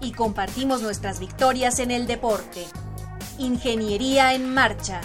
Y 0.00 0.12
compartimos 0.12 0.82
nuestras 0.82 1.20
victorias 1.20 1.78
en 1.78 1.90
el 1.90 2.06
deporte. 2.06 2.66
Ingeniería 3.38 4.34
en 4.34 4.52
Marcha. 4.52 5.00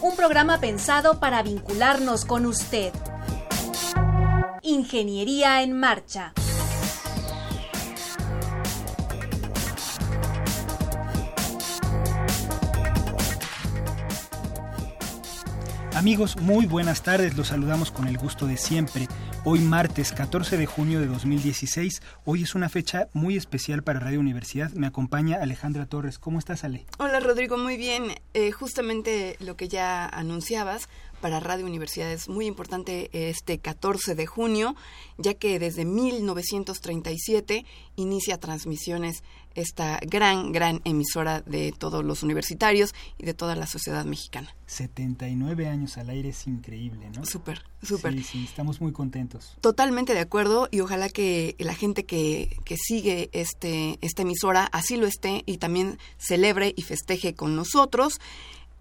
Un 0.00 0.16
programa 0.16 0.58
pensado 0.60 1.20
para 1.20 1.42
vincularnos 1.42 2.24
con 2.24 2.46
usted. 2.46 2.92
Ingeniería 4.62 5.62
en 5.62 5.78
Marcha. 5.78 6.32
Amigos, 15.94 16.36
muy 16.36 16.66
buenas 16.66 17.02
tardes, 17.02 17.36
los 17.36 17.48
saludamos 17.48 17.92
con 17.92 18.08
el 18.08 18.18
gusto 18.18 18.46
de 18.46 18.56
siempre. 18.56 19.06
Hoy 19.46 19.60
martes 19.60 20.12
14 20.12 20.56
de 20.56 20.64
junio 20.64 21.00
de 21.00 21.06
2016, 21.06 22.00
hoy 22.24 22.44
es 22.44 22.54
una 22.54 22.70
fecha 22.70 23.08
muy 23.12 23.36
especial 23.36 23.82
para 23.82 24.00
Radio 24.00 24.18
Universidad. 24.18 24.70
Me 24.70 24.86
acompaña 24.86 25.36
Alejandra 25.42 25.84
Torres. 25.84 26.18
¿Cómo 26.18 26.38
estás, 26.38 26.64
Ale? 26.64 26.86
Hola, 26.96 27.20
Rodrigo, 27.20 27.58
muy 27.58 27.76
bien. 27.76 28.14
Eh, 28.32 28.52
justamente 28.52 29.36
lo 29.40 29.54
que 29.54 29.68
ya 29.68 30.06
anunciabas, 30.06 30.88
para 31.24 31.40
Radio 31.40 31.64
Universidad 31.64 32.12
es 32.12 32.28
muy 32.28 32.44
importante 32.44 33.08
este 33.30 33.56
14 33.56 34.14
de 34.14 34.26
junio, 34.26 34.76
ya 35.16 35.32
que 35.32 35.58
desde 35.58 35.86
1937 35.86 37.64
inicia 37.96 38.36
transmisiones 38.36 39.22
esta 39.54 39.98
gran, 40.02 40.52
gran 40.52 40.82
emisora 40.84 41.40
de 41.40 41.72
todos 41.72 42.04
los 42.04 42.22
universitarios 42.22 42.94
y 43.16 43.24
de 43.24 43.32
toda 43.32 43.56
la 43.56 43.66
sociedad 43.66 44.04
mexicana. 44.04 44.54
79 44.66 45.66
años 45.66 45.96
al 45.96 46.10
aire 46.10 46.28
es 46.28 46.46
increíble, 46.46 47.08
¿no? 47.16 47.24
Súper, 47.24 47.62
súper. 47.82 48.12
Sí, 48.12 48.22
sí, 48.22 48.44
estamos 48.44 48.82
muy 48.82 48.92
contentos. 48.92 49.56
Totalmente 49.62 50.12
de 50.12 50.20
acuerdo 50.20 50.68
y 50.70 50.80
ojalá 50.80 51.08
que 51.08 51.56
la 51.58 51.74
gente 51.74 52.04
que, 52.04 52.54
que 52.66 52.76
sigue 52.76 53.30
este, 53.32 53.98
esta 54.02 54.22
emisora 54.22 54.68
así 54.72 54.98
lo 54.98 55.06
esté 55.06 55.42
y 55.46 55.56
también 55.56 55.98
celebre 56.18 56.74
y 56.76 56.82
festeje 56.82 57.34
con 57.34 57.56
nosotros. 57.56 58.20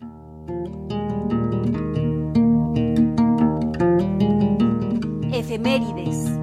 Efemérides. 5.43 6.39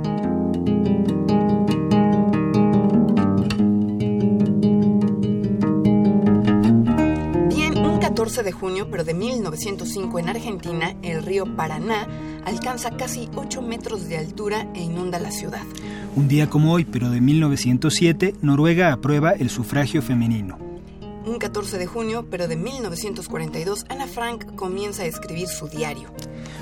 Bien, 7.47 7.77
un 7.77 7.99
14 8.01 8.43
de 8.43 8.51
junio, 8.51 8.89
pero 8.91 9.05
de 9.05 9.13
1905 9.13 10.19
en 10.19 10.27
Argentina, 10.27 10.95
el 11.01 11.23
río 11.23 11.45
Paraná 11.55 12.09
alcanza 12.43 12.97
casi 12.97 13.29
8 13.35 13.61
metros 13.61 14.09
de 14.09 14.17
altura 14.17 14.67
e 14.75 14.81
inunda 14.81 15.17
la 15.17 15.31
ciudad. 15.31 15.63
Un 16.17 16.27
día 16.27 16.49
como 16.49 16.73
hoy, 16.73 16.83
pero 16.83 17.09
de 17.09 17.21
1907, 17.21 18.35
Noruega 18.41 18.91
aprueba 18.91 19.31
el 19.31 19.49
sufragio 19.49 20.01
femenino. 20.01 20.68
Un 21.29 21.37
14 21.37 21.77
de 21.77 21.85
junio, 21.85 22.25
pero 22.27 22.47
de 22.47 22.55
1942, 22.55 23.85
Ana 23.87 24.07
Frank 24.07 24.55
comienza 24.55 25.03
a 25.03 25.05
escribir 25.05 25.47
su 25.47 25.67
diario. 25.67 26.09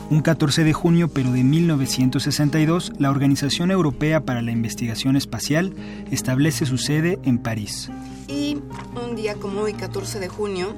Un 0.10 0.22
14 0.22 0.66
de 0.66 0.74
junio, 0.74 1.08
pero 1.08 1.32
de 1.32 1.42
1962, 1.42 2.92
la 2.98 3.10
Organización 3.10 3.72
Europea 3.72 4.26
para 4.26 4.42
la 4.42 4.52
Investigación 4.52 5.16
Espacial 5.16 5.74
establece 6.12 6.66
su 6.66 6.78
sede 6.78 7.18
en 7.24 7.38
París. 7.38 7.90
Y 8.28 8.58
un 9.02 9.16
día 9.16 9.36
como 9.36 9.62
hoy, 9.62 9.72
14 9.72 10.20
de 10.20 10.28
junio, 10.28 10.76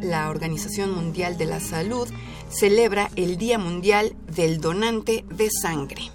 la 0.00 0.30
Organización 0.30 0.94
Mundial 0.94 1.36
de 1.36 1.46
la 1.46 1.58
Salud 1.58 2.08
celebra 2.48 3.10
el 3.16 3.38
Día 3.38 3.58
Mundial 3.58 4.14
del 4.36 4.60
Donante 4.60 5.24
de 5.34 5.48
Sangre. 5.50 6.12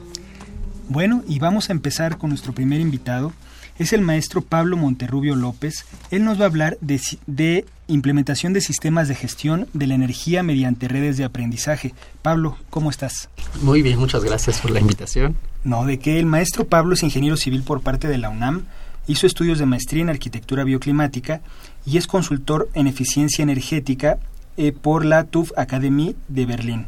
Bueno, 0.88 1.26
y 1.28 1.40
vamos 1.40 1.70
a 1.70 1.74
empezar 1.74 2.18
con 2.18 2.30
nuestro 2.30 2.54
primer 2.54 2.80
invitado. 2.80 3.34
Es 3.80 3.94
el 3.94 4.02
maestro 4.02 4.42
Pablo 4.42 4.76
Monterrubio 4.76 5.36
López. 5.36 5.86
Él 6.10 6.24
nos 6.24 6.40
va 6.40 6.44
a 6.44 6.48
hablar 6.48 6.78
de, 6.82 7.00
de 7.28 7.66
implementación 7.88 8.54
de 8.54 8.62
sistemas 8.62 9.08
de 9.08 9.16
gestión 9.16 9.68
de 9.74 9.86
la 9.86 9.94
energía 9.94 10.42
mediante 10.42 10.88
redes 10.88 11.18
de 11.18 11.26
aprendizaje. 11.26 11.94
Pablo, 12.24 12.58
¿cómo 12.72 12.90
estás? 12.90 13.30
Muy 13.62 13.84
bien, 13.84 14.00
muchas 14.00 14.24
gracias 14.24 14.60
por 14.60 14.72
la 14.72 14.80
invitación. 14.80 15.36
No, 15.64 15.86
de 15.86 16.00
que 16.00 16.20
el 16.20 16.26
maestro 16.26 16.66
Pablo 16.66 16.96
es 16.96 17.04
ingeniero 17.04 17.38
civil 17.38 17.62
por 17.62 17.82
parte 17.82 18.08
de 18.08 18.18
la 18.18 18.30
UNAM, 18.30 18.64
hizo 19.06 19.28
estudios 19.28 19.60
de 19.60 19.66
maestría 19.66 20.02
en 20.02 20.10
arquitectura 20.10 20.64
bioclimática 20.64 21.42
y 21.86 21.98
es 21.98 22.08
consultor 22.08 22.70
en 22.74 22.88
eficiencia 22.88 23.44
energética 23.44 24.18
eh, 24.58 24.72
por 24.72 25.06
la 25.06 25.24
TÜV 25.24 25.54
Academy 25.56 26.16
de 26.28 26.46
Berlín. 26.46 26.88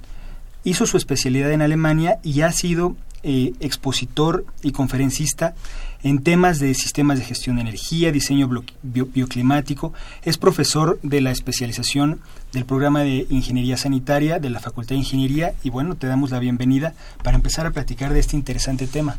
Hizo 0.64 0.86
su 0.86 0.98
especialidad 0.98 1.52
en 1.52 1.62
Alemania 1.62 2.18
y 2.24 2.42
ha 2.42 2.52
sido 2.52 2.96
eh, 3.24 3.54
expositor 3.60 4.46
y 4.62 4.72
conferencista 4.72 5.56
en 6.04 6.24
temas 6.24 6.60
de 6.60 6.74
sistemas 6.74 7.20
de 7.20 7.26
gestión 7.26 7.58
de 7.58 7.64
energía, 7.64 8.12
diseño 8.12 8.48
bio, 8.82 9.06
bioclimático. 9.08 9.94
Es 10.24 10.38
profesor 10.38 11.00
de 11.04 11.22
la 11.22 11.32
especialización 11.32 12.22
del 12.54 12.66
programa 12.66 13.02
de 13.02 13.28
Ingeniería 13.30 13.78
Sanitaria 13.78 14.40
de 14.40 14.50
la 14.50 14.60
Facultad 14.60 14.92
de 14.92 15.00
Ingeniería 15.00 15.54
y 15.64 15.70
bueno, 15.70 15.96
te 15.96 16.08
damos 16.08 16.32
la 16.32 16.40
bienvenida 16.40 16.94
para 17.24 17.36
empezar 17.36 17.66
a 17.66 17.72
platicar 17.72 18.14
de 18.14 18.20
este 18.20 18.36
interesante 18.36 18.88
tema. 18.88 19.18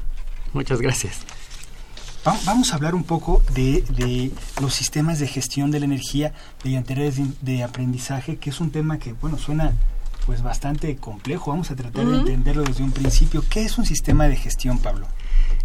Muchas 0.53 0.81
gracias. 0.81 1.19
Va 2.27 2.39
vamos 2.45 2.73
a 2.73 2.77
hablar 2.77 2.95
un 2.95 3.05
poco 3.05 3.43
de, 3.55 3.83
de, 3.97 4.31
los 4.61 4.75
sistemas 4.75 5.19
de 5.19 5.27
gestión 5.27 5.71
de 5.71 5.81
la 5.81 5.87
energía 5.87 6.35
mediante 6.65 6.95
redes 6.95 7.17
de, 7.17 7.29
de 7.41 7.63
aprendizaje, 7.63 8.37
que 8.37 8.51
es 8.51 8.61
un 8.61 8.71
tema 8.71 8.99
que, 8.99 9.15
bueno, 9.15 9.39
suena 9.39 9.73
pues 10.31 10.45
bastante 10.45 10.95
complejo. 10.95 11.51
Vamos 11.51 11.73
a 11.73 11.75
tratar 11.75 12.07
uh 12.07 12.09
-huh. 12.09 12.13
de 12.13 12.19
entenderlo 12.21 12.63
desde 12.63 12.85
un 12.85 12.93
principio. 12.93 13.43
¿Qué 13.51 13.65
es 13.65 13.79
un 13.79 13.85
sistema 13.85 14.29
de 14.29 14.37
gestión, 14.37 14.79
Pablo? 14.79 15.09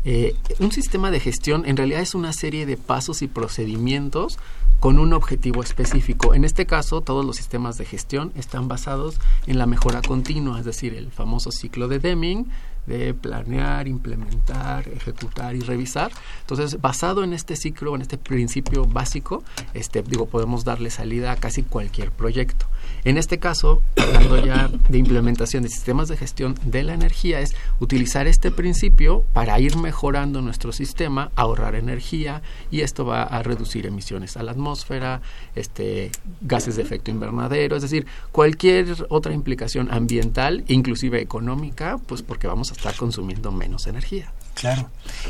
Eh, 0.06 0.36
un 0.58 0.72
sistema 0.72 1.12
de 1.12 1.20
gestión 1.20 1.68
en 1.68 1.78
realidad 1.78 2.02
es 2.02 2.16
una 2.16 2.34
serie 2.34 2.66
de 2.66 2.76
pasos 2.76 3.22
y 3.22 3.28
procedimientos 3.28 4.40
con 4.80 4.98
un 4.98 5.14
objetivo 5.14 5.62
específico. 5.62 6.34
En 6.34 6.44
este 6.44 6.66
caso, 6.66 7.02
todos 7.02 7.24
los 7.24 7.36
sistemas 7.36 7.78
de 7.78 7.86
gestión 7.86 8.32
están 8.36 8.68
basados 8.68 9.20
en 9.46 9.60
la 9.60 9.68
mejora 9.68 10.02
continua, 10.02 10.58
es 10.58 10.66
decir, 10.66 10.96
el 10.96 11.12
famoso 11.12 11.52
ciclo 11.52 11.88
de 11.88 12.00
Deming, 12.00 12.48
de 12.88 13.14
planear, 13.14 13.88
implementar, 13.88 14.88
ejecutar 14.90 15.56
y 15.56 15.62
revisar. 15.62 16.12
Entonces, 16.42 16.80
basado 16.82 17.24
en 17.24 17.34
este 17.34 17.56
ciclo, 17.56 17.96
en 17.96 18.02
este 18.02 18.18
principio 18.18 18.86
básico, 18.86 19.44
este, 19.74 20.04
digo, 20.04 20.26
podemos 20.28 20.64
darle 20.64 20.90
salida 20.90 21.32
a 21.32 21.36
casi 21.36 21.64
cualquier 21.64 22.12
proyecto. 22.12 22.66
En 23.04 23.18
este 23.18 23.38
caso, 23.38 23.82
hablando 23.98 24.44
ya 24.44 24.70
de 24.90 24.98
implementación 24.98 25.64
de 25.64 25.70
sistemas 25.70 26.08
de 26.08 26.18
gestión 26.18 26.56
de 26.64 26.84
la 26.84 26.94
energía, 26.94 27.40
es 27.40 27.56
utilizar 27.80 28.28
este 28.28 28.52
principio 28.52 29.24
para 29.34 29.60
ir 29.60 29.78
mejorando 29.78 30.42
nuestro 30.42 30.72
sistema, 30.72 31.32
ahorrar 31.36 31.76
energía 31.76 32.42
y 32.72 32.82
esto 32.82 33.06
va 33.06 33.24
a 33.24 33.44
reducir 33.44 33.86
emisiones 33.86 34.38
a 34.38 34.44
la 34.44 34.52
atmósfera, 34.52 35.22
este, 35.56 36.12
gases 36.42 36.76
de 36.78 36.82
efecto 36.82 37.12
invernadero, 37.12 37.76
es 37.76 37.84
decir, 37.84 38.08
cualquier 38.32 39.06
otra 39.10 39.34
implicación 39.34 39.92
ambiental, 39.92 40.64
inclusive 40.68 41.22
económica, 41.22 42.00
pues 42.08 42.24
porque 42.24 42.48
vamos 42.48 42.72
a 42.72 42.75
a 42.76 42.78
estar 42.78 42.96
consumiendo 42.96 43.52
menos 43.52 43.88
energía. 43.88 44.32
Claro. 44.54 44.90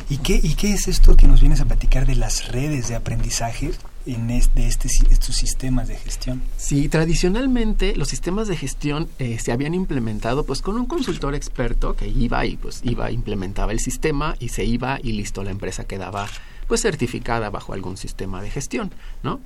¿Y 0.10 0.18
qué, 0.18 0.40
¿Y 0.42 0.54
qué 0.54 0.74
es 0.74 0.88
esto 0.88 1.18
que 1.18 1.28
nos 1.28 1.42
vienes 1.42 1.60
a 1.60 1.66
platicar 1.66 2.06
de 2.06 2.16
las 2.16 2.50
redes 2.50 2.90
de 2.90 2.96
aprendizaje 2.96 3.72
en 4.06 4.30
este, 4.30 4.68
este, 4.68 4.88
estos 5.10 5.36
sistemas 5.36 5.88
de 5.88 5.96
gestión? 5.96 6.44
Sí, 6.58 6.90
tradicionalmente 6.90 7.96
los 7.96 8.08
sistemas 8.08 8.48
de 8.48 8.56
gestión 8.56 9.10
eh, 9.18 9.40
se 9.40 9.52
habían 9.52 9.74
implementado 9.74 10.46
pues 10.46 10.62
con 10.62 10.78
un 10.78 10.86
consultor 10.86 11.34
experto 11.34 11.96
que 11.96 12.08
iba 12.08 12.46
y 12.46 12.56
pues 12.56 12.82
iba, 12.84 13.12
implementaba 13.12 13.72
el 13.72 13.80
sistema 13.80 14.36
y 14.40 14.50
se 14.50 14.64
iba 14.64 15.00
y 15.02 15.14
listo, 15.14 15.44
la 15.44 15.52
empresa 15.52 15.86
quedaba 15.86 16.28
pues 16.68 16.82
certificada 16.82 17.50
bajo 17.50 17.74
algún 17.74 17.98
sistema 17.98 18.42
de 18.42 18.50
gestión, 18.50 18.92
¿no? 19.24 19.40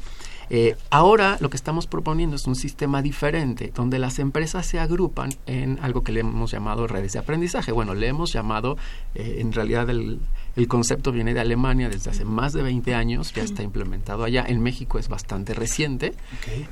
Eh, 0.51 0.75
ahora 0.89 1.37
lo 1.41 1.49
que 1.49 1.57
estamos 1.57 1.85
proponiendo 1.85 2.35
es 2.35 2.47
un 2.47 2.55
sistema 2.55 3.01
diferente, 3.01 3.71
donde 3.73 3.99
las 3.99 4.17
empresas 4.17 4.65
se 4.65 4.79
agrupan 4.79 5.29
en 5.45 5.77
algo 5.81 6.03
que 6.03 6.11
le 6.11 6.21
hemos 6.21 6.51
llamado 6.51 6.87
redes 6.87 7.13
de 7.13 7.19
aprendizaje. 7.19 7.71
Bueno, 7.71 7.93
le 7.93 8.07
hemos 8.07 8.33
llamado, 8.33 8.77
eh, 9.13 9.37
en 9.39 9.53
realidad 9.53 9.89
el, 9.89 10.19
concepto 10.67 11.13
viene 11.13 11.33
de 11.33 11.39
Alemania 11.39 11.87
desde 11.87 12.09
hace 12.09 12.25
más 12.25 12.51
de 12.51 12.61
20 12.63 12.93
años, 12.93 13.31
ya 13.33 13.43
está 13.43 13.63
implementado 13.63 14.25
allá. 14.25 14.43
En 14.45 14.61
México 14.61 14.99
es 14.99 15.07
bastante 15.07 15.53
reciente, 15.53 16.15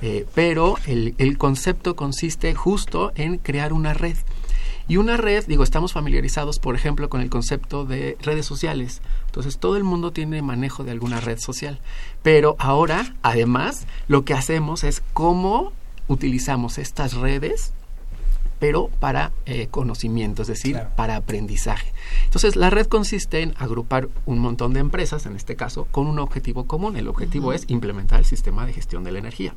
eh, 0.02 0.26
pero 0.36 0.76
el, 0.88 1.16
el 1.20 1.38
concepto 1.38 1.96
consiste 1.96 2.54
justo 2.54 3.14
en 3.16 3.38
crear 3.38 3.72
una 3.72 3.94
red. 3.94 4.18
Y 4.88 4.98
una 4.98 5.18
red, 5.18 5.46
digo, 5.48 5.64
estamos 5.64 5.94
familiarizados, 5.94 6.60
por 6.60 6.76
ejemplo, 6.76 7.10
con 7.10 7.22
el 7.22 7.30
concepto 7.30 7.86
de 7.86 8.18
redes 8.22 8.46
sociales. 8.46 9.02
Entonces, 9.26 9.58
todo 9.58 9.78
el 9.78 9.84
mundo 9.84 10.12
tiene 10.12 10.42
manejo 10.42 10.84
de 10.84 10.92
alguna 10.92 11.20
red 11.20 11.40
social. 11.40 11.80
Pero 12.24 12.56
ahora, 12.60 13.16
además, 13.22 13.86
lo 14.08 14.24
que 14.24 14.34
hacemos 14.34 14.84
es 14.84 15.04
cómo 15.14 15.74
utilizamos 16.08 16.78
estas 16.78 17.14
redes 17.14 17.74
pero 18.60 18.90
para 19.00 19.32
eh, 19.46 19.68
conocimiento, 19.70 20.42
es 20.42 20.48
decir, 20.48 20.82
para 20.96 21.16
aprendizaje. 21.16 21.94
Entonces, 22.26 22.56
la 22.56 22.70
red 22.70 22.88
consiste 22.88 23.42
en 23.42 23.54
agrupar 23.58 24.10
un 24.26 24.40
montón 24.40 24.74
de 24.74 24.80
empresas, 24.80 25.26
en 25.26 25.36
este 25.36 25.56
caso, 25.56 25.88
con 25.92 26.08
un 26.08 26.20
objetivo 26.20 26.66
común. 26.66 26.98
El 26.98 27.08
objetivo 27.08 27.54
es 27.54 27.66
implementar 27.68 28.20
el 28.20 28.26
sistema 28.26 28.66
de 28.66 28.74
gestión 28.74 29.04
de 29.04 29.12
la 29.12 29.20
energía. 29.20 29.54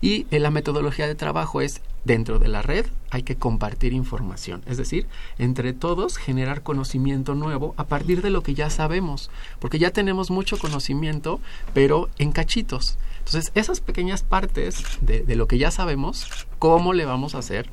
Y 0.00 0.26
eh, 0.30 0.40
la 0.40 0.50
metodología 0.50 1.06
de 1.06 1.14
trabajo 1.14 1.60
es, 1.60 1.80
dentro 2.04 2.38
de 2.38 2.48
la 2.48 2.62
red, 2.62 2.86
hay 3.10 3.22
que 3.22 3.36
compartir 3.36 3.92
información, 3.92 4.62
es 4.66 4.76
decir, 4.76 5.06
entre 5.38 5.72
todos 5.72 6.16
generar 6.16 6.62
conocimiento 6.62 7.34
nuevo 7.34 7.74
a 7.76 7.84
partir 7.84 8.22
de 8.22 8.30
lo 8.30 8.42
que 8.42 8.54
ya 8.54 8.70
sabemos, 8.70 9.30
porque 9.58 9.78
ya 9.78 9.90
tenemos 9.90 10.30
mucho 10.30 10.58
conocimiento, 10.58 11.40
pero 11.72 12.08
en 12.18 12.32
cachitos. 12.32 12.98
Entonces, 13.18 13.52
esas 13.54 13.80
pequeñas 13.80 14.22
partes 14.22 14.82
de, 15.00 15.24
lo 15.34 15.48
que 15.48 15.58
ya 15.58 15.70
sabemos, 15.70 16.28
¿cómo 16.58 16.92
le 16.92 17.06
vamos 17.06 17.34
a 17.34 17.38
hacer 17.38 17.68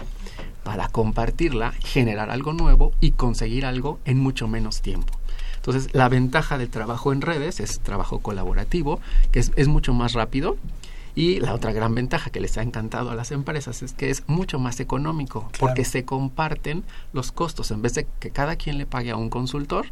para 0.64 0.88
compartirla, 0.90 1.74
generar 1.80 2.30
algo 2.30 2.54
nuevo 2.54 2.94
y 3.00 3.12
conseguir 3.12 3.66
algo 3.66 4.00
en 4.06 4.20
mucho 4.20 4.48
menos 4.48 4.82
tiempo. 4.82 5.14
Entonces, 5.56 5.94
la 5.94 6.10
ventaja 6.10 6.58
del 6.58 6.70
trabajo 6.70 7.14
en 7.14 7.22
redes 7.22 7.60
es 7.60 7.80
trabajo 7.82 8.20
colaborativo, 8.20 9.00
que 9.32 9.40
es, 9.40 9.68
mucho 9.68 9.94
más 9.94 10.14
rápido. 10.14 10.58
Y 11.16 11.40
la 11.40 11.54
otra 11.54 11.72
gran 11.74 11.94
ventaja 11.94 12.30
que 12.30 12.40
les 12.40 12.58
ha 12.58 12.62
encantado 12.62 13.10
a 13.12 13.16
las 13.16 13.32
empresas 13.32 13.82
es 13.82 13.94
que 13.94 14.10
es 14.10 14.24
mucho 14.28 14.60
más 14.60 14.80
económico, 14.80 15.50
porque 15.60 15.86
se 15.86 16.06
comparten 16.06 16.84
los 17.14 17.32
costos. 17.32 17.72
En 17.72 17.82
vez 17.82 17.94
de 17.96 18.08
que 18.20 18.32
cada 18.32 18.56
quien 18.56 18.78
le 18.78 18.86
pague 18.86 19.12
a 19.12 19.18
un 19.18 19.30
consultor, 19.30 19.88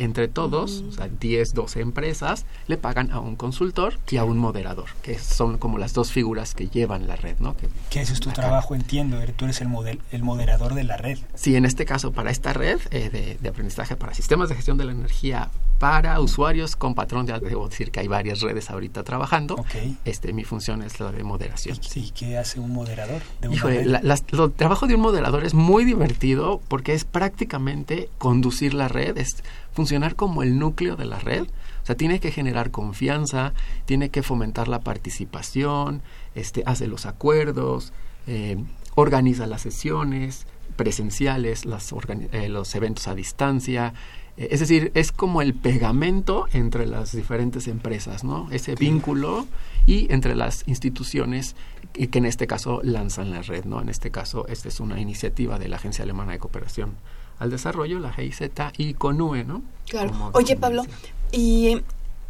entre 0.00 0.28
todos, 0.28 0.82
o 0.88 0.92
sea, 0.92 1.08
10, 1.08 1.52
12 1.52 1.80
empresas, 1.80 2.46
le 2.66 2.78
pagan 2.78 3.10
a 3.10 3.20
un 3.20 3.36
consultor 3.36 3.98
y 4.08 4.16
a 4.16 4.24
un 4.24 4.38
moderador, 4.38 4.86
que 5.02 5.18
son 5.18 5.58
como 5.58 5.76
las 5.76 5.92
dos 5.92 6.10
figuras 6.10 6.54
que 6.54 6.68
llevan 6.68 7.06
la 7.06 7.16
red, 7.16 7.36
¿no? 7.38 7.54
Que, 7.56 8.00
ese 8.00 8.14
es 8.14 8.20
tu 8.20 8.30
trabajo, 8.30 8.74
entiendo, 8.74 9.18
tú 9.36 9.44
eres 9.44 9.60
el, 9.60 9.68
model, 9.68 10.00
el 10.10 10.22
moderador 10.22 10.74
de 10.74 10.84
la 10.84 10.96
red. 10.96 11.18
Sí, 11.34 11.54
en 11.54 11.66
este 11.66 11.84
caso, 11.84 12.12
para 12.12 12.30
esta 12.30 12.54
red 12.54 12.80
eh, 12.90 13.36
de, 13.40 13.48
aprendizaje 13.48 13.94
para 13.94 14.14
sistemas 14.14 14.48
de 14.48 14.54
gestión 14.54 14.78
de 14.78 14.84
la 14.84 14.92
energía 14.92 15.50
para 15.78 16.20
usuarios 16.20 16.76
con 16.76 16.94
patrón 16.94 17.24
de 17.24 17.38
debo 17.40 17.66
decir 17.66 17.90
que 17.90 18.00
hay 18.00 18.06
varias 18.06 18.42
redes 18.42 18.70
ahorita 18.70 19.02
trabajando. 19.02 19.54
Okay. 19.54 19.96
Este, 20.04 20.34
mi 20.34 20.44
función 20.44 20.82
es 20.82 21.00
la 21.00 21.10
de 21.10 21.24
moderación. 21.24 21.78
¿Y, 21.94 22.10
qué 22.10 22.36
hace 22.36 22.60
un 22.60 22.70
moderador? 22.70 23.22
De 23.40 23.50
Híjole, 23.50 23.80
el 23.80 24.52
trabajo 24.56 24.86
de 24.86 24.94
un 24.94 25.00
moderador 25.00 25.42
es 25.44 25.54
muy 25.54 25.86
divertido 25.86 26.60
porque 26.68 26.92
es 26.92 27.06
prácticamente 27.06 28.10
conducir 28.18 28.74
la 28.74 28.88
red, 28.88 29.16
es 29.16 29.42
funcionar 29.90 30.14
como 30.14 30.44
el 30.44 30.56
núcleo 30.56 30.94
de 30.94 31.04
la 31.04 31.18
red. 31.18 31.42
O 31.82 31.86
sea, 31.86 31.96
tiene 31.96 32.20
que 32.20 32.30
generar 32.30 32.70
confianza, 32.70 33.54
tiene 33.86 34.10
que 34.10 34.22
fomentar 34.22 34.68
la 34.68 34.78
participación, 34.80 36.00
este, 36.36 36.62
hace 36.64 36.86
los 36.86 37.06
acuerdos, 37.06 37.92
eh, 38.28 38.56
organiza 38.94 39.48
las 39.48 39.62
sesiones 39.62 40.46
presenciales, 40.76 41.64
las 41.64 41.92
eh, 42.30 42.48
los 42.48 42.72
eventos 42.76 43.08
a 43.08 43.16
distancia. 43.16 43.92
Eh, 44.36 44.50
es 44.52 44.60
decir, 44.60 44.92
es 44.94 45.10
como 45.10 45.42
el 45.42 45.54
pegamento 45.54 46.46
entre 46.52 46.86
las 46.86 47.10
diferentes 47.10 47.66
empresas, 47.66 48.22
¿no? 48.22 48.46
Ese 48.52 48.76
vínculo 48.76 49.48
y 49.86 50.06
entre 50.12 50.36
las 50.36 50.62
instituciones 50.68 51.56
que, 51.92 52.08
que 52.08 52.18
en 52.18 52.26
este 52.26 52.46
caso 52.46 52.80
lanzan 52.84 53.32
la 53.32 53.42
red, 53.42 53.64
¿no? 53.64 53.82
En 53.82 53.88
este 53.88 54.12
caso, 54.12 54.46
esta 54.46 54.68
es 54.68 54.78
una 54.78 55.00
iniciativa 55.00 55.58
de 55.58 55.68
la 55.68 55.76
Agencia 55.76 56.04
Alemana 56.04 56.30
de 56.30 56.38
Cooperación 56.38 56.94
al 57.40 57.50
desarrollo, 57.50 57.98
la 57.98 58.12
GIZ 58.12 58.42
y 58.76 58.94
CONUE, 58.94 59.44
¿no? 59.44 59.62
Claro. 59.88 60.12
Oye, 60.34 60.56
Pablo, 60.56 60.84
¿y 61.32 61.82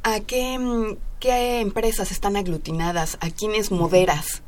a 0.03 0.21
qué, 0.21 0.97
qué 1.19 1.61
empresas 1.61 2.11
están 2.13 2.37
aglutinadas? 2.37 3.19
¿A 3.21 3.29
quiénes 3.29 3.71
moderas? 3.71 4.43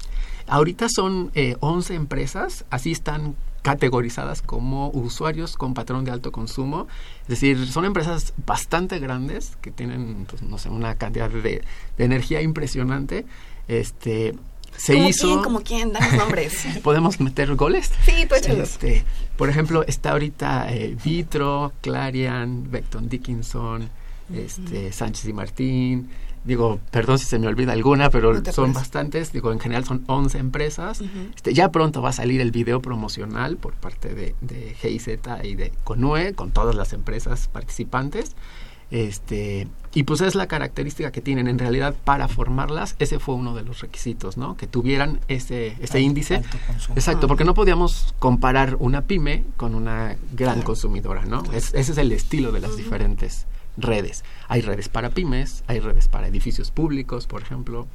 Ahorita 0.47 0.89
son 0.89 1.31
eh, 1.35 1.57
11 1.61 1.95
empresas, 1.95 2.65
así 2.71 2.93
están 2.93 3.35
categorizadas 3.63 4.43
como 4.43 4.91
usuarios 4.91 5.57
con 5.57 5.75
patrón 5.75 6.05
de 6.05 6.11
alto 6.11 6.33
consumo. 6.33 6.87
Es 7.23 7.29
decir, 7.29 7.67
son 7.69 7.85
empresas 7.85 8.33
bastante 8.47 8.99
grandes 8.99 9.57
que 9.61 9.71
tienen, 9.71 10.27
pues, 10.29 10.43
no 10.43 10.59
sé, 10.59 10.69
una 10.69 10.95
cantidad 10.97 11.29
de, 11.29 11.63
de 11.97 12.05
energía 12.05 12.41
impresionante. 12.41 13.27
Este, 13.69 14.35
se 14.77 14.95
¿Como 14.95 15.09
hizo. 15.09 15.27
Quién, 15.27 15.43
como 15.43 15.61
quién? 15.61 15.93
Nombres. 16.17 16.65
¿Podemos 16.83 17.21
meter 17.21 17.55
goles? 17.55 17.91
Sí, 18.05 18.27
pues 18.29 18.47
este, 18.49 19.05
Por 19.37 19.49
ejemplo, 19.49 19.85
está 19.87 20.13
ahorita 20.13 20.73
eh, 20.73 20.97
Vitro, 21.03 21.73
Clarion, 21.81 22.71
Beckton 22.71 23.09
Dickinson, 23.09 23.89
este, 24.35 24.93
Sánchez 24.93 25.27
y 25.27 25.33
Martín. 25.33 26.11
Digo, 26.45 26.81
perdón 26.91 27.21
si 27.21 27.27
se 27.27 27.39
me 27.39 27.47
olvida 27.47 27.73
alguna, 27.73 28.11
pero 28.11 28.43
son 28.53 28.73
bastantes. 28.73 29.33
Digo, 29.33 29.53
en 29.53 29.61
general 29.61 29.85
son 29.85 30.03
11 30.07 30.39
empresas. 30.39 31.01
este, 31.37 31.55
ya 31.55 31.71
pronto 31.71 32.03
va 32.03 32.09
a 32.09 32.13
salir 32.13 32.41
el 32.41 32.51
video 32.51 32.83
promocional 32.83 33.57
por 33.57 33.75
parte 33.75 34.13
de, 34.15 34.35
de 34.41 34.75
GIZ 34.75 35.09
y 35.45 35.55
de 35.55 35.73
CONUE, 35.85 36.35
con 36.35 36.51
todas 36.51 36.75
las 36.75 36.93
empresas 36.93 37.47
participantes. 37.47 38.35
Este, 38.91 39.69
y 39.95 40.05
pues 40.05 40.21
es 40.23 40.35
la 40.35 40.47
característica 40.47 41.13
que 41.13 41.21
tienen 41.21 41.49
en 41.49 41.59
realidad 41.59 41.95
para 42.05 42.29
formarlas, 42.29 42.97
ese 42.99 43.19
fue 43.19 43.35
uno 43.35 43.55
de 43.55 43.63
los 43.63 43.81
requisitos, 43.81 44.37
¿no? 44.37 44.57
Que 44.57 44.67
tuvieran 44.67 45.21
ese, 45.29 45.77
ese 45.81 46.01
índice. 46.01 46.43
Exacto, 46.95 47.29
porque 47.29 47.45
no 47.45 47.55
podíamos 47.55 48.15
comparar 48.19 48.77
una 48.79 49.03
pyme 49.03 49.45
con 49.57 49.75
una 49.75 50.17
gran 50.33 50.63
consumidora, 50.63 51.25
¿no? 51.27 51.43
ese 51.53 51.79
es 51.79 51.99
el 51.99 52.13
estilo 52.13 52.53
de 52.53 52.61
las 52.61 52.77
diferentes 52.77 53.47
redes. 53.77 54.25
Hay 54.49 54.63
redes 54.63 54.89
para 54.89 55.11
pymes, 55.11 55.65
hay 55.67 55.81
redes 55.81 56.09
para 56.09 56.29
edificios 56.29 56.71
públicos, 56.71 57.27
por 57.27 57.43
ejemplo. 57.43 57.87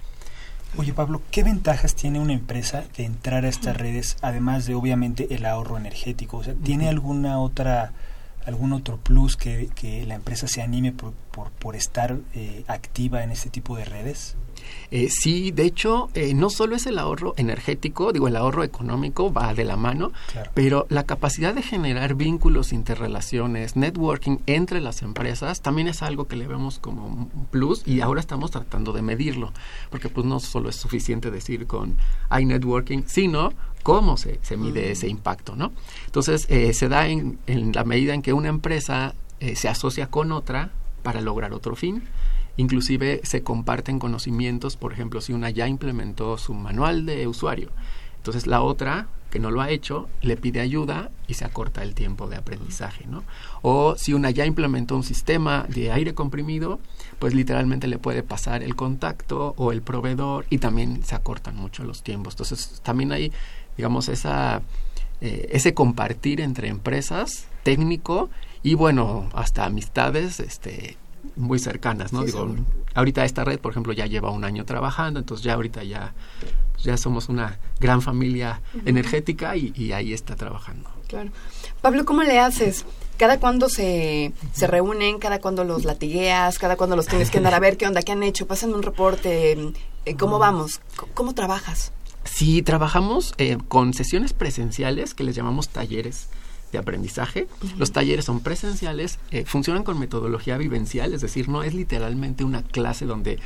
Oye 0.75 0.94
Pablo, 0.94 1.22
¿qué 1.32 1.44
ventajas 1.44 1.96
tiene 1.96 2.20
una 2.20 2.34
empresa 2.34 2.84
de 2.98 3.06
entrar 3.06 3.46
a 3.46 3.50
estas 3.50 3.77
redes, 3.77 4.18
además 4.22 4.66
de 4.66 4.75
obviamente 4.75 5.34
el 5.34 5.46
ahorro 5.46 5.77
energético? 5.77 6.38
O 6.38 6.44
sea, 6.44 6.54
¿tiene 6.54 6.89
alguna 6.89 7.39
otra 7.39 7.94
algún 8.48 8.72
otro 8.72 8.98
plus 8.98 9.36
que, 9.36 9.70
que 9.75 10.06
la 10.06 10.16
empresa 10.16 10.48
se 10.48 10.62
anime 10.62 10.94
por, 10.94 11.13
por, 11.51 11.75
estar 11.75 12.18
eh, 12.34 12.63
activa 12.68 13.24
en 13.24 13.32
este 13.32 13.50
tipo 13.50 13.75
de 13.75 13.84
redes? 13.86 14.38
Eh, 14.89 15.10
sí, 15.10 15.51
de 15.51 15.63
hecho, 15.63 16.10
eh, 16.13 16.34
no 16.34 16.50
solo 16.50 16.75
es 16.75 16.88
el 16.88 16.98
ahorro 16.98 17.34
energético, 17.38 18.13
digo, 18.13 18.27
el 18.27 18.38
ahorro 18.38 18.63
económico 18.63 19.32
va 19.32 19.54
de 19.54 19.66
la 19.66 19.75
mano, 19.75 20.13
pero 20.54 20.88
la 20.89 21.04
capacidad 21.04 21.54
de 21.54 21.62
generar 21.62 22.16
vínculos, 22.16 22.72
interrelaciones, 22.74 23.75
networking 23.75 24.38
entre 24.46 24.82
las 24.82 25.01
empresas 25.01 25.62
también 25.62 25.89
es 25.89 26.01
algo 26.01 26.27
que 26.27 26.38
le 26.38 26.48
vemos 26.48 26.80
como 26.80 27.06
un 27.06 27.48
plus 27.51 27.84
y 27.86 28.01
ahora 28.01 28.22
estamos 28.22 28.51
tratando 28.51 28.94
de 28.94 29.01
medirlo, 29.01 29.51
porque 29.89 30.10
pues 30.10 30.25
no 30.25 30.39
solo 30.39 30.70
es 30.70 30.77
suficiente 30.77 31.32
decir 31.32 31.68
con 31.68 31.98
hay 32.30 32.46
networking, 32.46 33.04
sino 33.08 33.51
cómo 33.88 34.17
se, 34.17 34.38
se 34.41 34.58
mide 34.58 34.91
ese 34.91 35.08
impacto, 35.08 35.56
¿no? 35.56 35.72
Entonces, 36.08 36.46
eh, 36.50 36.74
se 36.74 36.89
da 36.89 37.08
en, 37.08 37.39
en, 37.48 37.72
la 37.72 37.86
medida 37.86 38.13
en 38.13 38.22
que 38.22 38.34
una 38.34 38.50
empresa 38.50 39.15
eh, 39.39 39.56
se 39.56 39.70
asocia 39.70 40.08
con 40.08 40.34
otra 40.34 40.72
para 41.03 41.22
lograr 41.22 41.53
otro 41.53 41.74
fin. 41.77 42.03
Inclusive 42.58 43.22
se 43.24 43.44
comparten 43.44 43.98
conocimientos, 43.98 44.75
por 44.75 44.91
ejemplo, 44.91 45.22
si 45.22 45.32
una 45.32 45.51
ya 45.51 45.70
implementó 45.70 46.38
su 46.38 46.53
manual 46.53 47.06
de 47.06 47.27
usuario, 47.27 47.70
entonces 48.17 48.46
la 48.46 48.62
otra 48.62 49.08
que 49.29 49.39
no 49.39 49.51
lo 49.51 49.62
ha 49.62 49.70
hecho 49.70 50.10
le 50.22 50.38
pide 50.38 50.60
ayuda 50.60 51.12
y 51.27 51.36
se 51.36 51.46
acorta 51.46 51.84
el 51.84 51.94
tiempo 51.94 52.27
de 52.27 52.38
aprendizaje, 52.38 53.06
¿no? 53.08 53.24
O 53.62 53.96
si 53.98 54.13
una 54.13 54.32
ya 54.32 54.46
implementó 54.46 54.96
un 54.96 55.03
sistema 55.03 55.65
de 55.70 55.91
aire 55.91 56.13
comprimido, 56.13 56.79
pues 57.20 57.34
literalmente 57.34 57.88
le 57.88 58.00
puede 58.00 58.24
pasar 58.24 58.63
el 58.63 58.75
contacto 58.75 59.53
o 59.58 59.72
el 59.72 59.82
proveedor 59.82 60.46
y 60.50 60.58
también 60.60 61.03
se 61.03 61.15
acortan 61.15 61.56
mucho 61.56 61.84
los 61.84 62.03
tiempos. 62.03 62.34
Entonces 62.34 62.82
también 62.84 63.12
hay 63.12 63.32
digamos, 63.77 64.10
esa 64.10 64.62
eh, 65.22 65.50
ese 65.51 65.74
compartir 65.74 66.41
entre 66.41 66.67
empresas, 66.67 67.48
técnico 67.63 68.29
y 68.62 68.75
bueno, 68.75 69.29
hasta 69.34 69.65
amistades, 69.65 70.39
este 70.39 70.98
muy 71.36 71.60
cercanas, 71.60 72.13
¿no? 72.13 72.24
Digo, 72.24 72.55
ahorita 72.93 73.25
esta 73.25 73.43
red, 73.43 73.60
por 73.60 73.72
ejemplo, 73.72 73.93
ya 73.93 74.05
lleva 74.05 74.31
un 74.31 74.43
año 74.43 74.65
trabajando, 74.65 75.19
entonces 75.19 75.43
ya 75.43 75.53
ahorita 75.53 75.84
ya, 75.84 76.13
ya 76.84 76.98
somos 76.98 77.29
una 77.29 77.60
gran 77.79 78.01
familia 78.01 78.62
energética 78.86 79.55
y, 79.55 79.74
y, 79.75 79.91
ahí 79.91 80.13
está 80.13 80.36
trabajando. 80.36 80.89
Claro. 81.07 81.31
Pablo, 81.81 82.05
¿cómo 82.05 82.24
le 82.24 82.39
haces? 82.39 82.86
¿Cada 83.17 83.39
cuándo 83.39 83.69
se, 83.69 84.34
se 84.53 84.67
reúnen? 84.67 85.17
¿Cada 85.19 85.39
cuándo 85.39 85.63
los 85.63 85.86
latigueas? 85.86 86.60
¿Cada 86.60 86.75
cuándo 86.75 86.96
los 86.96 87.07
tienes 87.07 87.31
que 87.31 87.39
andar 87.39 87.55
a 87.55 87.60
ver 87.60 87.77
qué 87.77 87.88
onda, 87.88 88.01
qué 88.03 88.12
han 88.12 88.24
hecho? 88.24 88.46
Pasan 88.48 88.74
un 88.74 88.84
reporte. 88.84 89.57
Eh, 90.05 90.15
¿Cómo 90.15 90.38
vamos? 90.39 90.81
¿Cómo 91.13 91.34
trabajas? 91.34 91.91
Sí, 92.27 92.62
trabajamos 92.62 93.34
eh, 93.38 93.57
con 93.67 93.93
sesiones 93.93 94.34
presenciales 94.34 95.13
que 95.13 95.24
les 95.24 95.36
llamamos 95.36 95.69
talleres 95.69 96.27
de 96.72 96.77
aprendizaje. 96.77 97.48
Los 97.77 97.91
talleres 97.91 98.25
son 98.25 98.41
presenciales, 98.41 99.19
eh, 99.31 99.46
funcionan 99.46 99.84
con 99.84 99.98
metodología 99.98 100.57
vivencial, 100.57 101.13
es 101.13 101.22
decir, 101.22 101.48
no 101.48 101.63
es 101.63 101.74
literalmente 101.74 102.43
una 102.43 102.63
clase 102.63 103.05
donde 103.05 103.39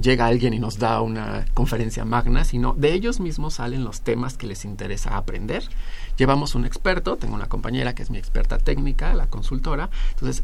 llega 0.00 0.26
alguien 0.26 0.52
y 0.52 0.58
nos 0.58 0.78
da 0.78 1.00
una 1.00 1.46
conferencia 1.54 2.04
magna, 2.04 2.44
sino 2.44 2.74
de 2.74 2.92
ellos 2.92 3.20
mismos 3.20 3.54
salen 3.54 3.84
los 3.84 4.02
temas 4.02 4.36
que 4.36 4.46
les 4.46 4.64
interesa 4.64 5.16
aprender. 5.16 5.62
Llevamos 6.18 6.54
un 6.54 6.66
experto, 6.66 7.16
tengo 7.16 7.34
una 7.34 7.48
compañera 7.48 7.94
que 7.94 8.02
es 8.02 8.10
mi 8.10 8.18
experta 8.18 8.58
técnica, 8.58 9.14
la 9.14 9.28
consultora, 9.28 9.88
entonces 10.10 10.42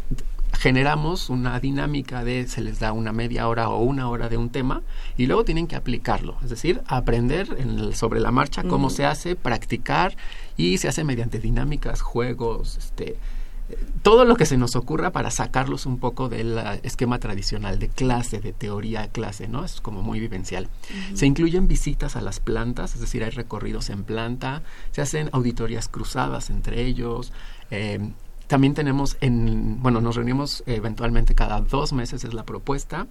generamos 0.53 1.31
una 1.31 1.59
dinámica 1.61 2.25
de 2.25 2.47
se 2.47 2.61
les 2.61 2.79
da 2.79 2.93
una 2.93 3.13
media 3.13 3.49
hora 3.49 3.69
o 3.69 3.83
una 3.83 4.09
hora 4.09 4.29
de 4.29 4.37
un 4.37 4.51
tema 4.51 4.83
y 5.17 5.27
luego 5.27 5.45
tienen 5.45 5.67
que 5.67 5.77
aplicarlo, 5.77 6.37
es 6.43 6.51
decir, 6.51 6.83
aprender 6.87 7.49
sobre 7.95 8.21
la 8.21 8.31
marcha 8.31 8.63
cómo 8.63 8.91
se 8.91 9.05
hace, 9.05 9.35
practicar 9.37 10.17
y 10.57 10.79
se 10.79 10.89
hace 10.89 11.05
mediante 11.05 11.39
dinámicas, 11.41 12.01
juegos, 12.01 12.77
este, 12.77 13.17
todo 14.03 14.25
lo 14.25 14.37
que 14.37 14.47
se 14.47 14.57
nos 14.57 14.77
ocurra 14.77 15.11
para 15.11 15.31
sacarlos 15.31 15.87
un 15.87 15.99
poco 15.99 16.29
del 16.29 16.59
esquema 16.83 17.19
tradicional 17.19 17.79
de 17.79 17.89
clase, 17.89 18.41
de 18.41 18.53
teoría 18.53 19.09
clase, 19.09 19.49
¿no? 19.49 19.65
Es 19.65 19.81
como 19.81 20.03
muy 20.03 20.21
vivencial. 20.21 20.69
Se 21.15 21.27
incluyen 21.27 21.69
visitas 21.69 22.17
a 22.17 22.21
las 22.21 22.41
plantas, 22.41 22.95
es 22.95 23.01
decir, 23.01 23.23
hay 23.25 23.31
recorridos 23.31 23.91
en 23.91 24.05
planta, 24.05 24.63
se 24.91 25.03
hacen 25.03 25.31
auditorías 25.33 25.89
cruzadas 25.89 26.51
entre 26.51 26.83
ellos. 26.83 27.33
Eh, 27.71 28.11
también 28.47 28.75
tenemos 28.75 29.17
en, 29.21 29.83
bueno, 29.83 30.01
nos 30.01 30.17
reunimos 30.17 30.63
eventualmente 30.67 31.35
cada 31.35 31.61
dos 31.61 31.93
meses 31.93 32.25
es 32.25 32.35
la 32.35 32.45
propuesta 32.45 33.07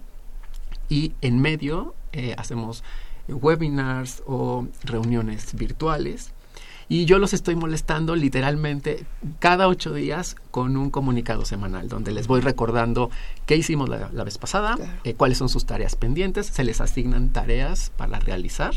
y 0.88 1.12
en 1.20 1.40
medio 1.40 1.94
eh, 2.12 2.34
hacemos 2.36 2.84
webinars 3.28 4.22
o 4.26 4.66
reuniones 4.84 5.54
virtuales 5.54 6.32
y 6.88 7.06
yo 7.06 7.18
los 7.18 7.32
estoy 7.32 7.56
molestando 7.56 8.16
literalmente 8.16 9.06
cada 9.38 9.68
ocho 9.68 9.94
días 9.94 10.36
con 10.50 10.76
un 10.76 10.90
comunicado 10.90 11.44
semanal 11.44 11.88
donde 11.88 12.12
les 12.12 12.26
voy 12.26 12.40
recordando 12.40 13.10
qué 13.46 13.56
hicimos 13.56 13.88
la, 13.88 14.24
vez 14.24 14.36
pasada, 14.36 14.76
eh, 15.04 15.14
cuáles 15.14 15.38
son 15.38 15.48
sus 15.48 15.64
tareas 15.64 15.96
pendientes, 15.96 16.46
se 16.46 16.64
les 16.64 16.80
asignan 16.80 17.30
tareas 17.30 17.90
para 17.96 18.18
realizar 18.18 18.74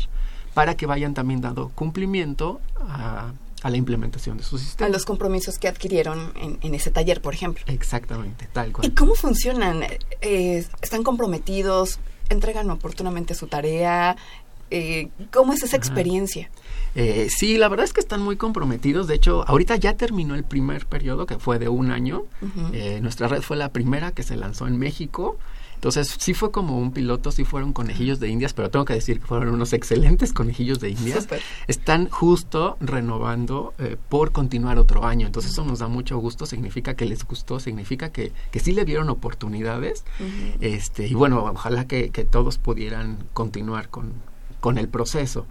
para 0.54 0.74
que 0.74 0.86
vayan 0.86 1.12
también 1.12 1.42
dando 1.42 1.68
cumplimiento 1.68 2.62
a, 2.80 3.32
la 3.70 3.76
implementación 3.76 4.36
de 4.36 4.44
su 4.44 4.58
sistema. 4.58 4.86
A 4.86 4.90
los 4.90 5.04
compromisos 5.04 5.58
que 5.58 5.68
adquirieron 5.68 6.32
en, 6.36 6.74
ese 6.74 6.90
taller, 6.90 7.20
por 7.20 7.34
ejemplo. 7.34 7.64
Exactamente, 7.66 8.48
tal 8.52 8.72
cual. 8.72 8.86
¿Y 8.86 8.90
cómo 8.92 9.14
funcionan? 9.14 9.82
Eh, 10.20 10.66
¿Están 10.82 11.02
comprometidos? 11.02 11.98
¿Entregan 12.28 12.70
oportunamente 12.70 13.34
su 13.34 13.46
tarea? 13.46 14.16
Eh, 14.70 15.10
¿Cómo 15.32 15.52
es 15.52 15.62
esa 15.62 15.76
experiencia? 15.76 16.50
Eh, 16.96 17.28
sí, 17.30 17.56
la 17.56 17.68
verdad 17.68 17.84
es 17.84 17.92
que 17.92 18.00
están 18.00 18.22
muy 18.22 18.36
comprometidos. 18.36 19.06
De 19.06 19.14
hecho, 19.14 19.44
ahorita 19.46 19.76
ya 19.76 19.96
terminó 19.96 20.34
el 20.34 20.44
primer 20.44 20.86
periodo, 20.86 21.26
que 21.26 21.38
fue 21.38 21.58
de 21.58 21.68
un 21.68 21.90
año. 21.90 22.24
Eh, 22.72 23.00
nuestra 23.02 23.28
red 23.28 23.42
fue 23.42 23.56
la 23.56 23.70
primera 23.70 24.12
que 24.12 24.22
se 24.22 24.36
lanzó 24.36 24.66
en 24.66 24.78
México. 24.78 25.38
Entonces, 25.76 26.16
sí 26.18 26.34
fue 26.34 26.50
como 26.50 26.78
un 26.78 26.90
piloto, 26.90 27.30
sí 27.30 27.44
fueron 27.44 27.72
conejillos 27.72 28.18
de 28.18 28.28
indias, 28.28 28.52
pero 28.52 28.70
tengo 28.70 28.84
que 28.84 28.94
decir 28.94 29.20
que 29.20 29.26
fueron 29.26 29.54
unos 29.54 29.72
excelentes 29.72 30.32
conejillos 30.32 30.80
de 30.80 30.90
indias. 30.90 31.28
Están 31.68 32.08
justo 32.08 32.76
renovando 32.80 33.72
por 34.08 34.32
continuar 34.32 34.78
otro 34.78 35.04
año. 35.04 35.26
Entonces, 35.26 35.52
eso 35.52 35.64
nos 35.64 35.78
da 35.78 35.88
mucho 35.88 36.18
gusto, 36.18 36.44
significa 36.46 36.94
que 36.94 37.04
les 37.04 37.24
gustó, 37.24 37.60
significa 37.60 38.10
que, 38.10 38.32
que 38.50 38.58
sí 38.58 38.72
le 38.72 38.84
dieron 38.84 39.08
oportunidades. 39.10 40.04
este 40.60 41.06
Y 41.06 41.14
bueno, 41.14 41.44
ojalá 41.44 41.86
que, 41.86 42.10
que 42.10 42.24
todos 42.24 42.58
pudieran 42.58 43.18
continuar 43.32 43.88
con, 43.88 44.12
con 44.60 44.78
el 44.78 44.88
proceso. 44.88 45.46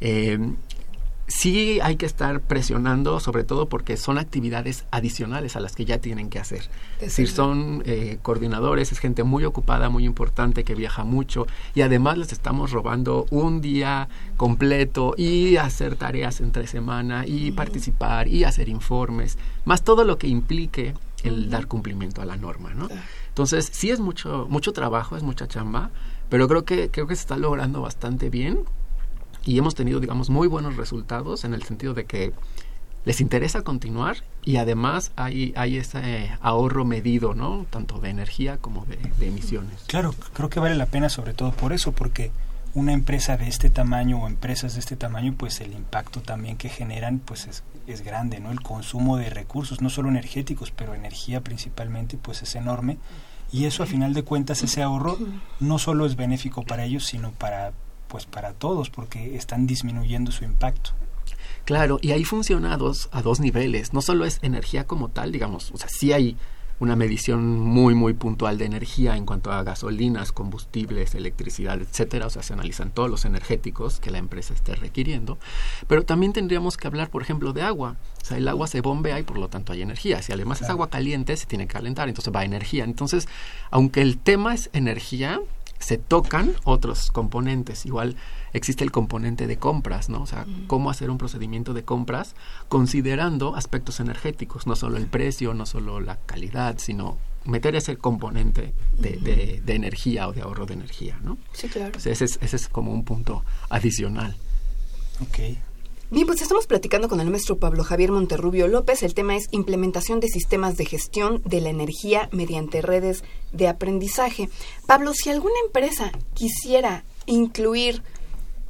Eh, 0.00 0.38
sí 1.26 1.80
hay 1.80 1.96
que 1.96 2.06
estar 2.06 2.40
presionando, 2.40 3.18
sobre 3.20 3.44
todo 3.44 3.68
porque 3.68 3.96
son 3.96 4.18
actividades 4.18 4.84
adicionales 4.90 5.56
a 5.56 5.60
las 5.60 5.74
que 5.74 5.84
ya 5.84 5.98
tienen 5.98 6.30
que 6.30 6.38
hacer. 6.38 6.68
Es 6.96 7.08
decir, 7.08 7.28
son 7.28 7.82
eh, 7.86 8.18
coordinadores, 8.22 8.92
es 8.92 8.98
gente 8.98 9.24
muy 9.24 9.44
ocupada, 9.44 9.88
muy 9.88 10.04
importante, 10.04 10.64
que 10.64 10.74
viaja 10.74 11.04
mucho 11.04 11.46
y 11.74 11.82
además 11.82 12.18
les 12.18 12.32
estamos 12.32 12.70
robando 12.70 13.26
un 13.30 13.60
día 13.60 14.08
completo 14.36 15.14
y 15.16 15.56
hacer 15.56 15.96
tareas 15.96 16.40
entre 16.40 16.66
semana 16.66 17.24
y 17.26 17.52
participar 17.52 18.28
y 18.28 18.44
hacer 18.44 18.68
informes, 18.68 19.38
más 19.64 19.82
todo 19.82 20.04
lo 20.04 20.18
que 20.18 20.28
implique 20.28 20.94
el 21.24 21.50
dar 21.50 21.66
cumplimiento 21.66 22.22
a 22.22 22.24
la 22.24 22.36
norma, 22.36 22.72
¿no? 22.74 22.88
Entonces, 23.28 23.68
sí 23.72 23.90
es 23.90 24.00
mucho, 24.00 24.46
mucho 24.48 24.72
trabajo, 24.72 25.16
es 25.16 25.22
mucha 25.22 25.48
chamba, 25.48 25.90
pero 26.28 26.46
creo 26.46 26.64
que, 26.64 26.90
creo 26.90 27.06
que 27.06 27.16
se 27.16 27.22
está 27.22 27.36
logrando 27.36 27.80
bastante 27.80 28.30
bien 28.30 28.60
y 29.46 29.56
hemos 29.58 29.74
tenido, 29.74 30.00
digamos, 30.00 30.28
muy 30.28 30.48
buenos 30.48 30.76
resultados 30.76 31.44
en 31.44 31.54
el 31.54 31.62
sentido 31.62 31.94
de 31.94 32.04
que 32.04 32.32
les 33.04 33.20
interesa 33.20 33.62
continuar 33.62 34.16
y 34.44 34.56
además 34.56 35.12
hay, 35.14 35.54
hay 35.56 35.76
ese 35.76 36.32
ahorro 36.40 36.84
medido, 36.84 37.34
¿no? 37.34 37.64
Tanto 37.70 38.00
de 38.00 38.10
energía 38.10 38.58
como 38.58 38.84
de, 38.84 38.98
emisiones. 39.24 39.84
Claro, 39.86 40.12
creo 40.32 40.50
que 40.50 40.58
vale 40.58 40.74
la 40.74 40.86
pena 40.86 41.08
sobre 41.08 41.32
todo 41.32 41.52
por 41.52 41.72
eso, 41.72 41.92
porque 41.92 42.32
una 42.74 42.92
empresa 42.92 43.36
de 43.36 43.46
este 43.46 43.70
tamaño 43.70 44.18
o 44.18 44.26
empresas 44.26 44.74
de 44.74 44.80
este 44.80 44.96
tamaño, 44.96 45.34
pues 45.38 45.60
el 45.60 45.72
impacto 45.72 46.20
también 46.20 46.56
que 46.56 46.68
generan, 46.68 47.20
pues 47.20 47.46
es, 47.46 47.62
es 47.86 48.02
grande, 48.02 48.40
¿no? 48.40 48.50
El 48.50 48.60
consumo 48.60 49.16
de 49.16 49.30
recursos, 49.30 49.80
no 49.80 49.88
solo 49.88 50.08
energéticos, 50.08 50.72
pero 50.72 50.94
energía 50.94 51.40
principalmente, 51.40 52.18
pues 52.18 52.42
es 52.42 52.56
enorme 52.56 52.98
y 53.52 53.66
eso 53.66 53.84
a 53.84 53.86
final 53.86 54.12
de 54.12 54.24
cuentas 54.24 54.64
ese 54.64 54.82
ahorro 54.82 55.16
no 55.60 55.78
solo 55.78 56.04
es 56.04 56.16
benéfico 56.16 56.64
para 56.64 56.84
ellos 56.84 57.06
sino 57.06 57.30
para 57.30 57.72
pues 58.08 58.26
para 58.26 58.52
todos 58.52 58.90
porque 58.90 59.36
están 59.36 59.66
disminuyendo 59.66 60.32
su 60.32 60.44
impacto 60.44 60.90
claro 61.64 61.98
y 62.02 62.12
ahí 62.12 62.24
funciona 62.24 62.72
a 62.72 62.76
dos, 62.76 63.08
a 63.12 63.22
dos 63.22 63.40
niveles 63.40 63.92
no 63.92 64.02
solo 64.02 64.24
es 64.24 64.38
energía 64.42 64.86
como 64.86 65.08
tal 65.08 65.32
digamos 65.32 65.70
o 65.72 65.76
sea 65.78 65.88
sí 65.88 66.12
hay 66.12 66.36
una 66.78 66.96
medición 66.96 67.58
muy 67.58 67.94
muy 67.94 68.14
puntual 68.14 68.58
de 68.58 68.66
energía 68.66 69.16
en 69.16 69.24
cuanto 69.24 69.50
a 69.50 69.62
gasolinas, 69.62 70.32
combustibles, 70.32 71.14
electricidad, 71.14 71.80
etcétera, 71.80 72.26
o 72.26 72.30
sea, 72.30 72.42
se 72.42 72.52
analizan 72.52 72.90
todos 72.90 73.08
los 73.08 73.24
energéticos 73.24 73.98
que 73.98 74.10
la 74.10 74.18
empresa 74.18 74.52
esté 74.52 74.74
requiriendo, 74.74 75.38
pero 75.86 76.04
también 76.04 76.32
tendríamos 76.32 76.76
que 76.76 76.86
hablar, 76.86 77.08
por 77.08 77.22
ejemplo, 77.22 77.52
de 77.52 77.62
agua. 77.62 77.96
O 78.20 78.24
sea, 78.24 78.36
el 78.36 78.48
agua 78.48 78.66
se 78.66 78.80
bombea 78.80 79.18
y 79.18 79.22
por 79.22 79.38
lo 79.38 79.48
tanto 79.48 79.72
hay 79.72 79.82
energía. 79.82 80.20
Si 80.20 80.32
además 80.32 80.60
es 80.60 80.68
agua 80.68 80.90
caliente, 80.90 81.36
se 81.36 81.46
tiene 81.46 81.66
que 81.66 81.74
calentar, 81.74 82.08
entonces 82.08 82.34
va 82.34 82.44
energía. 82.44 82.84
Entonces, 82.84 83.28
aunque 83.70 84.02
el 84.02 84.18
tema 84.18 84.52
es 84.54 84.68
energía, 84.72 85.40
se 85.78 85.98
tocan 85.98 86.54
otros 86.64 87.10
componentes. 87.10 87.86
Igual 87.86 88.16
existe 88.52 88.84
el 88.84 88.90
componente 88.90 89.46
de 89.46 89.58
compras, 89.58 90.08
¿no? 90.08 90.22
O 90.22 90.26
sea, 90.26 90.46
cómo 90.66 90.90
hacer 90.90 91.10
un 91.10 91.18
procedimiento 91.18 91.74
de 91.74 91.84
compras 91.84 92.34
considerando 92.68 93.54
aspectos 93.56 94.00
energéticos, 94.00 94.66
no 94.66 94.76
solo 94.76 94.96
el 94.96 95.06
precio, 95.06 95.54
no 95.54 95.66
solo 95.66 96.00
la 96.00 96.16
calidad, 96.16 96.78
sino 96.78 97.18
meter 97.44 97.76
ese 97.76 97.96
componente 97.96 98.74
de, 98.98 99.60
de, 99.64 99.74
energía 99.74 100.28
o 100.28 100.32
de 100.32 100.42
ahorro 100.42 100.66
de 100.66 100.74
energía, 100.74 101.18
¿no? 101.22 101.38
Sí, 101.52 101.68
claro. 101.68 101.96
ese, 101.98 102.10
es, 102.12 102.38
ese 102.40 102.56
es 102.56 102.68
como 102.68 102.92
un 102.92 103.04
punto 103.04 103.44
adicional. 103.68 104.36
Ok. 105.20 105.56
Bien, 106.08 106.24
pues 106.24 106.40
estamos 106.40 106.68
platicando 106.68 107.08
con 107.08 107.20
el 107.20 107.30
maestro 107.30 107.58
Pablo 107.58 107.82
Javier 107.82 108.12
Monterrubio 108.12 108.68
López. 108.68 109.02
El 109.02 109.12
tema 109.12 109.34
es 109.34 109.48
implementación 109.50 110.20
de 110.20 110.28
sistemas 110.28 110.76
de 110.76 110.84
gestión 110.84 111.42
de 111.44 111.60
la 111.60 111.70
energía 111.70 112.28
mediante 112.30 112.80
redes 112.80 113.24
de 113.52 113.66
aprendizaje. 113.66 114.48
Pablo, 114.86 115.12
si 115.14 115.30
alguna 115.30 115.56
empresa 115.66 116.12
quisiera 116.34 117.04
incluir, 117.26 118.04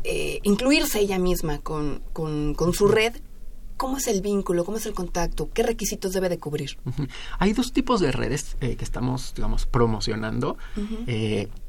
eh, 0.05 0.41
incluirse 0.45 1.01
ella 1.01 1.19
misma 1.19 1.59
con, 1.59 2.01
con, 2.15 2.57
su 2.73 2.89
red, 2.89 3.17
¿Cómo 3.77 3.99
es 3.99 4.07
el 4.07 4.23
vínculo? 4.23 4.65
¿Cómo 4.65 4.79
es 4.79 4.87
el 4.87 4.95
contacto? 4.95 5.51
¿Qué 5.53 5.63
requisitos 5.63 6.15
debe 6.15 6.31
de 6.31 6.39
cubrir? 6.39 6.79
Hay 7.39 7.53
dos 7.53 7.75
tipos 7.75 8.01
de 8.01 8.11
redes 8.11 8.57
eh, 8.63 8.75
que 8.75 8.85
estamos, 8.85 9.35
digamos, 9.35 9.67
promocionando. 9.67 10.57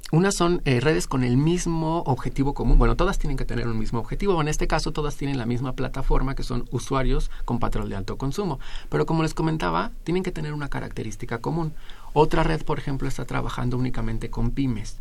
Unas 0.09 0.35
son 0.35 0.61
eh, 0.63 0.79
redes 0.79 1.05
con 1.05 1.25
el 1.25 1.35
mismo 1.35 1.99
objetivo 2.05 2.53
común. 2.53 2.77
Bueno, 2.77 2.95
todas 2.95 3.19
tienen 3.19 3.35
que 3.35 3.43
tener 3.43 3.67
un 3.67 3.77
mismo 3.77 3.99
objetivo. 3.99 4.39
En 4.39 4.47
este 4.47 4.65
caso, 4.65 4.93
todas 4.93 5.17
tienen 5.17 5.37
la 5.37 5.45
misma 5.45 5.73
plataforma, 5.73 6.33
que 6.33 6.43
son 6.43 6.65
usuarios 6.71 7.29
con 7.43 7.59
patrón 7.59 7.89
de 7.89 7.97
alto 7.97 8.17
consumo. 8.17 8.59
Pero 8.87 9.05
como 9.05 9.23
les 9.23 9.33
comentaba, 9.33 9.91
tienen 10.05 10.23
que 10.23 10.31
tener 10.31 10.53
una 10.53 10.69
característica 10.69 11.39
común. 11.39 11.73
Otra 12.13 12.43
red, 12.43 12.63
por 12.63 12.79
ejemplo, 12.79 13.09
está 13.09 13.25
trabajando 13.25 13.77
únicamente 13.77 14.29
con 14.29 14.51
pymes. 14.51 14.97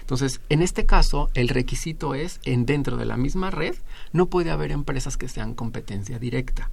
Entonces, 0.00 0.40
en 0.48 0.62
este 0.62 0.86
caso, 0.86 1.28
el 1.34 1.48
requisito 1.48 2.14
es, 2.14 2.40
en 2.44 2.64
dentro 2.64 2.96
de 2.96 3.04
la 3.04 3.18
misma 3.18 3.50
red, 3.50 3.74
no 4.12 4.26
puede 4.26 4.52
haber 4.52 4.70
empresas 4.70 5.18
que 5.18 5.28
sean 5.28 5.52
competencia 5.52 6.18
directa. 6.18 6.70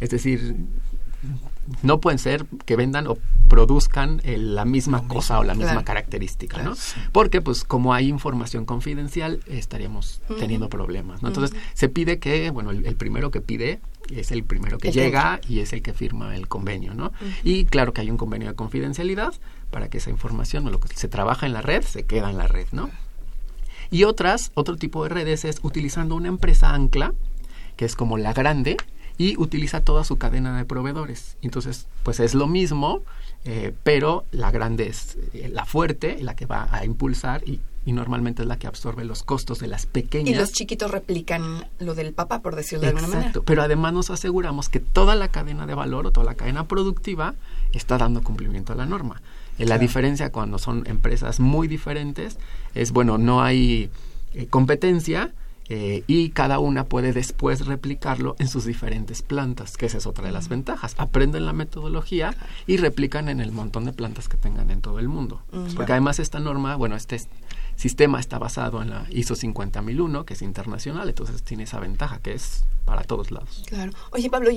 Es 0.00 0.10
decir, 0.10 0.56
no 1.82 2.00
pueden 2.00 2.18
ser 2.18 2.46
que 2.64 2.76
vendan 2.76 3.06
o 3.06 3.18
produzcan 3.48 4.20
eh, 4.24 4.38
la 4.38 4.64
misma 4.64 5.06
cosa 5.06 5.38
o 5.38 5.44
la 5.44 5.54
misma 5.54 5.84
característica, 5.84 6.62
¿no? 6.62 6.74
Porque, 7.12 7.40
pues, 7.40 7.64
como 7.64 7.92
hay 7.92 8.08
información 8.08 8.64
confidencial, 8.64 9.40
estaríamos 9.46 10.22
teniendo 10.38 10.68
problemas, 10.68 11.22
¿no? 11.22 11.28
Entonces, 11.28 11.56
se 11.74 11.88
pide 11.88 12.18
que, 12.18 12.50
bueno, 12.50 12.70
el, 12.70 12.96
primero 12.96 13.30
que 13.30 13.40
pide 13.40 13.80
es 14.10 14.30
el 14.32 14.42
primero 14.44 14.78
que 14.78 14.90
llega 14.90 15.40
y 15.48 15.60
es 15.60 15.72
el 15.72 15.82
que 15.82 15.92
firma 15.92 16.34
el 16.34 16.48
convenio, 16.48 16.94
¿no? 16.94 17.12
Y 17.44 17.66
claro 17.66 17.92
que 17.92 18.00
hay 18.00 18.10
un 18.10 18.16
convenio 18.16 18.48
de 18.48 18.54
confidencialidad 18.54 19.34
para 19.70 19.88
que 19.88 19.98
esa 19.98 20.10
información, 20.10 20.66
o 20.66 20.70
lo 20.70 20.80
que 20.80 20.94
se 20.96 21.08
trabaja 21.08 21.46
en 21.46 21.52
la 21.52 21.62
red, 21.62 21.82
se 21.82 22.04
queda 22.04 22.30
en 22.30 22.38
la 22.38 22.48
red, 22.48 22.66
¿no? 22.72 22.90
Y 23.90 24.04
otras, 24.04 24.50
otro 24.54 24.76
tipo 24.76 25.02
de 25.02 25.10
redes 25.10 25.44
es 25.44 25.58
utilizando 25.62 26.14
una 26.14 26.28
empresa 26.28 26.72
ancla, 26.74 27.12
que 27.76 27.84
es 27.84 27.96
como 27.96 28.16
la 28.16 28.32
grande, 28.32 28.78
y 29.22 29.36
utiliza 29.38 29.82
toda 29.82 30.02
su 30.02 30.16
cadena 30.16 30.56
de 30.58 30.64
proveedores. 30.64 31.36
Entonces, 31.42 31.86
pues 32.02 32.18
es 32.18 32.34
lo 32.34 32.48
mismo, 32.48 33.02
eh, 33.44 33.72
pero 33.84 34.24
la 34.32 34.50
grande 34.50 34.88
es 34.88 35.16
eh, 35.32 35.48
la 35.48 35.64
fuerte, 35.64 36.18
la 36.20 36.34
que 36.34 36.44
va 36.44 36.68
a 36.72 36.84
impulsar 36.84 37.48
y, 37.48 37.60
normalmente 37.86 38.42
es 38.42 38.48
la 38.48 38.58
que 38.58 38.66
absorbe 38.66 39.04
los 39.04 39.22
costos 39.22 39.60
de 39.60 39.68
las 39.68 39.86
pequeñas. 39.86 40.28
Y 40.28 40.34
los 40.34 40.52
chiquitos 40.52 40.90
replican 40.90 41.68
lo 41.78 41.94
del 41.94 42.12
papá, 42.14 42.40
por 42.40 42.56
decirlo 42.56 42.82
de 42.82 42.88
alguna 42.88 43.08
manera. 43.08 43.32
Pero 43.44 43.62
además 43.62 43.92
nos 43.92 44.10
aseguramos 44.10 44.68
que 44.68 44.80
toda 44.80 45.14
la 45.14 45.28
cadena 45.28 45.66
de 45.66 45.74
valor 45.74 46.06
o 46.06 46.10
toda 46.10 46.26
la 46.26 46.34
cadena 46.34 46.66
productiva 46.66 47.34
está 47.72 47.98
dando 47.98 48.22
cumplimiento 48.22 48.72
a 48.72 48.76
la 48.76 48.86
norma. 48.86 49.20
Eh, 49.58 49.66
la 49.66 49.78
diferencia 49.78 50.30
cuando 50.30 50.58
son 50.58 50.84
empresas 50.86 51.38
muy 51.38 51.68
diferentes 51.68 52.38
es, 52.74 52.90
bueno, 52.92 53.18
no 53.18 53.42
hay 53.42 53.90
competencia, 54.50 55.32
eh, 55.74 56.04
y 56.06 56.28
cada 56.28 56.58
una 56.58 56.84
puede 56.84 57.14
después 57.14 57.64
replicarlo 57.64 58.36
en 58.38 58.46
sus 58.46 58.66
diferentes 58.66 59.22
plantas, 59.22 59.78
que 59.78 59.86
esa 59.86 59.96
es 59.96 60.06
otra 60.06 60.26
de 60.26 60.30
las 60.30 60.50
ventajas. 60.50 60.94
Aprenden 60.98 61.46
la 61.46 61.54
metodología 61.54 62.36
y 62.66 62.76
replican 62.76 63.30
en 63.30 63.40
el 63.40 63.52
montón 63.52 63.86
de 63.86 63.94
plantas 63.94 64.28
que 64.28 64.36
tengan 64.36 64.70
en 64.70 64.82
todo 64.82 64.98
el 64.98 65.08
mundo. 65.08 65.40
Porque 65.74 65.92
además 65.92 66.18
esta 66.18 66.40
norma, 66.40 66.76
bueno, 66.76 66.94
este 66.94 67.22
sistema 67.76 68.20
está 68.20 68.38
basado 68.38 68.82
en 68.82 68.90
la 68.90 69.06
ISO 69.08 69.34
50001, 69.34 70.26
que 70.26 70.34
es 70.34 70.42
internacional, 70.42 71.08
entonces 71.08 71.42
tiene 71.42 71.62
esa 71.62 71.80
ventaja 71.80 72.18
que 72.18 72.34
es 72.34 72.66
para 72.84 73.02
todos 73.04 73.30
lados. 73.30 73.64
Claro. 73.66 73.92
Oye, 74.10 74.28
Pablo, 74.28 74.50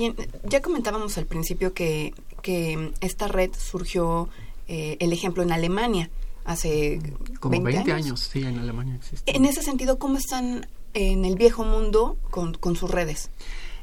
ya 0.44 0.60
comentábamos 0.60 1.16
al 1.16 1.24
principio 1.24 1.72
que, 1.72 2.12
que 2.42 2.92
esta 3.00 3.26
red 3.26 3.52
surgió, 3.56 4.28
eh, 4.68 4.98
el 5.00 5.14
ejemplo, 5.14 5.42
en 5.42 5.52
Alemania 5.52 6.10
hace 6.44 7.00
como 7.40 7.58
20, 7.62 7.90
años. 7.90 8.20
Sí, 8.20 8.42
en 8.42 8.58
Alemania 8.58 8.96
existe. 8.96 9.34
En 9.34 9.46
ese 9.46 9.62
sentido, 9.62 9.98
¿cómo 9.98 10.18
están 10.18 10.66
en 10.96 11.24
el 11.24 11.36
viejo 11.36 11.64
mundo 11.64 12.16
con, 12.30 12.54
con 12.54 12.74
sus 12.74 12.90
redes? 12.90 13.30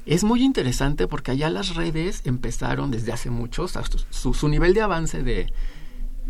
Es 0.05 0.24
muy 0.24 0.43
interesante 0.43 1.08
porque 1.08 1.32
allá 1.32 1.50
las 1.50 1.75
redes 1.75 2.22
empezaron 2.25 2.91
desde 2.91 3.13
hace 3.13 3.29
mucho, 3.29 3.67
su, 4.10 4.34
su, 4.34 4.50
nivel 4.50 4.74
de 4.74 4.82
avance 4.82 5.24
de, 5.24 5.53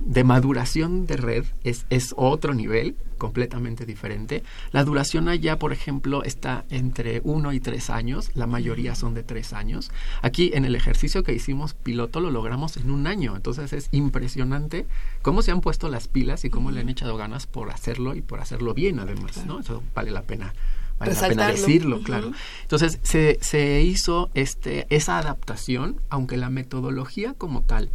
de 0.05 0.23
maduración 0.23 1.05
de 1.05 1.17
red 1.17 1.45
es, 1.63 1.85
es, 1.89 2.13
otro 2.17 2.53
nivel 2.53 2.95
completamente 3.17 3.85
diferente. 3.85 4.43
La 4.71 4.83
duración 4.83 5.29
allá, 5.29 5.57
por 5.57 5.71
ejemplo, 5.71 6.23
está 6.23 6.65
entre 6.69 7.21
uno 7.23 7.53
y 7.53 7.59
tres 7.59 7.89
años, 7.89 8.31
la 8.33 8.47
mayoría 8.47 8.95
son 8.95 9.13
de 9.13 9.23
tres 9.23 9.53
años. 9.53 9.91
Aquí 10.21 10.51
en 10.53 10.65
el 10.65 10.75
ejercicio 10.75 11.23
que 11.23 11.33
hicimos 11.33 11.73
piloto 11.73 12.19
lo 12.19 12.31
logramos 12.31 12.75
en 12.77 12.91
un 12.91 13.07
año, 13.07 13.35
entonces 13.35 13.71
es 13.71 13.87
impresionante 13.91 14.85
cómo 15.21 15.41
se 15.41 15.51
han 15.51 15.61
puesto 15.61 15.89
las 15.89 16.07
pilas 16.07 16.43
y 16.43 16.49
cómo 16.49 16.71
le 16.71 16.81
han 16.81 16.89
echado 16.89 17.15
ganas 17.15 17.47
por 17.47 17.71
hacerlo 17.71 18.15
y 18.15 18.21
por 18.21 18.41
hacerlo 18.41 18.73
bien 18.73 18.99
además, 18.99 19.45
¿no? 19.45 19.59
Eso 19.59 19.83
vale 19.95 20.11
la 20.11 20.23
pena 20.23 20.53
vale 20.99 21.13
la 21.13 21.27
pena 21.27 21.47
decirlo, 21.47 22.01
claro. 22.03 22.31
Entonces 22.61 22.99
se, 23.03 23.37
se 23.41 23.81
hizo 23.81 24.29
este, 24.33 24.85
esa 24.89 25.17
adaptación, 25.17 25.97
aunque 26.09 26.37
la 26.37 26.49
metodología 26.49 27.33
como 27.33 27.61
tal 27.61 27.89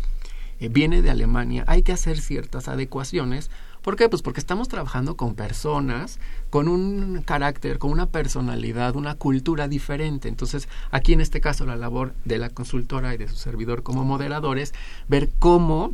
eh, 0.60 0.68
viene 0.68 1.02
de 1.02 1.10
Alemania, 1.10 1.64
hay 1.66 1.82
que 1.82 1.92
hacer 1.92 2.20
ciertas 2.20 2.68
adecuaciones. 2.68 3.50
¿Por 3.82 3.96
qué? 3.96 4.08
Pues 4.08 4.22
porque 4.22 4.40
estamos 4.40 4.68
trabajando 4.68 5.16
con 5.16 5.34
personas 5.34 6.18
con 6.50 6.68
un 6.68 7.22
carácter, 7.22 7.78
con 7.78 7.90
una 7.90 8.06
personalidad, 8.06 8.96
una 8.96 9.14
cultura 9.14 9.68
diferente. 9.68 10.28
Entonces, 10.28 10.68
aquí 10.90 11.12
en 11.12 11.20
este 11.20 11.40
caso 11.40 11.64
la 11.64 11.76
labor 11.76 12.14
de 12.24 12.38
la 12.38 12.50
consultora 12.50 13.14
y 13.14 13.18
de 13.18 13.28
su 13.28 13.36
servidor 13.36 13.82
como 13.82 14.04
moderadores, 14.04 14.74
ver 15.08 15.30
cómo 15.38 15.92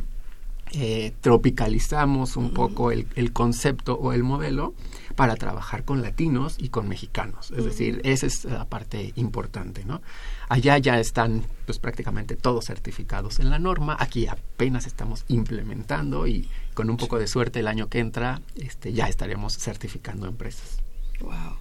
eh, 0.71 1.13
tropicalizamos 1.21 2.37
un 2.37 2.51
poco 2.51 2.91
el, 2.91 3.07
el, 3.15 3.31
concepto 3.31 3.95
o 3.95 4.13
el 4.13 4.23
modelo 4.23 4.73
para 5.15 5.35
trabajar 5.35 5.85
con 5.85 6.01
latinos 6.01 6.55
y 6.57 6.69
con 6.69 6.89
mexicanos. 6.89 7.51
Es 7.51 7.65
decir, 7.65 8.01
esa 8.03 8.25
es 8.25 8.45
la 8.45 8.65
parte 8.65 9.13
importante, 9.15 9.85
¿no? 9.85 10.01
Allá 10.47 10.77
ya 10.77 10.99
están 10.99 11.43
pues 11.65 11.79
prácticamente 11.79 12.35
todos 12.35 12.65
certificados 12.65 13.39
en 13.39 13.49
la 13.49 13.59
norma, 13.59 13.97
aquí 13.99 14.27
apenas 14.27 14.85
estamos 14.85 15.25
implementando 15.27 16.27
y 16.27 16.49
con 16.73 16.89
un 16.89 16.97
poco 16.97 17.17
de 17.17 17.27
suerte 17.27 17.59
el 17.59 17.67
año 17.67 17.87
que 17.87 17.99
entra 17.99 18.41
este, 18.55 18.93
ya 18.93 19.07
estaremos 19.07 19.57
certificando 19.57 20.27
empresas. 20.27 20.77
Wow. 21.19 21.57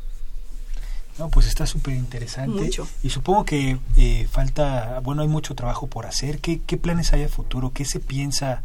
No, 1.18 1.30
pues 1.30 1.46
está 1.46 1.66
súper 1.66 1.94
interesante. 1.94 2.70
Y 3.02 3.10
supongo 3.10 3.44
que 3.44 3.78
eh, 3.96 4.26
falta, 4.30 5.00
bueno, 5.00 5.22
hay 5.22 5.28
mucho 5.28 5.54
trabajo 5.54 5.86
por 5.86 6.06
hacer. 6.06 6.40
¿Qué, 6.40 6.60
qué 6.66 6.76
planes 6.76 7.12
hay 7.12 7.22
a 7.22 7.28
futuro? 7.28 7.72
¿Qué 7.72 7.84
se 7.84 8.00
piensa 8.00 8.64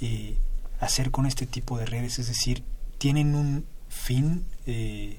eh, 0.00 0.36
hacer 0.78 1.10
con 1.10 1.26
este 1.26 1.46
tipo 1.46 1.78
de 1.78 1.86
redes? 1.86 2.20
Es 2.20 2.28
decir, 2.28 2.62
¿tienen 2.98 3.34
un, 3.34 3.64
fin, 3.90 4.44
eh, 4.66 5.18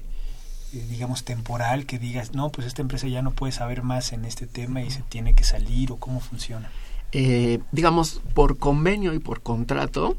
digamos, 0.72 1.24
temporal, 1.24 1.86
que 1.86 1.98
digas, 1.98 2.34
no, 2.34 2.50
pues 2.50 2.66
esta 2.66 2.82
empresa 2.82 3.06
ya 3.08 3.22
no 3.22 3.30
puede 3.32 3.52
saber 3.52 3.82
más 3.82 4.12
en 4.12 4.24
este 4.24 4.46
tema 4.46 4.82
y 4.82 4.90
se 4.90 5.02
tiene 5.02 5.34
que 5.34 5.44
salir 5.44 5.92
o 5.92 5.96
cómo 5.96 6.20
funciona? 6.20 6.70
Eh, 7.12 7.60
digamos, 7.72 8.22
por 8.34 8.58
convenio 8.58 9.14
y 9.14 9.18
por 9.18 9.42
contrato, 9.42 10.16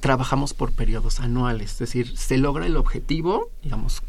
trabajamos 0.00 0.52
por 0.52 0.72
periodos 0.72 1.20
anuales, 1.20 1.72
es 1.72 1.78
decir, 1.78 2.16
se 2.16 2.38
logra 2.38 2.66
el 2.66 2.76
objetivo, 2.76 3.50
digamos, 3.62 4.02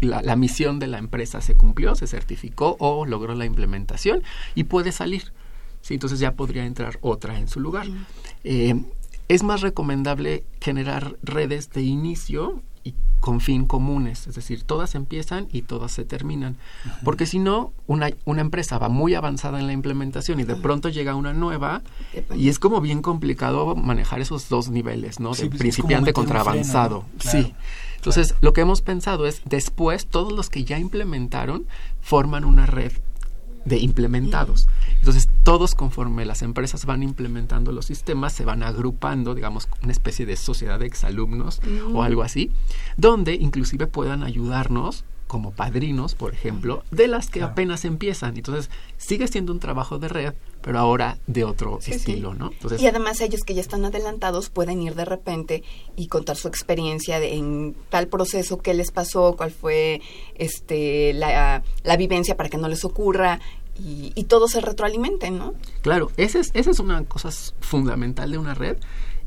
la, 0.00 0.36
misión 0.36 0.78
de 0.78 0.86
la 0.86 0.98
empresa 0.98 1.40
se 1.40 1.54
cumplió, 1.54 1.94
se 1.94 2.06
certificó 2.06 2.76
o 2.78 3.06
logró 3.06 3.34
la 3.34 3.46
implementación 3.46 4.22
y 4.54 4.64
puede 4.64 4.92
salir. 4.92 5.32
¿sí? 5.82 5.94
Entonces 5.94 6.18
ya 6.18 6.32
podría 6.32 6.66
entrar 6.66 6.98
otra 7.00 7.38
en 7.38 7.48
su 7.48 7.60
lugar. 7.60 7.86
es 8.44 9.42
más 9.42 9.60
recomendable 9.60 10.44
generar 10.60 11.16
redes 11.22 11.70
de 11.70 11.82
inicio 11.82 12.62
y 12.86 12.94
con 13.18 13.40
fin 13.40 13.66
comunes, 13.66 14.28
es 14.28 14.36
decir, 14.36 14.62
todas 14.62 14.94
empiezan 14.94 15.48
y 15.50 15.62
todas 15.62 15.90
se 15.90 16.04
terminan. 16.04 16.56
Porque 17.02 17.26
si 17.26 17.40
no, 17.40 17.72
una, 17.88 18.10
una 18.24 18.40
empresa 18.40 18.78
va 18.78 18.88
muy 18.88 19.14
avanzada 19.14 19.58
en 19.58 19.66
la 19.66 19.72
implementación 19.72 20.38
y 20.38 20.44
de 20.44 20.54
pronto 20.54 20.88
llega 20.88 21.16
una 21.16 21.32
nueva 21.32 21.82
y 22.36 22.48
es 22.48 22.60
como 22.60 22.80
bien 22.80 23.02
complicado 23.02 23.74
manejar 23.74 24.20
esos 24.20 24.48
dos 24.48 24.68
niveles, 24.68 25.18
¿no? 25.18 25.34
de 25.34 25.46
pues, 25.46 25.58
principiante 25.58 26.12
contra 26.12 26.40
avanzado. 26.40 27.04
Sí. 27.18 27.52
Entonces, 27.96 28.36
lo 28.40 28.52
que 28.52 28.60
hemos 28.60 28.82
pensado 28.82 29.26
es, 29.26 29.42
después, 29.44 30.06
todos 30.06 30.32
los 30.32 30.48
que 30.48 30.62
ya 30.62 30.78
implementaron 30.78 31.66
forman 32.00 32.44
una 32.44 32.66
red 32.66 32.92
de 33.66 33.78
implementados. 33.78 34.68
Entonces, 34.98 35.28
todos 35.42 35.74
conforme 35.74 36.24
las 36.24 36.42
empresas 36.42 36.86
van 36.86 37.02
implementando 37.02 37.72
los 37.72 37.86
sistemas, 37.86 38.32
se 38.32 38.44
van 38.44 38.62
agrupando, 38.62 39.34
digamos, 39.34 39.68
una 39.82 39.92
especie 39.92 40.24
de 40.24 40.36
sociedad 40.36 40.78
de 40.78 40.86
exalumnos 40.86 41.60
o 41.92 42.02
algo 42.02 42.22
así, 42.22 42.50
donde 42.96 43.34
inclusive 43.34 43.86
puedan 43.86 44.22
ayudarnos 44.22 45.04
como 45.26 45.50
padrinos, 45.52 46.14
por 46.14 46.32
ejemplo, 46.32 46.84
de 46.90 47.08
las 47.08 47.28
que 47.28 47.42
apenas 47.42 47.84
empiezan. 47.84 48.36
Entonces, 48.36 48.70
sigue 48.96 49.26
siendo 49.26 49.52
un 49.52 49.60
trabajo 49.60 49.98
de 49.98 50.08
red, 50.08 50.34
pero 50.60 50.78
ahora 50.78 51.18
de 51.26 51.44
otro 51.44 51.78
estilo, 51.84 52.34
¿no? 52.34 52.50
y 52.78 52.86
además 52.86 53.20
ellos 53.20 53.42
que 53.42 53.54
ya 53.54 53.60
están 53.60 53.84
adelantados 53.84 54.50
pueden 54.50 54.82
ir 54.82 54.94
de 54.94 55.04
repente 55.04 55.62
y 55.96 56.08
contar 56.08 56.36
su 56.36 56.48
experiencia 56.48 57.20
de, 57.20 57.34
en 57.34 57.76
tal 57.88 58.08
proceso, 58.08 58.58
qué 58.58 58.74
les 58.74 58.90
pasó, 58.90 59.34
cuál 59.36 59.50
fue 59.50 60.00
este 60.34 61.12
la, 61.12 61.62
la 61.84 61.96
vivencia 61.96 62.36
para 62.36 62.48
que 62.48 62.58
no 62.58 62.68
les 62.68 62.84
ocurra 62.84 63.40
y, 63.78 64.12
y 64.14 64.24
todo 64.24 64.48
se 64.48 64.60
retroalimente, 64.60 65.30
¿no? 65.30 65.54
Claro, 65.82 66.10
esa 66.16 66.40
es, 66.40 66.50
esa 66.54 66.70
es 66.70 66.80
una 66.80 67.04
cosa 67.04 67.30
fundamental 67.60 68.30
de 68.30 68.38
una 68.38 68.54
red 68.54 68.76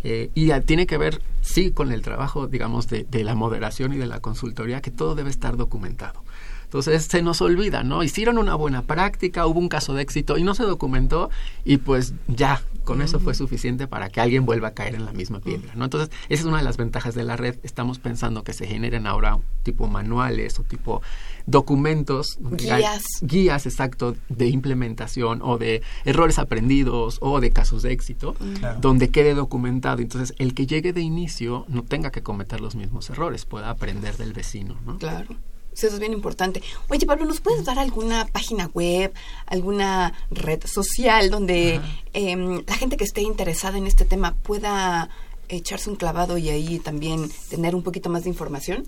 eh, 0.04 0.32
y 0.34 0.52
tiene 0.62 0.88
que 0.88 0.98
ver, 0.98 1.22
sí, 1.42 1.72
con 1.72 1.92
el 1.92 2.02
trabajo, 2.02 2.48
digamos, 2.48 2.88
de, 2.88 3.04
de, 3.04 3.24
la 3.24 3.36
moderación 3.36 3.94
y 3.94 3.98
de 3.98 4.08
la 4.08 4.20
consultoría, 4.20 4.82
que 4.82 4.92
todo 4.92 5.16
debe 5.16 5.30
estar 5.30 5.58
documentado. 5.58 6.24
Entonces 6.70 7.06
se 7.06 7.24
nos 7.24 7.42
olvida, 7.42 7.82
¿no? 7.82 8.04
Hicieron 8.04 8.38
una 8.38 8.54
buena 8.54 8.84
práctica, 8.84 9.48
hubo 9.48 9.60
un 9.60 9.70
caso 9.70 9.96
de 9.96 10.04
éxito 10.04 10.38
y 10.38 10.44
no 10.44 10.54
se 10.54 10.62
documentó 10.62 11.32
y 11.66 11.78
pues 11.78 12.14
ya, 12.28 12.62
con 12.84 13.02
eso 13.02 13.20
fue 13.20 13.34
suficiente 13.34 13.88
para 13.88 14.10
que 14.10 14.22
alguien 14.22 14.46
vuelva 14.46 14.68
a 14.68 14.74
caer 14.76 14.94
en 14.94 15.04
la 15.04 15.12
misma 15.12 15.40
piedra, 15.40 15.74
¿no? 15.74 15.86
Entonces, 15.86 16.12
esa 16.30 16.42
es 16.42 16.46
una 16.46 16.58
de 16.60 16.64
las 16.64 16.78
ventajas 16.78 17.16
de 17.16 17.24
la 17.24 17.38
red. 17.38 17.56
Estamos 17.64 17.98
pensando 17.98 18.44
que 18.44 18.54
se 18.54 18.68
generen 18.68 19.08
ahora 19.08 19.40
tipo 19.64 19.88
manuales 19.88 20.60
o 20.60 20.64
tipo 20.64 21.02
documentos, 21.48 22.38
guías, 22.40 23.04
guías 23.22 23.66
exacto 23.66 24.16
de 24.30 24.50
implementación 24.50 25.42
o 25.42 25.58
de 25.58 25.82
errores 26.06 26.38
aprendidos 26.38 27.18
o 27.22 27.40
de 27.40 27.50
casos 27.50 27.82
de 27.82 27.94
éxito, 27.94 28.36
donde 28.80 29.10
quede 29.10 29.34
documentado. 29.34 30.04
Entonces, 30.04 30.36
el 30.38 30.54
que 30.54 30.68
llegue 30.68 30.94
de 30.94 31.02
inicio 31.02 31.66
no 31.68 31.82
tenga 31.82 32.12
que 32.12 32.22
cometer 32.22 32.62
los 32.62 32.76
mismos 32.76 33.10
errores, 33.10 33.46
pueda 33.46 33.72
aprender 33.72 34.18
del 34.18 34.34
vecino, 34.34 34.78
¿no? 34.86 35.00
Claro. 35.00 35.36
Eso 35.84 35.96
es 35.96 36.00
bien 36.00 36.14
importante. 36.14 36.62
Oye, 36.90 37.06
Pablo, 37.06 37.26
¿nos 37.26 37.42
puedes 37.42 37.66
dar 37.66 37.80
alguna 37.80 38.26
página 38.26 38.70
web, 38.74 39.14
alguna 39.46 40.14
red 40.32 40.66
social 40.66 41.30
donde 41.30 41.80
em, 42.14 42.64
la 42.68 42.76
gente 42.76 42.98
que 42.98 43.04
esté 43.04 43.22
interesada 43.22 43.78
en 43.78 43.88
este 43.88 44.06
tema 44.06 44.36
pueda 44.36 45.10
echarse 45.48 45.90
un 45.90 45.96
clavado 45.96 46.38
y 46.38 46.50
ahí 46.50 46.80
también 46.80 47.30
tener 47.50 47.76
un 47.76 47.84
poquito 47.84 48.10
más 48.10 48.24
de 48.24 48.30
información? 48.30 48.88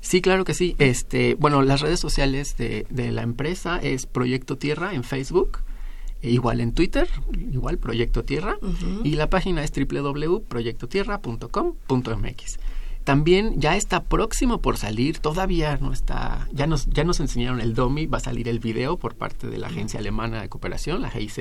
Sí, 0.00 0.20
claro 0.20 0.44
que 0.44 0.54
sí. 0.54 0.76
Este, 0.78 1.34
bueno, 1.34 1.62
las 1.62 1.80
redes 1.80 2.00
sociales 2.00 2.56
de, 2.56 2.86
de 2.90 3.10
la 3.10 3.22
empresa 3.22 3.78
es 3.82 4.06
Proyecto 4.06 4.56
Tierra 4.56 4.94
en 4.94 5.04
Facebook, 5.04 5.60
e 6.22 6.30
igual 6.30 6.60
en 6.60 6.72
Twitter, 6.72 7.08
igual 7.52 7.78
Proyecto 7.78 8.24
Tierra, 8.24 8.58
y 9.04 9.12
la 9.12 9.30
página 9.30 9.62
es 9.64 9.72
www.proyectotierra.com.mx. 9.72 12.58
También 13.06 13.60
ya 13.60 13.76
está 13.76 14.02
próximo 14.02 14.60
por 14.60 14.78
salir, 14.78 15.20
todavía 15.20 15.78
no 15.80 15.92
está, 15.92 16.48
ya 16.50 16.66
nos, 16.66 16.86
ya 16.86 17.04
nos 17.04 17.20
enseñaron 17.20 17.60
el 17.60 17.72
DOMI, 17.72 18.06
va 18.06 18.18
a 18.18 18.20
salir 18.20 18.48
el 18.48 18.58
video 18.58 18.96
por 18.96 19.14
parte 19.14 19.46
de 19.46 19.58
la 19.58 19.68
Agencia 19.68 20.00
Alemana 20.00 20.42
de 20.42 20.48
Cooperación, 20.48 21.02
la 21.02 21.10
GIZ, 21.10 21.38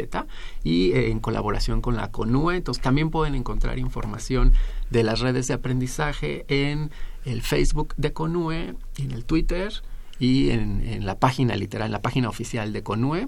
y 0.63 0.91
eh, 0.91 1.09
en 1.09 1.19
colaboración 1.19 1.81
con 1.81 1.95
la 1.95 2.11
CONUE. 2.11 2.57
Entonces 2.57 2.83
también 2.83 3.09
pueden 3.09 3.33
encontrar 3.33 3.79
información 3.79 4.53
de 4.91 5.01
las 5.01 5.21
redes 5.21 5.47
de 5.47 5.55
aprendizaje 5.55 6.45
en 6.49 6.91
el 7.25 7.41
Facebook 7.41 7.95
de 7.97 8.13
CONUE, 8.13 8.75
en 8.99 9.11
el 9.11 9.25
Twitter 9.25 9.73
y 10.19 10.51
en, 10.51 11.05
la 11.05 11.19
página 11.19 11.55
literal, 11.55 11.87
en 11.87 11.91
la 11.91 12.01
página 12.01 12.29
oficial 12.29 12.71
de 12.71 12.83
CONUE, 12.83 13.27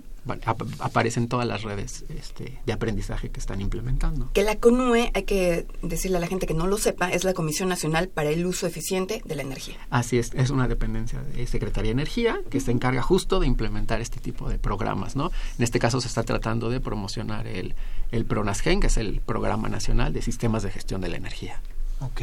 aparecen 0.79 1.27
todas 1.27 1.47
las 1.47 1.63
redes 1.63 2.05
este, 2.09 2.59
de 2.65 2.73
aprendizaje 2.73 3.29
que 3.29 3.39
están 3.39 3.61
implementando. 3.61 4.29
Que 4.33 4.43
la 4.43 4.57
CONUE, 4.57 5.11
hay 5.13 5.23
que 5.23 5.65
decirle 5.81 6.17
a 6.17 6.19
la 6.19 6.27
gente 6.27 6.47
que 6.47 6.53
no 6.53 6.67
lo 6.67 6.77
sepa, 6.77 7.11
es 7.11 7.23
la 7.23 7.33
Comisión 7.33 7.69
Nacional 7.69 8.09
para 8.09 8.29
el 8.29 8.45
Uso 8.45 8.67
Eficiente 8.67 9.21
de 9.25 9.35
la 9.35 9.41
Energía. 9.41 9.75
Así 9.89 10.17
es, 10.17 10.33
es 10.33 10.49
una 10.49 10.67
dependencia 10.67 11.21
de 11.21 11.45
Secretaría 11.47 11.89
de 11.89 11.93
Energía 11.93 12.39
que 12.49 12.59
se 12.59 12.71
encarga 12.71 13.01
justo 13.01 13.39
de 13.39 13.47
implementar 13.47 14.01
este 14.01 14.19
tipo 14.19 14.49
de 14.49 14.57
programas, 14.57 15.15
¿no? 15.15 15.31
En 15.57 15.63
este 15.63 15.79
caso 15.79 16.01
se 16.01 16.07
está 16.07 16.23
tratando 16.23 16.69
de 16.69 16.79
promocionar 16.79 17.47
el, 17.47 17.75
el 18.11 18.25
PRONASGEN, 18.25 18.79
que 18.79 18.87
es 18.87 18.97
el 18.97 19.21
Programa 19.21 19.69
Nacional 19.69 20.13
de 20.13 20.21
Sistemas 20.21 20.63
de 20.63 20.71
Gestión 20.71 21.01
de 21.01 21.09
la 21.09 21.17
Energía. 21.17 21.61
Ok. 21.99 22.21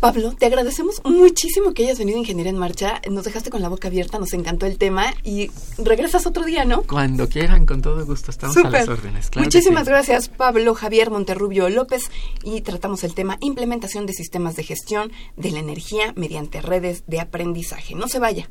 Pablo, 0.00 0.34
te 0.38 0.46
agradecemos 0.46 1.00
muchísimo 1.04 1.72
que 1.72 1.84
hayas 1.84 1.98
venido 1.98 2.18
a 2.18 2.20
Ingeniería 2.20 2.50
en 2.50 2.58
Marcha. 2.58 3.00
Nos 3.10 3.24
dejaste 3.24 3.50
con 3.50 3.62
la 3.62 3.68
boca 3.68 3.88
abierta, 3.88 4.18
nos 4.18 4.32
encantó 4.34 4.66
el 4.66 4.76
tema 4.76 5.14
y 5.24 5.50
regresas 5.78 6.26
otro 6.26 6.44
día, 6.44 6.64
¿no? 6.64 6.82
Cuando 6.82 7.28
quieran, 7.28 7.64
con 7.64 7.80
todo 7.80 8.04
gusto, 8.04 8.30
estamos 8.30 8.56
a 8.56 8.70
las 8.70 8.88
órdenes. 8.88 9.30
Muchísimas 9.36 9.88
gracias, 9.88 10.28
Pablo 10.28 10.74
Javier 10.74 11.10
Monterrubio 11.10 11.68
López. 11.70 12.10
Y 12.44 12.60
tratamos 12.60 13.04
el 13.04 13.14
tema 13.14 13.38
implementación 13.40 14.06
de 14.06 14.12
sistemas 14.12 14.54
de 14.56 14.64
gestión 14.64 15.12
de 15.36 15.50
la 15.50 15.60
energía 15.60 16.12
mediante 16.14 16.60
redes 16.60 17.04
de 17.06 17.20
aprendizaje. 17.20 17.94
No 17.94 18.06
se 18.06 18.18
vaya. 18.18 18.50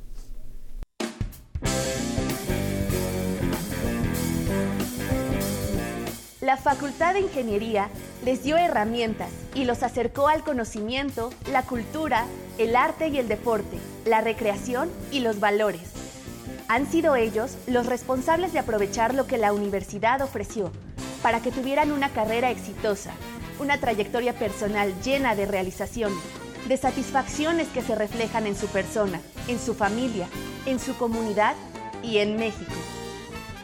La 6.46 6.58
Facultad 6.58 7.16
de 7.16 7.22
Ingeniería 7.22 7.90
les 8.24 8.44
dio 8.44 8.56
herramientas 8.56 9.32
y 9.56 9.66
los 9.66 9.82
acercó 9.82 10.28
al 10.28 10.44
conocimiento, 10.44 11.32
la 11.52 11.64
cultura, 11.64 12.26
el 12.60 12.76
arte 12.76 13.08
y 13.08 13.18
el 13.18 13.28
deporte, 13.28 13.80
la 14.06 14.22
recreación 14.22 14.92
y 15.12 15.22
los 15.22 15.40
valores. 15.40 15.90
Han 16.68 16.86
sido 16.86 17.16
ellos 17.16 17.58
los 17.66 17.88
responsables 17.88 18.54
de 18.54 18.60
aprovechar 18.60 19.16
lo 19.16 19.26
que 19.26 19.40
la 19.40 19.54
universidad 19.54 20.22
ofreció 20.22 20.72
para 21.24 21.40
que 21.40 21.50
tuvieran 21.50 21.92
una 21.92 22.10
carrera 22.10 22.52
exitosa, 22.52 23.14
una 23.60 23.80
trayectoria 23.80 24.34
personal 24.34 24.94
llena 25.02 25.34
de 25.34 25.48
realizaciones, 25.48 26.20
de 26.68 26.78
satisfacciones 26.78 27.70
que 27.70 27.82
se 27.82 27.96
reflejan 27.96 28.46
en 28.46 28.56
su 28.56 28.68
persona, 28.68 29.20
en 29.48 29.58
su 29.60 29.74
familia, 29.74 30.28
en 30.68 30.80
su 30.80 30.96
comunidad 30.96 31.56
y 32.04 32.20
en 32.20 32.38
México. 32.38 32.72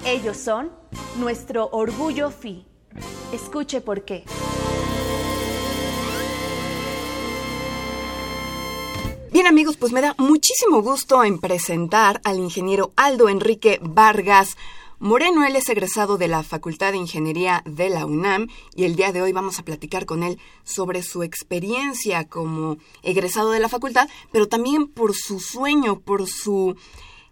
Ellos 0.03 0.35
son 0.35 0.71
nuestro 1.19 1.69
orgullo 1.71 2.31
FI. 2.31 2.70
Escuche 3.31 3.81
por 3.81 4.03
qué. 4.03 4.23
Bien 9.31 9.47
amigos, 9.47 9.77
pues 9.77 9.93
me 9.93 10.01
da 10.01 10.13
muchísimo 10.17 10.81
gusto 10.81 11.23
en 11.23 11.39
presentar 11.39 12.19
al 12.25 12.37
ingeniero 12.37 12.91
Aldo 12.97 13.29
Enrique 13.29 13.79
Vargas 13.81 14.57
Moreno. 14.99 15.45
Él 15.45 15.55
es 15.55 15.69
egresado 15.69 16.17
de 16.17 16.27
la 16.27 16.43
Facultad 16.43 16.91
de 16.91 16.97
Ingeniería 16.97 17.63
de 17.65 17.89
la 17.89 18.05
UNAM 18.05 18.49
y 18.75 18.83
el 18.83 18.97
día 18.97 19.13
de 19.13 19.21
hoy 19.21 19.31
vamos 19.31 19.57
a 19.57 19.63
platicar 19.63 20.05
con 20.05 20.23
él 20.23 20.37
sobre 20.65 21.01
su 21.01 21.23
experiencia 21.23 22.25
como 22.25 22.77
egresado 23.03 23.51
de 23.51 23.61
la 23.61 23.69
facultad, 23.69 24.09
pero 24.33 24.49
también 24.49 24.87
por 24.87 25.15
su 25.15 25.39
sueño, 25.39 26.01
por 26.01 26.27
su 26.27 26.75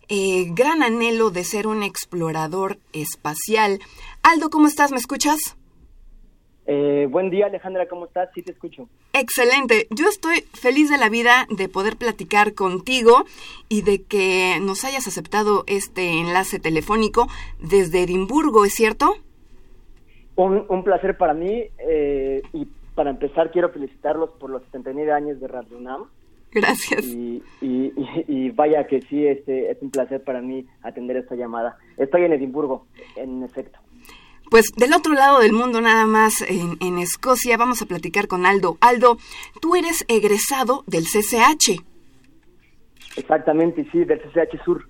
eh, 0.07 0.47
gran 0.49 0.81
anhelo 0.81 1.29
de 1.29 1.43
ser 1.43 1.67
un 1.67 1.83
explorador 1.83 2.79
espacial. 2.93 3.79
Aldo, 4.23 4.49
¿cómo 4.49 4.67
estás? 4.67 4.91
¿Me 4.91 4.97
escuchas? 4.97 5.57
Eh, 6.71 7.07
buen 7.09 7.31
día, 7.31 7.47
Alejandra, 7.47 7.87
¿cómo 7.87 8.05
estás? 8.05 8.29
Sí, 8.35 8.43
te 8.43 8.51
escucho. 8.51 8.87
Excelente. 9.13 9.87
Yo 9.89 10.07
estoy 10.07 10.41
feliz 10.53 10.89
de 10.91 10.99
la 10.99 11.09
vida 11.09 11.47
de 11.49 11.67
poder 11.67 11.97
platicar 11.97 12.53
contigo 12.53 13.25
y 13.69 13.81
de 13.81 14.03
que 14.03 14.59
nos 14.61 14.85
hayas 14.85 15.07
aceptado 15.07 15.63
este 15.65 16.19
enlace 16.19 16.59
telefónico 16.59 17.27
desde 17.59 18.03
Edimburgo, 18.03 18.65
¿es 18.65 18.73
cierto? 18.75 19.15
Un, 20.35 20.83
placer 20.83 21.17
para 21.17 21.33
mí 21.33 21.63
eh, 21.79 22.43
y 22.53 22.65
para 22.93 23.09
empezar 23.09 23.51
quiero 23.51 23.69
felicitarlos 23.69 24.29
por 24.39 24.51
los 24.51 24.61
79 24.65 25.11
años 25.11 25.39
de 25.39 25.47
Radio 25.47 25.75
UNAM. 25.75 26.05
Gracias. 26.51 27.03
Y, 27.03 27.43
y, 27.61 28.49
vaya 28.51 28.85
que 28.85 29.01
sí, 29.01 29.25
este, 29.25 29.71
es 29.71 29.81
un 29.81 29.91
placer 29.91 30.23
para 30.23 30.41
mí 30.41 30.65
atender 30.81 31.17
esta 31.17 31.35
llamada. 31.35 31.77
Estoy 31.97 32.23
en 32.23 32.33
Edimburgo, 32.33 32.85
en 33.15 33.43
efecto. 33.43 33.79
Pues 34.49 34.71
del 34.75 34.93
otro 34.93 35.13
lado 35.13 35.39
del 35.39 35.53
mundo, 35.53 35.79
nada 35.79 36.07
más 36.07 36.41
en, 36.41 36.97
Escocia, 36.97 37.55
vamos 37.55 37.83
a 37.83 37.85
platicar 37.85 38.27
con 38.27 38.47
Aldo. 38.47 38.77
Aldo, 38.81 39.17
tú 39.61 39.75
eres 39.75 40.05
egresado 40.07 40.83
del 40.87 41.03
CCH. 41.03 41.83
Exactamente, 43.15 43.87
sí, 43.91 44.05
del 44.05 44.19
CCH 44.19 44.63
Sur. 44.65 44.87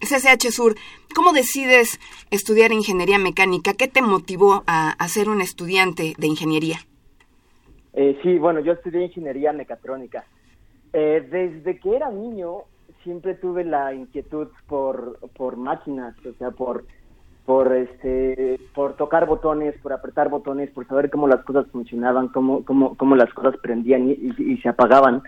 CCH 0.00 0.50
Sur, 0.50 0.74
¿cómo 1.14 1.32
decides 1.32 2.00
estudiar 2.30 2.72
ingeniería 2.72 3.18
mecánica? 3.18 3.74
¿Qué 3.74 3.86
te 3.86 4.00
motivó 4.00 4.64
a, 4.66 4.96
ser 5.08 5.28
un 5.28 5.42
estudiante 5.42 6.14
de 6.16 6.26
ingeniería? 6.26 6.78
Eh, 7.92 8.18
sí, 8.22 8.38
bueno, 8.38 8.60
yo 8.60 8.72
estudié 8.72 9.04
ingeniería 9.04 9.52
mecatrónica. 9.52 10.24
Eh, 10.94 11.26
desde 11.30 11.78
que 11.78 11.96
era 11.96 12.10
niño 12.10 12.62
siempre 13.04 13.34
tuve 13.34 13.64
la 13.64 13.92
inquietud 13.92 14.48
por, 14.66 15.18
por 15.36 15.56
máquinas, 15.56 16.14
o 16.24 16.32
sea, 16.38 16.50
por 16.50 16.86
por 17.46 17.72
este 17.72 18.60
por 18.74 18.94
tocar 18.94 19.26
botones, 19.26 19.74
por 19.82 19.92
apretar 19.92 20.28
botones, 20.28 20.70
por 20.70 20.86
saber 20.86 21.10
cómo 21.10 21.26
las 21.26 21.42
cosas 21.44 21.66
funcionaban, 21.72 22.28
cómo 22.28 22.64
cómo, 22.64 22.96
cómo 22.96 23.16
las 23.16 23.32
cosas 23.34 23.56
prendían 23.60 24.08
y, 24.08 24.56
se 24.58 24.68
apagaban. 24.68 25.22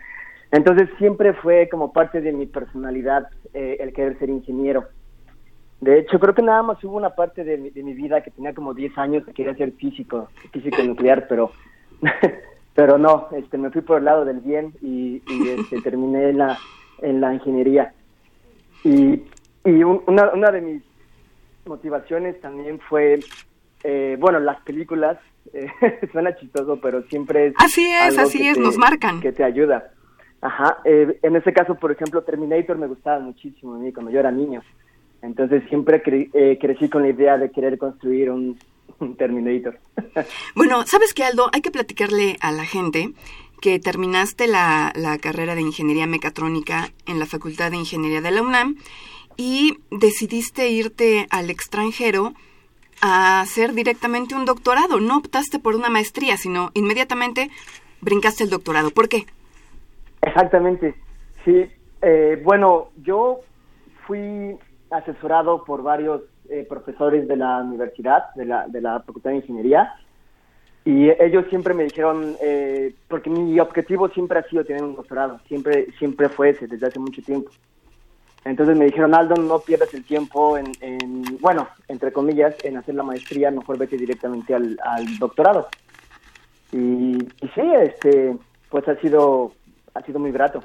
Entonces 0.53 0.88
siempre 0.98 1.33
fue 1.35 1.68
como 1.68 1.92
parte 1.92 2.20
de 2.20 2.33
mi 2.33 2.46
personalidad 2.46 3.29
eh, 3.53 3.79
el 3.81 3.92
querer 3.92 4.18
ser 4.18 4.31
ingeniero. 4.31 4.85
De 5.81 5.98
hecho, 5.98 6.20
creo 6.20 6.35
que 6.35 6.42
nada 6.42 6.62
más 6.62 6.83
hubo 6.85 6.96
una 6.96 7.11
parte 7.11 7.42
de 7.42 7.59
mi, 7.59 7.70
de 7.70 7.83
mi 7.83 7.92
vida 7.94 8.22
que 8.22 8.31
tenía 8.31 8.55
como 8.55 8.72
10 8.72 8.96
años 8.96 9.24
que 9.24 9.33
quería 9.33 9.55
ser 9.55 9.72
físico, 9.72 10.29
físico 10.53 10.83
nuclear, 10.83 11.27
pero 11.29 11.50
pero 12.74 12.96
no, 12.98 13.29
este 13.33 13.59
me 13.59 13.70
fui 13.70 13.83
por 13.83 13.98
el 13.98 14.05
lado 14.05 14.24
del 14.24 14.40
bien 14.40 14.72
y, 14.81 15.22
este, 15.59 15.81
terminé 15.83 16.31
en 16.31 16.38
la 16.38 16.59
en 17.03 17.20
la 17.20 17.35
ingeniería. 17.35 17.92
Y, 18.85 19.22
y 19.64 19.83
una, 19.83 20.31
una 20.33 20.50
de 20.50 20.61
mis 20.61 20.83
motivaciones 21.66 22.40
también 22.40 22.81
fue, 22.81 23.20
eh, 23.83 24.16
bueno, 24.18 24.40
las 24.40 24.61
películas, 24.62 25.18
eh, 25.53 25.68
suena 26.12 26.37
chistoso, 26.37 26.79
pero 26.81 27.03
siempre 27.05 27.48
es... 27.48 27.55
Así 27.57 27.90
es, 27.90 28.18
así 28.18 28.46
es, 28.46 28.59
nos 28.59 28.77
marcan. 28.77 29.20
Que 29.20 29.33
te 29.33 29.44
ayuda. 29.44 29.90
Ajá, 30.40 30.79
eh, 30.85 31.18
en 31.22 31.37
ese 31.37 31.53
caso, 31.53 31.74
por 31.74 31.92
ejemplo, 31.92 32.22
Terminator 32.22 32.77
me 32.77 32.87
gustaba 32.87 33.18
muchísimo 33.18 33.74
a 33.74 33.79
mí 33.79 33.92
cuando 33.92 34.12
yo 34.12 34.20
era 34.20 34.31
niño. 34.31 34.62
Entonces 35.22 35.62
siempre 35.70 36.03
crecí 36.03 36.90
con 36.90 37.03
la 37.03 37.09
idea 37.09 37.38
de 37.38 37.50
querer 37.50 37.79
construir 37.79 38.31
un, 38.31 38.59
un 38.98 39.16
Terminator. 39.16 39.79
bueno, 40.55 40.85
¿sabes 40.87 41.14
qué, 41.14 41.24
Aldo? 41.24 41.48
Hay 41.53 41.62
que 41.62 41.70
platicarle 41.70 42.37
a 42.40 42.53
la 42.53 42.64
gente 42.64 43.12
que 43.61 43.79
terminaste 43.79 44.46
la, 44.46 44.92
la 44.94 45.16
carrera 45.18 45.55
de 45.55 45.62
Ingeniería 45.62 46.07
Mecatrónica 46.07 46.90
en 47.07 47.18
la 47.18 47.24
Facultad 47.24 47.70
de 47.70 47.79
Ingeniería 47.79 48.20
de 48.20 48.31
la 48.31 48.42
UNAM 48.42 48.77
y 49.37 49.79
decidiste 49.90 50.68
irte 50.68 51.27
al 51.31 51.51
extranjero 51.51 52.33
a 53.01 53.40
hacer 53.40 53.75
directamente 53.75 54.35
un 54.35 54.44
doctorado. 54.44 55.01
No 55.01 55.18
optaste 55.18 55.59
por 55.59 55.75
una 55.75 55.90
maestría, 55.90 56.37
sino 56.37 56.70
inmediatamente 56.75 57.51
brincaste 58.01 58.44
el 58.44 58.51
doctorado. 58.51 58.90
¿Por 58.90 59.09
qué? 59.09 59.27
Exactamente. 60.23 60.94
Sí. 61.44 61.66
Eh, 62.03 62.40
bueno, 62.42 62.90
yo 63.03 63.40
fui 64.07 64.57
asesorado 64.90 65.64
por 65.64 65.83
varios 65.83 66.23
eh, 66.49 66.66
profesores 66.68 67.27
de 67.27 67.37
la 67.37 67.59
universidad, 67.62 68.35
de 68.35 68.44
la, 68.44 68.66
de 68.68 68.81
la 68.81 69.01
Facultad 69.01 69.31
de 69.31 69.37
Ingeniería, 69.37 69.94
y 70.85 71.09
ellos 71.09 71.47
siempre 71.49 71.73
me 71.73 71.85
dijeron, 71.85 72.37
eh, 72.42 72.94
porque 73.09 73.31
mi 73.31 73.59
objetivo 73.59 74.09
siempre 74.11 74.38
ha 74.38 74.42
sido 74.42 74.64
tener 74.64 74.83
un 74.83 74.94
doctorado, 74.94 75.40
siempre, 75.49 75.90
siempre 75.99 76.29
fue 76.29 76.51
ese, 76.51 76.66
desde 76.66 76.87
hace 76.87 76.99
mucho 76.99 77.23
tiempo. 77.23 77.51
Entonces 78.44 78.76
me 78.76 78.85
dijeron, 78.85 79.14
Aldo, 79.14 79.37
no 79.37 79.61
pierdas 79.61 79.92
el 79.94 80.04
tiempo 80.04 80.59
en, 80.59 80.72
bueno, 81.40 81.66
entre 81.88 82.12
comillas, 82.12 82.54
en 82.62 82.76
hacer 82.76 82.94
la 82.94 83.02
maestría, 83.02 83.50
mejor 83.50 83.78
vete 83.78 83.96
directamente 83.96 84.54
al, 84.54 84.76
doctorado. 85.18 85.68
Y, 86.70 87.18
sí, 87.54 87.62
este, 87.83 88.37
pues 88.68 88.87
ha 88.87 88.96
sido, 89.00 89.52
ha 89.94 90.02
sido 90.02 90.18
muy 90.18 90.30
grato. 90.30 90.62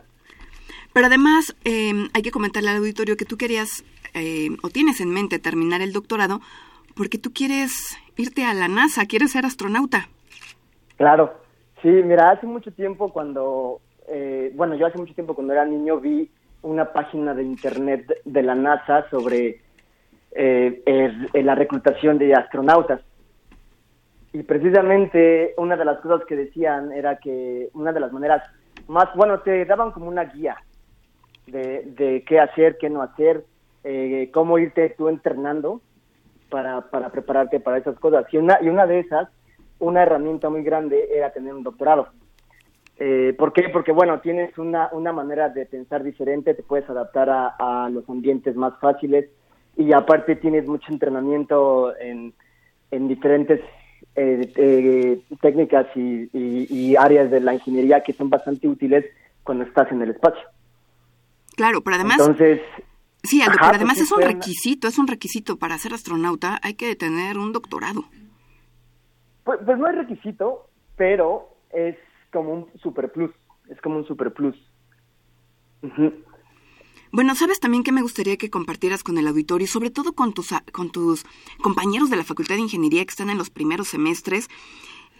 Pero 0.91 1.07
además, 1.07 1.55
em, 1.63 2.09
hay 2.13 2.21
que 2.21 2.31
comentarle 2.31 2.69
al 2.69 2.77
auditorio 2.77 3.15
que 3.15 3.25
tú 3.25 3.37
querías 3.37 3.85
eh, 4.13 4.49
o 4.63 4.69
tienes 4.69 4.99
en 4.99 5.11
mente 5.11 5.39
terminar 5.39 5.81
el 5.81 5.93
doctorado 5.93 6.41
porque 6.95 7.17
tú 7.17 7.31
quieres 7.31 7.97
irte 8.17 8.43
a 8.43 8.53
la 8.53 8.67
NASA, 8.67 9.05
quieres 9.05 9.31
ser 9.31 9.45
astronauta. 9.45 10.09
Claro, 10.97 11.33
sí, 11.81 11.87
mira, 11.87 12.31
hace 12.31 12.45
mucho 12.45 12.71
tiempo 12.71 13.13
cuando, 13.13 13.79
eh, 14.09 14.51
bueno, 14.55 14.75
yo 14.75 14.85
hace 14.85 14.97
mucho 14.97 15.13
tiempo 15.13 15.33
cuando 15.33 15.53
era 15.53 15.63
niño 15.63 15.99
vi 16.01 16.29
una 16.61 16.91
página 16.91 17.33
de 17.33 17.43
internet 17.43 18.21
de 18.25 18.43
la 18.43 18.55
NASA 18.55 19.09
sobre 19.09 19.61
eh, 20.31 21.31
la 21.33 21.55
reclutación 21.55 22.17
de 22.17 22.33
astronautas. 22.33 23.01
Y 24.31 24.43
precisamente 24.43 25.53
una 25.57 25.75
de 25.75 25.85
las 25.85 25.99
cosas 25.99 26.25
que 26.27 26.35
decían 26.35 26.91
era 26.91 27.17
que 27.17 27.69
una 27.73 27.91
de 27.91 27.99
las 27.99 28.11
maneras 28.11 28.43
más, 28.87 29.13
bueno, 29.15 29.39
te 29.39 29.65
daban 29.65 29.91
como 29.91 30.07
una 30.07 30.25
guía 30.25 30.57
de, 31.47 31.83
de 31.83 32.23
qué 32.27 32.39
hacer, 32.39 32.77
qué 32.77 32.89
no 32.89 33.01
hacer, 33.01 33.43
eh, 33.83 34.29
cómo 34.33 34.59
irte 34.59 34.93
tú 34.97 35.09
entrenando 35.09 35.81
para, 36.49 36.81
para 36.81 37.09
prepararte 37.09 37.59
para 37.59 37.77
esas 37.77 37.97
cosas. 37.99 38.25
Y 38.31 38.37
una, 38.37 38.59
y 38.61 38.69
una 38.69 38.85
de 38.85 38.99
esas, 38.99 39.29
una 39.79 40.03
herramienta 40.03 40.49
muy 40.49 40.63
grande 40.63 41.09
era 41.13 41.31
tener 41.31 41.53
un 41.53 41.63
doctorado. 41.63 42.09
Eh, 43.01 43.33
¿Por 43.37 43.53
qué? 43.53 43.69
Porque, 43.69 43.93
bueno, 43.93 44.19
tienes 44.19 44.57
una, 44.57 44.89
una 44.91 45.13
manera 45.13 45.47
de 45.47 45.65
pensar 45.65 46.03
diferente, 46.03 46.53
te 46.53 46.63
puedes 46.63 46.89
adaptar 46.89 47.29
a, 47.29 47.89
los 47.89 48.07
ambientes 48.09 48.55
más 48.57 48.77
fáciles 48.79 49.29
y 49.77 49.93
aparte 49.93 50.35
tienes 50.35 50.67
mucho 50.67 50.91
entrenamiento 50.91 51.97
en, 51.97 52.33
en 52.91 53.07
diferentes 53.07 53.61
eh, 54.15 54.51
eh, 54.53 55.21
técnicas 55.41 55.87
y, 55.95 56.29
y, 56.33 56.95
áreas 56.97 57.31
de 57.31 57.39
la 57.39 57.53
ingeniería 57.53 58.03
que 58.03 58.11
son 58.11 58.29
bastante 58.29 58.67
útiles 58.67 59.05
cuando 59.43 59.63
estás 59.63 59.89
en 59.93 60.01
el 60.01 60.09
espacio. 60.09 60.43
Claro, 61.55 61.81
pero 61.81 61.95
además... 61.95 62.19
Entonces, 62.19 62.59
Sí, 63.21 63.41
pero 63.45 63.57
pues 63.59 63.71
además 63.75 63.97
es 63.99 64.11
un 64.13 64.21
requisito, 64.21 64.87
es 64.87 64.97
un 64.97 65.07
requisito 65.07 65.57
para 65.59 65.77
ser 65.77 65.93
astronauta, 65.93 66.57
hay 66.63 66.75
que 66.75 66.95
tener 66.95 67.37
un 67.37 67.51
doctorado. 67.51 68.05
Pues, 69.43 69.59
pues, 69.65 69.77
no 69.77 69.89
es 69.89 69.95
requisito, 69.97 70.69
pero 70.95 71.49
es 71.71 71.97
como 72.31 72.53
un 72.53 72.79
super 72.81 73.11
plus, 73.11 73.31
es 73.69 73.79
como 73.81 73.97
un 73.97 74.05
super 74.05 74.33
plus. 74.33 74.55
Bueno, 77.11 77.35
sabes 77.35 77.59
también 77.59 77.83
que 77.83 77.91
me 77.91 78.01
gustaría 78.01 78.37
que 78.37 78.49
compartieras 78.49 79.03
con 79.03 79.17
el 79.17 79.27
auditorio, 79.27 79.67
sobre 79.67 79.89
todo 79.89 80.13
con 80.13 80.33
tus, 80.33 80.49
con 80.71 80.91
tus 80.91 81.25
compañeros 81.61 82.09
de 82.09 82.17
la 82.17 82.23
Facultad 82.23 82.55
de 82.55 82.61
Ingeniería 82.61 83.03
que 83.03 83.11
están 83.11 83.29
en 83.29 83.37
los 83.37 83.49
primeros 83.49 83.87
semestres, 83.87 84.47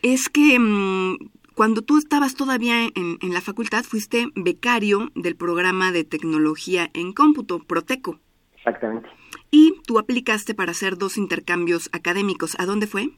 es 0.01 0.29
que 0.29 0.59
mm, 0.59 1.17
cuando 1.55 1.81
tú 1.81 1.97
estabas 1.97 2.35
todavía 2.35 2.87
en, 2.95 3.33
la 3.33 3.41
facultad, 3.41 3.83
fuiste 3.83 4.27
becario 4.35 5.09
del 5.15 5.35
programa 5.35 5.91
de 5.91 6.05
tecnología 6.05 6.89
en 6.93 7.11
cómputo, 7.11 7.59
Proteco. 7.59 8.17
Exactamente. 8.55 9.09
Y 9.51 9.81
tú 9.85 9.99
aplicaste 9.99 10.53
para 10.53 10.71
hacer 10.71 10.97
dos 10.97 11.17
intercambios 11.17 11.89
académicos. 11.91 12.55
¿A 12.59 12.65
dónde 12.65 12.87
fue? 12.87 13.09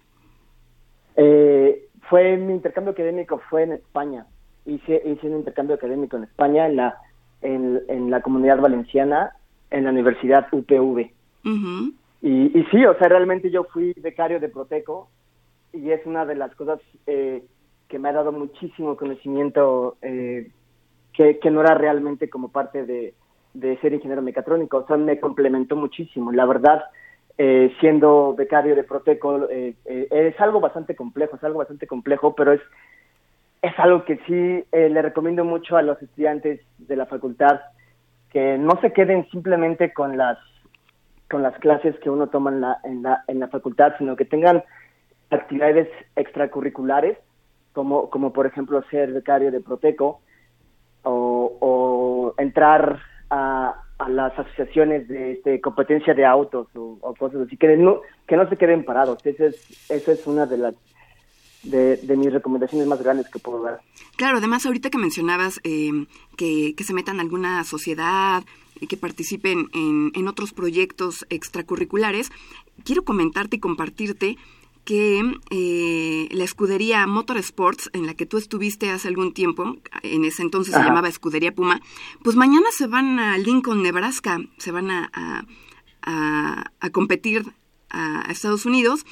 Eh, 1.17 1.88
fue 2.12 2.36
mi 2.36 2.52
intercambio 2.52 2.91
académico 2.91 3.41
fue 3.50 3.63
en 3.63 3.71
España. 3.71 4.26
Hice, 4.65 5.02
hice 5.06 5.28
un 5.28 5.38
intercambio 5.38 5.78
académico 5.78 6.17
en 6.17 6.24
España, 6.24 6.67
en 6.67 6.76
la, 6.76 6.97
en, 7.41 8.12
la 8.12 8.21
comunidad 8.21 8.60
valenciana, 8.60 9.32
en 9.69 9.86
la 9.86 9.91
Universidad 9.91 10.45
UPV. 10.52 11.10
y, 12.21 12.60
y, 12.60 12.63
sí, 12.69 12.86
o 12.86 12.97
sea, 12.97 13.08
realmente 13.08 13.50
yo 13.50 13.63
fui 13.63 13.93
becario 13.93 14.41
de 14.41 14.50
Proteco 14.50 15.08
y 15.71 15.91
es 15.91 16.06
una 16.06 16.26
de 16.26 16.36
las 16.36 16.54
cosas 16.56 16.82
eh, 17.08 17.45
que 17.88 17.97
me 17.97 18.10
ha 18.10 18.13
dado 18.13 18.34
muchísimo 18.34 18.97
conocimiento 18.97 19.95
eh, 20.02 20.52
que, 21.13 21.39
no 21.50 21.62
era 21.62 21.76
realmente 21.76 22.30
como 22.30 22.50
parte 22.50 22.86
de, 22.86 23.13
ser 23.80 23.93
ingeniero 23.93 24.21
mecatrónico, 24.21 24.80
o 24.80 24.86
sea, 24.86 24.97
me 24.97 25.17
complementó 25.17 25.78
muchísimo. 25.78 26.34
La 26.34 26.45
verdad, 26.45 26.84
eh, 27.38 27.74
siendo 27.80 28.34
becario 28.36 28.76
de 28.76 28.84
Proteco, 28.84 29.48
eh, 29.50 29.76
es 29.86 30.39
algo 30.39 30.60
bastante 30.60 30.96
complejo, 30.96 31.36
es 31.36 31.44
algo 31.44 31.60
bastante 31.60 31.88
complejo, 31.88 32.36
pero 32.36 32.54
es, 32.54 32.62
es 33.62 33.78
algo 33.78 34.06
que 34.06 34.17
sí 34.28 34.65
le 34.72 35.02
recomiendo 35.02 35.46
mucho 35.46 35.78
a 35.78 35.82
los 35.82 36.02
estudiantes 36.02 36.62
de 36.78 36.96
la 36.96 37.06
facultad, 37.06 37.62
que 38.30 38.58
no 38.58 38.80
se 38.82 38.94
queden 38.94 39.28
simplemente 39.30 39.94
con 39.94 40.17
las 40.17 40.38
con 41.30 41.44
las 41.44 41.58
clases 41.60 41.98
que 42.00 42.10
uno 42.10 42.28
toma 42.28 42.52
en 42.52 42.60
la, 42.60 42.78
en 42.84 43.04
la, 43.04 43.24
en 43.28 43.39
la 43.39 43.48
facultad, 43.48 43.94
sino 43.98 44.17
que 44.17 44.26
tengan 44.26 44.63
actividades 45.30 45.88
extracurriculares 46.17 47.17
como, 47.74 48.10
como 48.10 48.34
por 48.34 48.46
ejemplo 48.46 48.84
ser 48.89 49.13
becario 49.13 49.52
de 49.52 49.62
Proteco 49.62 50.22
o, 51.04 52.34
entrar 52.38 53.00
a, 53.30 53.84
las 54.09 54.37
asociaciones 54.37 55.07
de, 55.07 55.59
competencia 55.61 56.13
de 56.13 56.25
autos 56.25 56.67
o, 56.75 57.13
cosas 57.17 57.41
así, 57.47 57.57
que 57.57 57.75
no, 57.77 58.01
que 58.27 58.37
no 58.37 58.47
se 58.49 58.57
queden 58.57 58.83
parados. 58.83 59.25
Esa 59.25 59.45
es, 59.45 59.89
esa 59.89 60.11
es 60.11 60.27
una 60.27 60.45
de 60.45 60.57
las 60.57 60.75
de, 61.63 62.15
mis 62.17 62.33
recomendaciones 62.33 62.87
más 62.87 63.01
grandes 63.01 63.29
que 63.29 63.39
puedo 63.39 63.61
dar. 63.63 63.81
Claro, 64.15 64.37
además 64.37 64.65
ahorita 64.65 64.89
que 64.89 64.97
mencionabas 64.97 65.59
eh, 65.63 65.91
que, 66.37 66.73
que 66.75 66.83
se 66.83 66.93
metan 66.93 67.15
en 67.15 67.21
alguna 67.21 67.63
sociedad, 67.63 68.43
y 68.81 68.87
que 68.87 68.97
participen 68.97 69.69
en, 69.73 70.11
en 70.15 70.27
otros 70.27 70.53
proyectos 70.53 71.25
extracurriculares, 71.29 72.31
quiero 72.83 73.05
comentarte 73.05 73.57
y 73.57 73.59
compartirte 73.59 74.37
que 74.86 75.22
eh, 75.52 76.28
la 76.32 76.44
escudería 76.44 77.06
Motorsports, 77.08 77.89
en 77.94 78.08
la 78.08 78.13
que 78.13 78.26
tú 78.26 78.38
estuviste 78.38 78.89
hace 78.89 79.08
algún 79.08 79.34
tiempo, 79.34 79.76
en 80.04 80.26
ese 80.26 80.41
entonces 80.41 80.74
se 80.74 80.82
llamaba 80.82 81.08
Escudería 81.08 81.52
Puma, 81.52 81.80
pues 82.24 82.36
mañana 82.36 82.67
se 82.72 82.88
van 82.88 83.20
a 83.20 83.38
Lincoln, 83.38 83.84
Nebraska, 83.84 84.39
se 84.58 84.72
van 84.72 84.89
a, 84.89 85.10
a, 86.02 86.89
competir 86.91 87.44
a 87.89 88.26
Estados 88.30 88.65
Unidos. 88.65 89.06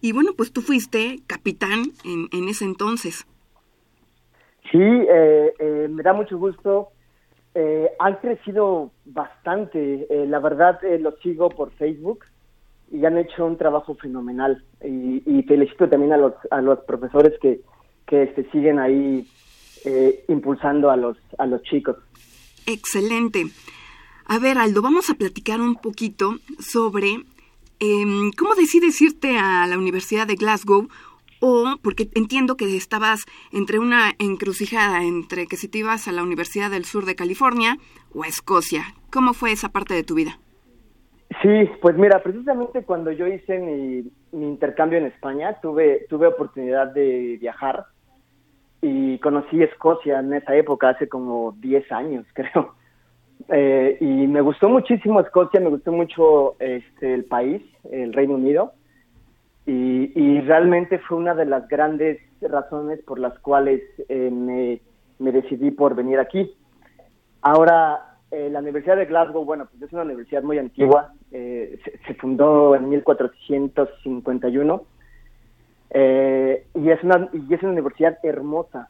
Y 0.00 0.12
bueno, 0.12 0.32
pues 0.36 0.52
tú 0.52 0.62
fuiste 0.62 1.20
capitán 1.28 1.84
en, 2.04 2.28
en 2.32 2.48
ese 2.48 2.64
entonces. 2.64 3.24
Sí, 4.72 4.80
eh, 4.80 5.54
eh, 5.58 5.88
me 5.88 6.02
da 6.02 6.12
mucho 6.12 6.36
gusto. 6.36 6.88
han 8.00 8.16
crecido 8.16 8.90
bastante. 9.04 10.06
la 10.26 10.40
verdad, 10.40 10.80
lo 10.98 11.12
sigo 11.18 11.50
por 11.50 11.70
Facebook 11.72 12.24
y 12.92 13.04
han 13.06 13.16
hecho 13.16 13.46
un 13.46 13.56
trabajo 13.56 13.94
fenomenal. 13.94 14.62
Y, 14.84 15.42
felicito 15.48 15.88
también 15.88 16.12
a 16.12 16.18
los, 16.18 16.34
a 16.50 16.60
los 16.60 16.78
profesores 16.80 17.32
que, 17.40 17.60
que 18.06 18.24
este, 18.24 18.48
siguen 18.50 18.78
ahí 18.78 19.26
eh, 19.84 20.24
impulsando 20.28 20.90
a 20.90 20.96
los, 20.96 21.16
a 21.38 21.46
los 21.46 21.62
chicos. 21.62 21.96
Excelente. 22.66 23.46
A 24.26 24.38
ver, 24.38 24.58
Aldo, 24.58 24.82
vamos 24.82 25.10
a 25.10 25.14
platicar 25.14 25.60
un 25.60 25.74
poquito 25.74 26.36
sobre 26.58 27.24
em, 27.80 28.30
cómo 28.36 28.54
decides 28.54 29.00
irte 29.00 29.36
a 29.38 29.66
la 29.66 29.78
Universidad 29.78 30.26
de 30.26 30.36
Glasgow 30.36 30.88
o 31.40 31.76
porque 31.82 32.08
entiendo 32.14 32.56
que 32.56 32.76
estabas 32.76 33.24
entre 33.50 33.80
una 33.80 34.12
encrucijada 34.18 35.02
entre 35.02 35.46
que 35.48 35.56
si 35.56 35.66
te 35.66 35.78
ibas 35.78 36.06
a 36.06 36.12
la 36.12 36.22
Universidad 36.22 36.70
del 36.70 36.84
Sur 36.84 37.04
de 37.04 37.16
California 37.16 37.78
o 38.12 38.22
a 38.22 38.28
Escocia. 38.28 38.94
¿Cómo 39.10 39.34
fue 39.34 39.50
esa 39.50 39.70
parte 39.70 39.94
de 39.94 40.04
tu 40.04 40.14
vida? 40.14 40.38
Sí, 41.42 41.68
pues 41.80 41.96
mira, 41.96 42.22
precisamente 42.22 42.84
cuando 42.84 43.10
yo 43.10 43.26
hice 43.26 43.58
mi, 43.58 44.04
intercambio 44.32 44.98
en 44.98 45.06
España, 45.06 45.58
tuve, 45.60 46.06
tuve 46.08 46.28
oportunidad 46.28 46.86
de 46.94 47.36
viajar 47.40 47.86
y 48.80 49.18
conocí 49.18 49.60
Escocia 49.60 50.20
en 50.20 50.32
esa 50.34 50.54
época, 50.54 50.90
hace 50.90 51.08
como 51.08 51.52
10 51.58 51.90
años, 51.90 52.24
creo. 52.34 52.74
Eh, 53.48 53.96
y 54.00 54.28
me 54.28 54.40
gustó 54.40 54.68
muchísimo 54.68 55.18
Escocia, 55.18 55.58
me 55.58 55.70
gustó 55.70 55.90
mucho 55.90 56.54
este, 56.60 57.12
el 57.12 57.24
país, 57.24 57.60
el 57.90 58.12
Reino 58.12 58.34
Unido, 58.34 58.72
y, 59.66 60.40
realmente 60.40 60.98
fue 60.98 61.18
una 61.18 61.34
de 61.34 61.46
las 61.46 61.68
grandes 61.68 62.18
razones 62.40 63.00
por 63.04 63.20
las 63.20 63.38
cuales 63.38 63.80
eh, 64.08 64.28
me, 64.30 64.80
me 65.20 65.30
decidí 65.30 65.70
por 65.70 65.94
venir 65.94 66.18
aquí. 66.18 66.52
Ahora, 67.42 68.11
eh, 68.32 68.48
la 68.50 68.60
Universidad 68.60 68.96
de 68.96 69.04
Glasgow, 69.04 69.44
bueno, 69.44 69.66
pues 69.70 69.82
es 69.82 69.92
una 69.92 70.02
universidad 70.02 70.42
muy 70.42 70.58
antigua, 70.58 71.12
eh, 71.30 71.78
se, 72.06 72.14
fundó 72.14 72.74
en 72.74 72.88
1451 72.88 74.84
eh, 75.90 76.66
y, 76.74 76.90
es 76.90 77.04
una, 77.04 77.28
y 77.32 77.52
es 77.52 77.62
una 77.62 77.72
universidad 77.72 78.18
hermosa, 78.22 78.88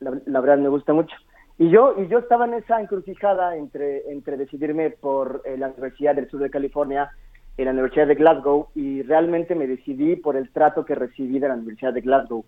la, 0.00 0.20
la, 0.26 0.40
verdad 0.40 0.58
me 0.58 0.68
gusta 0.68 0.92
mucho. 0.92 1.16
Y 1.56 1.70
yo, 1.70 1.94
y 1.98 2.06
yo 2.08 2.18
estaba 2.18 2.44
en 2.44 2.54
esa 2.54 2.80
encrucijada 2.80 3.56
entre, 3.56 4.10
entre 4.12 4.36
decidirme 4.36 4.90
por 4.90 5.42
la 5.56 5.68
Universidad 5.68 6.14
del 6.14 6.28
Sur 6.28 6.42
de 6.42 6.50
California 6.50 7.10
en 7.56 7.66
la 7.66 7.70
Universidad 7.70 8.08
de 8.08 8.16
Glasgow 8.16 8.68
y 8.74 9.02
realmente 9.02 9.54
me 9.54 9.66
decidí 9.66 10.16
por 10.16 10.36
el 10.36 10.50
trato 10.50 10.84
que 10.84 10.94
recibí 10.94 11.38
de 11.38 11.48
la 11.48 11.54
Universidad 11.54 11.92
de 11.92 12.00
Glasgow. 12.00 12.44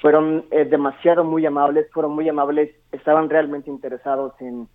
Fueron 0.00 0.46
eh, 0.50 0.64
demasiado 0.64 1.22
muy 1.22 1.44
amables, 1.44 1.86
fueron 1.92 2.12
muy 2.12 2.28
amables, 2.28 2.70
estaban 2.90 3.28
realmente 3.28 3.70
interesados 3.70 4.32
en, 4.40 4.68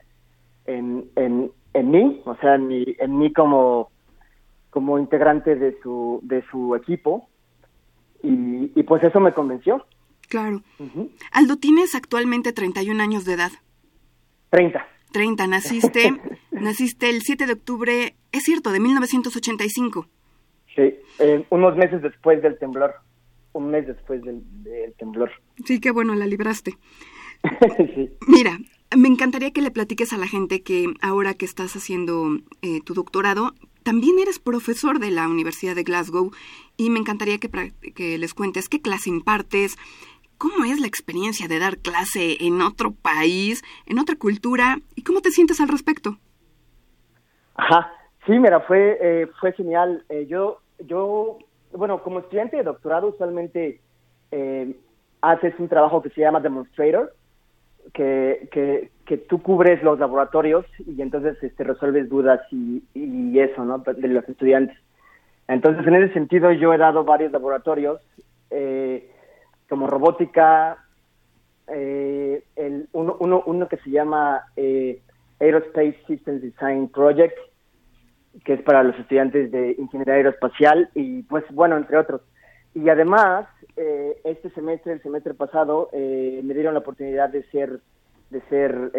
en, 0.67 1.09
en, 1.15 1.91
mí, 1.91 2.21
o 2.25 2.35
sea, 2.35 2.55
en 2.55 2.67
mí, 2.67 2.85
en 2.99 3.17
mí 3.17 3.33
como, 3.33 3.89
como 4.69 4.99
integrante 4.99 5.55
de 5.55 5.77
su, 5.81 6.19
de 6.23 6.43
su 6.51 6.75
equipo 6.75 7.27
y, 8.21 8.71
y 8.79 8.83
pues 8.83 9.03
eso 9.03 9.19
me 9.19 9.33
convenció. 9.33 9.85
Claro. 10.29 10.61
Aldo, 11.31 11.57
tienes 11.57 11.95
actualmente 11.95 12.53
31 12.53 13.01
años 13.01 13.25
de 13.25 13.33
edad. 13.33 13.51
30. 14.49 14.85
30, 15.11 15.47
naciste, 15.47 16.11
naciste 16.51 17.09
el 17.09 17.21
7 17.21 17.45
de 17.45 17.53
octubre, 17.53 18.15
es 18.31 18.43
cierto, 18.43 18.71
de 18.71 18.79
1985. 18.79 20.07
Sí, 20.75 20.95
eh, 21.19 21.45
unos 21.49 21.75
meses 21.75 22.01
después 22.01 22.41
del 22.41 22.57
temblor, 22.59 22.93
un 23.53 23.71
mes 23.71 23.87
después 23.87 24.21
del, 24.21 24.43
temblor. 24.97 25.31
Sí, 25.65 25.79
qué 25.79 25.91
bueno, 25.91 26.13
la 26.13 26.25
libraste. 26.25 26.77
sí. 27.95 28.09
Mira, 28.27 28.57
me 28.95 29.07
encantaría 29.07 29.51
que 29.51 29.61
le 29.61 29.71
platiques 29.71 30.13
a 30.13 30.17
la 30.17 30.27
gente 30.27 30.63
que 30.63 30.93
ahora 31.01 31.33
que 31.33 31.45
estás 31.45 31.75
haciendo 31.75 32.37
eh, 32.61 32.81
tu 32.85 32.93
doctorado, 32.93 33.53
también 33.83 34.19
eres 34.19 34.39
profesor 34.39 34.99
de 34.99 35.11
la 35.11 35.27
Universidad 35.27 35.75
de 35.75 35.83
Glasgow 35.83 36.31
y 36.77 36.89
me 36.89 36.99
encantaría 36.99 37.37
que, 37.37 37.49
que 37.93 38.17
les 38.17 38.33
cuentes 38.33 38.69
qué 38.69 38.81
clase 38.81 39.09
impartes, 39.09 39.77
¿Cómo 40.37 40.65
es 40.65 40.79
la 40.79 40.85
experiencia 40.85 41.47
de 41.47 41.57
dar 41.57 41.77
clase 41.77 42.37
en 42.41 42.61
otro 42.61 42.91
país, 42.91 43.63
en 43.87 43.97
otra 43.97 44.15
cultura? 44.15 44.77
¿Y 44.95 45.01
cómo 45.01 45.21
te 45.21 45.31
sientes 45.31 45.59
al 45.59 45.67
respecto? 45.67 46.17
Ajá, 47.55 47.91
sí, 48.27 48.33
mira, 48.33 48.59
fue, 48.61 48.99
eh, 49.01 49.27
fue 49.39 49.53
genial. 49.53 50.05
Eh, 50.09 50.27
yo, 50.27 50.59
yo, 50.85 51.39
bueno, 51.71 52.03
como 52.03 52.19
estudiante 52.19 52.57
de 52.57 52.63
doctorado 52.63 53.07
usualmente 53.07 53.81
eh, 54.29 54.75
haces 55.21 55.55
un 55.57 55.69
trabajo 55.69 56.03
que 56.03 56.11
se 56.11 56.21
llama 56.21 56.39
demonstrator, 56.39 57.15
que, 57.93 58.49
que, 58.51 58.91
que, 59.05 59.17
tú 59.17 59.41
cubres 59.41 59.81
los 59.83 59.99
laboratorios 59.99 60.65
y 60.85 61.01
entonces 61.01 61.41
este, 61.41 61.63
resuelves 61.63 62.09
dudas 62.09 62.41
y, 62.51 62.83
y 62.93 63.39
eso, 63.39 63.63
¿no? 63.65 63.79
De 63.79 64.07
los 64.07 64.27
estudiantes. 64.27 64.77
Entonces, 65.47 65.85
en 65.87 65.95
ese 65.95 66.13
sentido, 66.13 66.51
yo 66.51 66.73
he 66.73 66.77
dado 66.77 67.03
varios 67.03 67.31
laboratorios. 67.31 68.01
Eh, 68.49 69.11
como 69.69 69.87
robótica, 69.87 70.77
eh, 71.67 72.43
el, 72.55 72.87
uno, 72.93 73.17
uno, 73.19 73.43
uno, 73.45 73.67
que 73.67 73.77
se 73.77 73.89
llama 73.89 74.43
eh, 74.55 75.01
Aerospace 75.39 75.97
Systems 76.07 76.41
Design 76.41 76.89
Project, 76.89 77.37
que 78.45 78.53
es 78.53 78.61
para 78.61 78.83
los 78.83 78.97
estudiantes 78.97 79.51
de 79.51 79.75
ingeniería 79.77 80.15
aeroespacial 80.15 80.89
y 80.93 81.23
pues 81.23 81.43
bueno, 81.51 81.77
entre 81.77 81.97
otros. 81.97 82.21
Y 82.77 82.89
además, 82.89 83.47
eh, 83.75 84.19
este 84.23 84.49
semestre, 84.51 84.93
el 84.93 85.01
semestre 85.01 85.33
pasado, 85.33 85.89
me 85.93 86.53
dieron 86.53 86.73
la 86.73 86.81
oportunidad 86.81 87.29
de 87.29 87.43
ser, 87.49 87.79
de 88.29 88.41
ser 88.49 88.91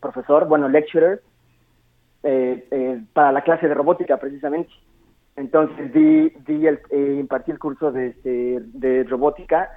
profesor, 0.00 0.46
bueno, 0.46 0.68
lecturer, 0.68 1.20
para 3.12 3.32
la 3.32 3.42
clase 3.42 3.68
de 3.68 3.74
robótica 3.74 4.16
precisamente. 4.16 4.70
Entonces 5.36 5.92
di, 5.92 6.30
di 6.46 6.66
el, 6.66 6.80
impartí 7.18 7.50
el 7.50 7.58
curso 7.58 7.90
de, 7.92 8.12
de, 8.22 8.62
de 8.72 9.04
robótica 9.04 9.68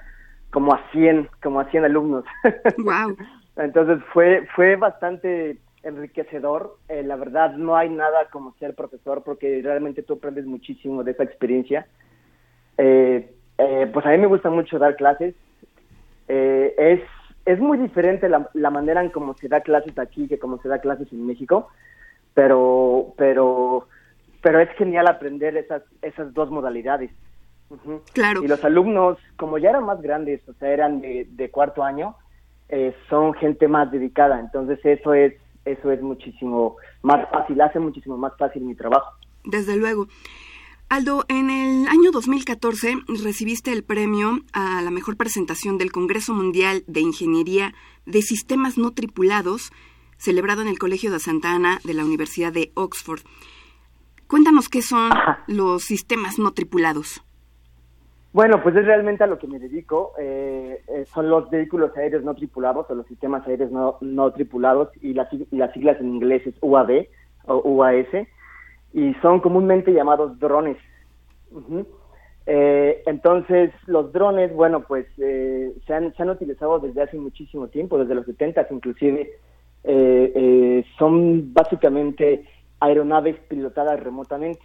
como 0.50 0.72
a 0.72 0.80
100, 0.92 1.28
como 1.42 1.60
a 1.60 1.70
100 1.70 1.84
alumnos. 1.84 2.24
Wow. 2.78 3.16
Entonces 3.56 3.98
fue, 4.12 4.46
fue 4.54 4.76
bastante 4.76 5.58
enriquecedor. 5.82 6.76
Eh, 6.88 7.02
la 7.02 7.16
verdad 7.16 7.54
no 7.56 7.76
hay 7.76 7.90
nada 7.90 8.28
como 8.30 8.54
ser 8.54 8.74
profesor 8.74 9.22
porque 9.24 9.60
realmente 9.62 10.02
tú 10.02 10.14
aprendes 10.14 10.46
muchísimo 10.46 11.02
de 11.02 11.12
esa 11.12 11.24
experiencia. 11.24 11.86
Eh, 12.78 13.30
eh, 13.58 13.90
pues 13.92 14.06
a 14.06 14.10
mí 14.10 14.18
me 14.18 14.26
gusta 14.26 14.50
mucho 14.50 14.78
dar 14.78 14.96
clases. 14.96 15.34
es, 16.28 17.00
es 17.44 17.58
muy 17.58 17.78
diferente 17.78 18.28
la, 18.28 18.48
la 18.54 18.70
manera 18.70 19.02
en 19.02 19.10
cómo 19.10 19.34
se 19.34 19.48
da 19.48 19.60
clases 19.60 19.98
aquí 19.98 20.28
que 20.28 20.38
como 20.38 20.58
se 20.62 20.68
da 20.68 20.80
clases 20.80 21.12
en 21.12 21.26
México, 21.26 21.68
pero, 22.34 23.14
pero, 23.16 23.88
pero 24.42 24.60
es 24.60 24.70
genial 24.76 25.08
aprender 25.08 25.56
esas, 25.56 25.82
esas 26.02 26.32
dos 26.34 26.50
modalidades. 26.50 27.10
Claro. 28.12 28.42
Y 28.42 28.48
los 28.48 28.64
alumnos, 28.64 29.18
como 29.36 29.58
ya 29.58 29.70
eran 29.70 29.84
más 29.84 30.00
grandes, 30.00 30.46
o 30.48 30.54
sea, 30.54 30.70
eran 30.70 31.00
de, 31.00 31.50
cuarto 31.50 31.82
año, 31.82 32.14
eh, 32.68 32.94
son 33.10 33.34
gente 33.34 33.68
más 33.68 33.90
dedicada. 33.90 34.40
Entonces 34.40 34.78
eso 34.84 35.14
es, 35.14 35.34
eso 35.64 35.90
es 35.90 36.00
muchísimo 36.00 36.76
más 37.02 37.28
fácil, 37.30 37.60
hace 37.60 37.78
muchísimo 37.78 38.16
más 38.16 38.32
fácil 38.38 38.62
mi 38.62 38.74
trabajo. 38.74 39.12
Desde 39.44 39.76
luego. 39.76 40.06
Aldo, 40.90 41.24
en 41.28 41.50
el 41.50 41.86
año 41.86 42.10
2014 42.12 42.94
recibiste 43.22 43.72
el 43.72 43.84
premio 43.84 44.38
a 44.54 44.80
la 44.80 44.90
mejor 44.90 45.18
presentación 45.18 45.76
del 45.76 45.92
Congreso 45.92 46.32
Mundial 46.32 46.82
de 46.86 47.00
Ingeniería 47.00 47.74
de 48.06 48.22
Sistemas 48.22 48.78
No 48.78 48.94
Tripulados, 48.94 49.70
celebrado 50.16 50.62
en 50.62 50.68
el 50.68 50.78
Colegio 50.78 51.12
de 51.12 51.18
Santa 51.18 51.54
Ana 51.54 51.78
de 51.84 51.92
la 51.92 52.06
Universidad 52.06 52.54
de 52.54 52.72
Oxford. 52.74 53.20
Cuéntanos 54.28 54.70
qué 54.70 54.80
son 54.80 55.10
los 55.46 55.82
sistemas 55.82 56.38
no 56.38 56.52
tripulados. 56.52 57.22
Bueno, 58.32 58.62
pues 58.62 58.74
es 58.74 58.86
realmente 58.86 59.24
a 59.24 59.26
lo 59.26 59.38
que 59.38 59.46
me 59.46 59.58
dedico. 59.58 60.12
Eh, 60.18 60.82
eh, 60.88 61.04
son 61.12 61.28
los 61.28 61.50
vehículos 61.50 61.94
aéreos 61.98 62.24
no 62.24 62.34
tripulados 62.34 62.86
o 62.88 62.94
los 62.94 63.06
sistemas 63.08 63.46
aéreos 63.46 63.70
no, 63.70 63.98
no 64.00 64.32
tripulados 64.32 64.88
y 65.02 65.12
las, 65.12 65.28
las 65.50 65.70
siglas 65.74 66.00
en 66.00 66.14
inglés 66.14 66.46
es 66.46 66.54
UAV 66.62 67.08
o 67.44 67.58
UAS 67.58 68.06
y 68.92 69.14
son 69.14 69.40
comúnmente 69.40 69.92
llamados 69.92 70.38
drones. 70.38 70.76
Eh, 72.46 73.02
entonces, 73.06 73.70
los 73.86 74.12
drones, 74.12 74.54
bueno, 74.54 74.80
pues 74.80 75.06
se, 75.16 75.94
han, 75.94 76.14
se 76.14 76.22
han 76.22 76.30
utilizado 76.30 76.78
desde 76.78 77.02
hace 77.02 77.18
muchísimo 77.18 77.68
tiempo, 77.68 77.98
desde 77.98 78.14
los 78.14 78.26
70 78.26 78.66
inclusive. 78.70 79.30
son 80.98 81.52
básicamente 81.52 82.44
aeronaves 82.80 83.36
pilotadas 83.48 84.00
remotamente. 84.00 84.60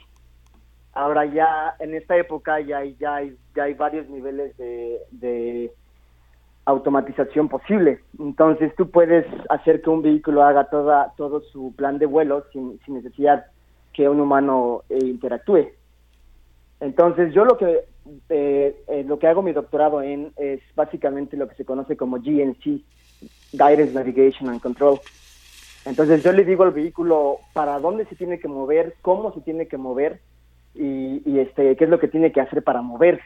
Ahora 0.94 1.26
ya 1.26 1.76
en 1.80 1.96
esta 1.96 2.16
época 2.18 2.60
ya 2.60 2.80
hay, 2.80 2.96
ya 3.00 3.16
hay, 3.16 3.36
ya 3.56 3.64
hay 3.64 3.74
varios 3.74 4.08
niveles 4.10 4.56
de, 4.58 5.72
automatización 6.66 7.50
posible. 7.50 8.00
Entonces 8.18 8.74
tú 8.78 8.90
puedes 8.90 9.26
hacer 9.50 9.82
que 9.82 9.90
un 9.90 10.02
vehículo 10.02 10.44
haga 10.44 10.70
toda, 10.70 11.12
todo 11.18 11.42
su 11.42 11.76
plan 11.76 11.98
de 11.98 12.06
vuelo 12.06 12.46
sin, 12.54 12.80
sin 12.86 12.94
necesidad 12.94 13.46
que 13.94 14.10
un 14.10 14.20
humano 14.20 14.84
eh, 14.90 15.00
interactúe. 15.02 15.70
Entonces 16.80 17.34
yo 17.34 17.46
lo 17.46 17.58
que 17.58 17.86
eh, 18.30 18.84
eh, 18.88 19.04
lo 19.08 19.18
que 19.18 19.28
hago 19.28 19.42
mi 19.42 19.54
doctorado 19.54 20.02
en 20.02 20.34
es 20.36 20.60
básicamente 20.76 21.38
lo 21.38 21.48
que 21.48 21.56
se 21.56 21.66
conoce 21.66 21.96
como 21.96 22.18
GNC, 22.18 22.82
Guidance 23.54 23.94
Navigation 23.94 24.50
and 24.50 24.62
Control. 24.62 25.00
Entonces 25.86 26.24
yo 26.24 26.32
le 26.32 26.44
digo 26.44 26.64
al 26.64 26.72
vehículo 26.72 27.38
para 27.54 27.80
dónde 27.80 28.06
se 28.06 28.16
tiene 28.16 28.40
que 28.40 28.48
mover, 28.48 28.96
cómo 29.02 29.34
se 29.34 29.42
tiene 29.42 29.68
que 29.68 29.78
mover 29.78 30.22
y, 30.76 31.40
este, 31.40 31.76
qué 31.76 31.84
es 31.84 31.90
lo 31.90 32.00
que 32.00 32.08
tiene 32.08 32.32
que 32.32 32.42
hacer 32.42 32.64
para 32.64 32.82
moverse. 32.82 33.24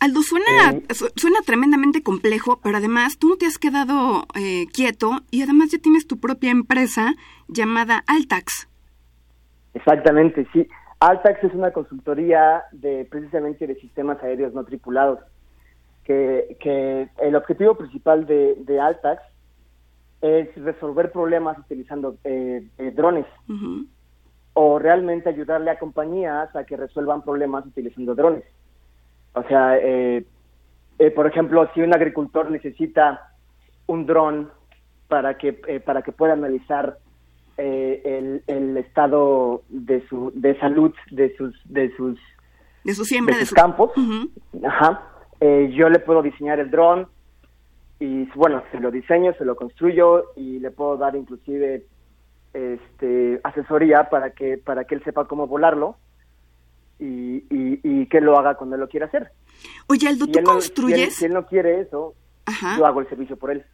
Aldo, 0.00 0.20
suena, 0.22 0.72
eh, 0.72 0.94
suena 1.14 1.42
tremendamente 1.46 2.02
complejo, 2.02 2.58
pero 2.60 2.78
además 2.78 3.18
tú 3.18 3.28
no 3.28 3.36
te 3.36 3.46
has 3.46 3.58
quedado 3.58 4.26
eh, 4.34 4.66
quieto 4.72 5.20
y 5.30 5.42
además 5.42 5.70
ya 5.70 5.78
tienes 5.78 6.08
tu 6.08 6.18
propia 6.18 6.50
empresa 6.50 7.14
llamada 7.52 8.02
Altax. 8.06 8.68
Exactamente, 9.74 10.46
sí. 10.52 10.68
Altax 11.00 11.42
es 11.44 11.54
una 11.54 11.72
consultoría 11.72 12.64
de 12.72 13.06
precisamente 13.10 13.66
de 13.66 13.74
sistemas 13.76 14.22
aéreos 14.22 14.54
no 14.54 14.64
tripulados, 14.64 15.18
que, 16.04 16.56
que 16.60 17.08
el 17.20 17.34
objetivo 17.34 17.74
principal 17.74 18.26
de, 18.26 18.54
de 18.58 18.80
Altax 18.80 19.22
es 20.20 20.54
resolver 20.56 21.10
problemas 21.10 21.58
utilizando 21.58 22.16
eh, 22.22 22.64
drones 22.94 23.26
o 24.54 24.78
realmente 24.78 25.28
ayudarle 25.28 25.70
a 25.70 25.78
compañías 25.78 26.54
a 26.54 26.64
que 26.64 26.76
resuelvan 26.76 27.22
problemas 27.22 27.66
utilizando 27.66 28.14
drones. 28.14 28.44
O 29.34 29.42
sea, 29.44 29.78
eh, 29.78 30.24
eh, 30.98 31.10
por 31.10 31.26
ejemplo, 31.26 31.68
si 31.74 31.80
un 31.80 31.94
agricultor 31.94 32.50
necesita 32.50 33.32
un 33.86 34.06
dron 34.06 34.50
para 35.08 35.36
que 35.36 35.60
eh, 35.66 35.80
para 35.80 36.02
que 36.02 36.12
pueda 36.12 36.34
analizar 36.34 36.98
el, 37.56 38.42
el, 38.46 38.76
estado 38.76 39.62
de 39.68 40.06
su 40.08 40.32
de 40.34 40.58
salud 40.58 40.92
de 41.10 41.36
sus 41.36 41.54
de 41.64 41.94
sus 41.96 42.18
de 42.84 42.94
su 42.94 43.04
siembra 43.04 43.36
de 43.36 43.46
sus 43.46 43.54
campos, 43.54 43.92
ajá, 44.64 45.02
yo 45.40 45.88
le 45.88 45.98
puedo 46.00 46.22
diseñar 46.22 46.58
el 46.58 46.70
dron, 46.70 47.06
y 48.02 48.24
bueno, 48.34 48.64
se 48.72 48.80
lo 48.80 48.90
diseño, 48.90 49.32
se 49.38 49.44
lo 49.44 49.54
construyo 49.54 50.32
y 50.34 50.58
le 50.58 50.72
puedo 50.72 50.96
dar 50.96 51.14
inclusive 51.14 51.86
este, 52.52 53.40
asesoría 53.44 54.10
para 54.10 54.30
que, 54.30 54.58
para 54.58 54.84
que 54.84 54.96
él 54.96 55.04
sepa 55.04 55.28
cómo 55.28 55.46
volarlo 55.46 55.96
y, 56.98 57.44
y, 57.48 58.06
que 58.06 58.20
lo 58.20 58.36
haga 58.36 58.56
cuando 58.56 58.74
él 58.74 58.80
lo 58.80 58.88
quiera 58.88 59.06
hacer. 59.06 59.30
Oye, 59.86 60.08
Aldo, 60.08 60.26
¿tú 60.26 60.42
construyes? 60.42 61.14
si, 61.14 61.26
él, 61.26 61.32
no 61.32 61.46
quiere 61.46 61.80
eso, 61.80 62.14
yo 62.76 62.86
hago 62.86 63.00
el 63.00 63.08
servicio 63.08 63.36
por 63.36 63.52
él. 63.52 63.64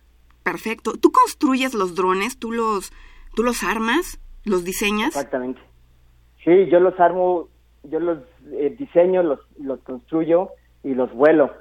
Perfecto. 0.43 0.93
¿Tú 0.93 1.11
construyes 1.11 1.75
los 1.75 1.95
drones? 1.95 2.39
¿Tú 2.39 2.53
los, 2.53 2.93
tú 3.35 3.43
los 3.43 3.63
armas? 3.63 4.21
¿Los 4.45 4.65
diseñas? 4.65 5.09
Exactamente. 5.09 5.61
Sí, 6.45 6.67
yo 6.71 6.81
los 6.81 6.99
armo, 6.99 7.49
yo 7.85 8.01
los 8.01 8.19
eh, 8.53 8.75
diseño, 8.79 9.23
los, 9.23 9.41
los 9.59 9.81
construyo 9.81 10.51
y 10.83 10.95
los 10.95 11.13
vuelo. 11.13 11.53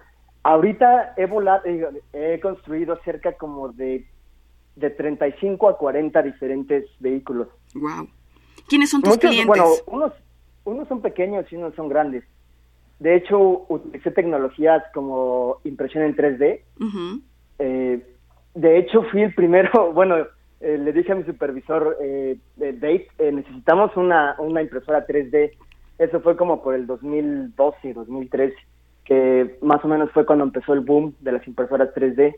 Ahorita 0.43 1.13
he 1.17 1.25
volado, 1.25 1.63
he 2.13 2.39
construido 2.39 2.97
cerca 3.03 3.33
como 3.33 3.69
de, 3.69 4.07
de 4.75 4.89
35 4.89 5.69
a 5.69 5.77
40 5.77 6.21
diferentes 6.21 6.85
vehículos. 6.99 7.49
Wow. 7.73 8.07
¿Quiénes 8.67 8.89
son 8.89 9.01
tus 9.01 9.17
clientes? 9.17 9.47
Bueno, 9.47 9.65
unos, 9.87 10.13
unos 10.63 10.87
son 10.87 11.01
pequeños 11.01 11.45
y 11.51 11.55
unos 11.55 11.75
son 11.75 11.89
grandes. 11.89 12.23
De 12.99 13.15
hecho, 13.15 13.65
utilicé 13.69 14.11
tecnologías 14.11 14.83
como 14.93 15.57
impresión 15.63 16.03
en 16.03 16.15
3D. 16.15 16.61
eh, 17.59 18.13
de 18.55 18.79
hecho, 18.79 19.03
fui 19.11 19.21
el 19.21 19.33
primero, 19.35 19.91
bueno, 19.93 20.25
eh, 20.61 20.77
le 20.77 20.91
dije 20.93 21.11
a 21.11 21.15
mi 21.15 21.23
supervisor, 21.23 21.97
eh, 22.01 22.37
Dave, 22.55 23.07
eh, 23.19 23.31
necesitamos 23.31 23.95
una, 23.95 24.35
una 24.39 24.61
impresora 24.61 25.05
3D. 25.05 25.51
Eso 25.97 26.21
fue 26.21 26.35
como 26.35 26.61
por 26.61 26.75
el 26.75 26.85
2012, 26.87 27.93
2013 27.93 28.55
que 29.07 29.57
más 29.61 29.83
o 29.85 29.87
menos 29.87 30.11
fue 30.11 30.25
cuando 30.25 30.43
empezó 30.43 30.73
el 30.73 30.81
boom 30.81 31.15
de 31.21 31.31
las 31.31 31.47
impresoras 31.47 31.95
3D. 31.95 32.35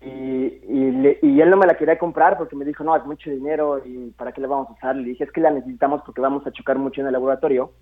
y, 0.00 0.06
y, 0.06 1.40
él 1.42 1.50
no 1.50 1.58
me 1.58 1.66
la 1.66 1.76
quería 1.76 1.98
comprar 1.98 2.38
porque 2.38 2.56
me 2.56 2.64
dijo, 2.64 2.82
no, 2.84 2.96
es 2.96 3.04
mucho 3.04 3.28
dinero 3.28 3.82
y 3.84 4.10
¿para 4.16 4.32
qué 4.32 4.40
la 4.40 4.48
vamos 4.48 4.70
a 4.70 4.72
usar? 4.72 4.96
Le 4.96 5.10
dije, 5.10 5.24
es 5.24 5.30
que 5.30 5.42
la 5.42 5.50
necesitamos 5.50 6.00
porque 6.06 6.22
vamos 6.22 6.46
a 6.46 6.52
chocar 6.52 6.78
mucho 6.78 7.02
en 7.02 7.08
el 7.08 7.12
laboratorio. 7.12 7.72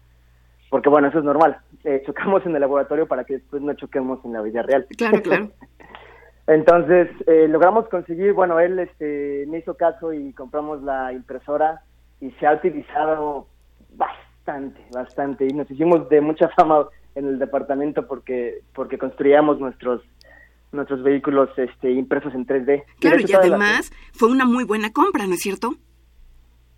Porque 0.68 0.88
bueno, 0.88 1.06
eso 1.06 1.20
es 1.20 1.24
normal. 1.24 1.58
Eh, 1.84 2.02
chocamos 2.04 2.44
en 2.44 2.56
el 2.56 2.60
laboratorio 2.60 3.06
para 3.06 3.22
que 3.22 3.34
después 3.34 3.62
no 3.62 3.72
choquemos 3.74 4.18
en 4.24 4.32
la 4.32 4.42
vida 4.42 4.62
real. 4.62 4.84
Claro, 4.96 5.22
claro. 5.22 5.50
Entonces, 6.46 7.08
eh, 7.26 7.48
logramos 7.48 7.88
conseguir, 7.88 8.32
bueno, 8.32 8.60
él 8.60 8.78
este, 8.78 9.44
me 9.48 9.58
hizo 9.58 9.76
caso 9.76 10.12
y 10.12 10.32
compramos 10.32 10.82
la 10.82 11.12
impresora 11.12 11.82
y 12.20 12.30
se 12.32 12.46
ha 12.46 12.54
utilizado 12.54 13.48
bastante, 13.94 14.80
bastante. 14.92 15.46
Y 15.46 15.52
nos 15.52 15.70
hicimos 15.70 16.08
de 16.08 16.20
mucha 16.20 16.48
fama 16.56 16.86
en 17.14 17.26
el 17.26 17.38
departamento 17.38 18.06
porque 18.06 18.60
porque 18.74 18.98
construíamos 18.98 19.58
nuestros 19.58 20.02
nuestros 20.72 21.02
vehículos 21.02 21.48
este, 21.56 21.90
impresos 21.90 22.34
en 22.34 22.46
3D. 22.46 22.84
Claro, 23.00 23.20
y 23.20 23.32
además 23.32 23.90
fue 24.12 24.28
una 24.28 24.44
muy 24.44 24.64
buena 24.64 24.92
compra, 24.92 25.26
¿no 25.26 25.34
es 25.34 25.40
cierto? 25.40 25.74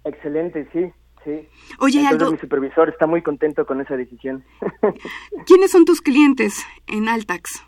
Excelente, 0.05 0.69
sí, 0.73 0.93
sí. 1.25 1.49
Oye, 1.81 2.07
Aldo... 2.07 2.31
mi 2.31 2.39
supervisor 2.39 2.89
está 2.89 3.07
muy 3.07 3.23
contento 3.23 3.67
con 3.67 3.81
esa 3.81 3.97
decisión. 3.97 4.45
¿Quiénes 5.47 5.73
son 5.73 5.85
tus 5.85 6.01
clientes 6.01 6.65
en 6.87 7.09
Altax? 7.09 7.65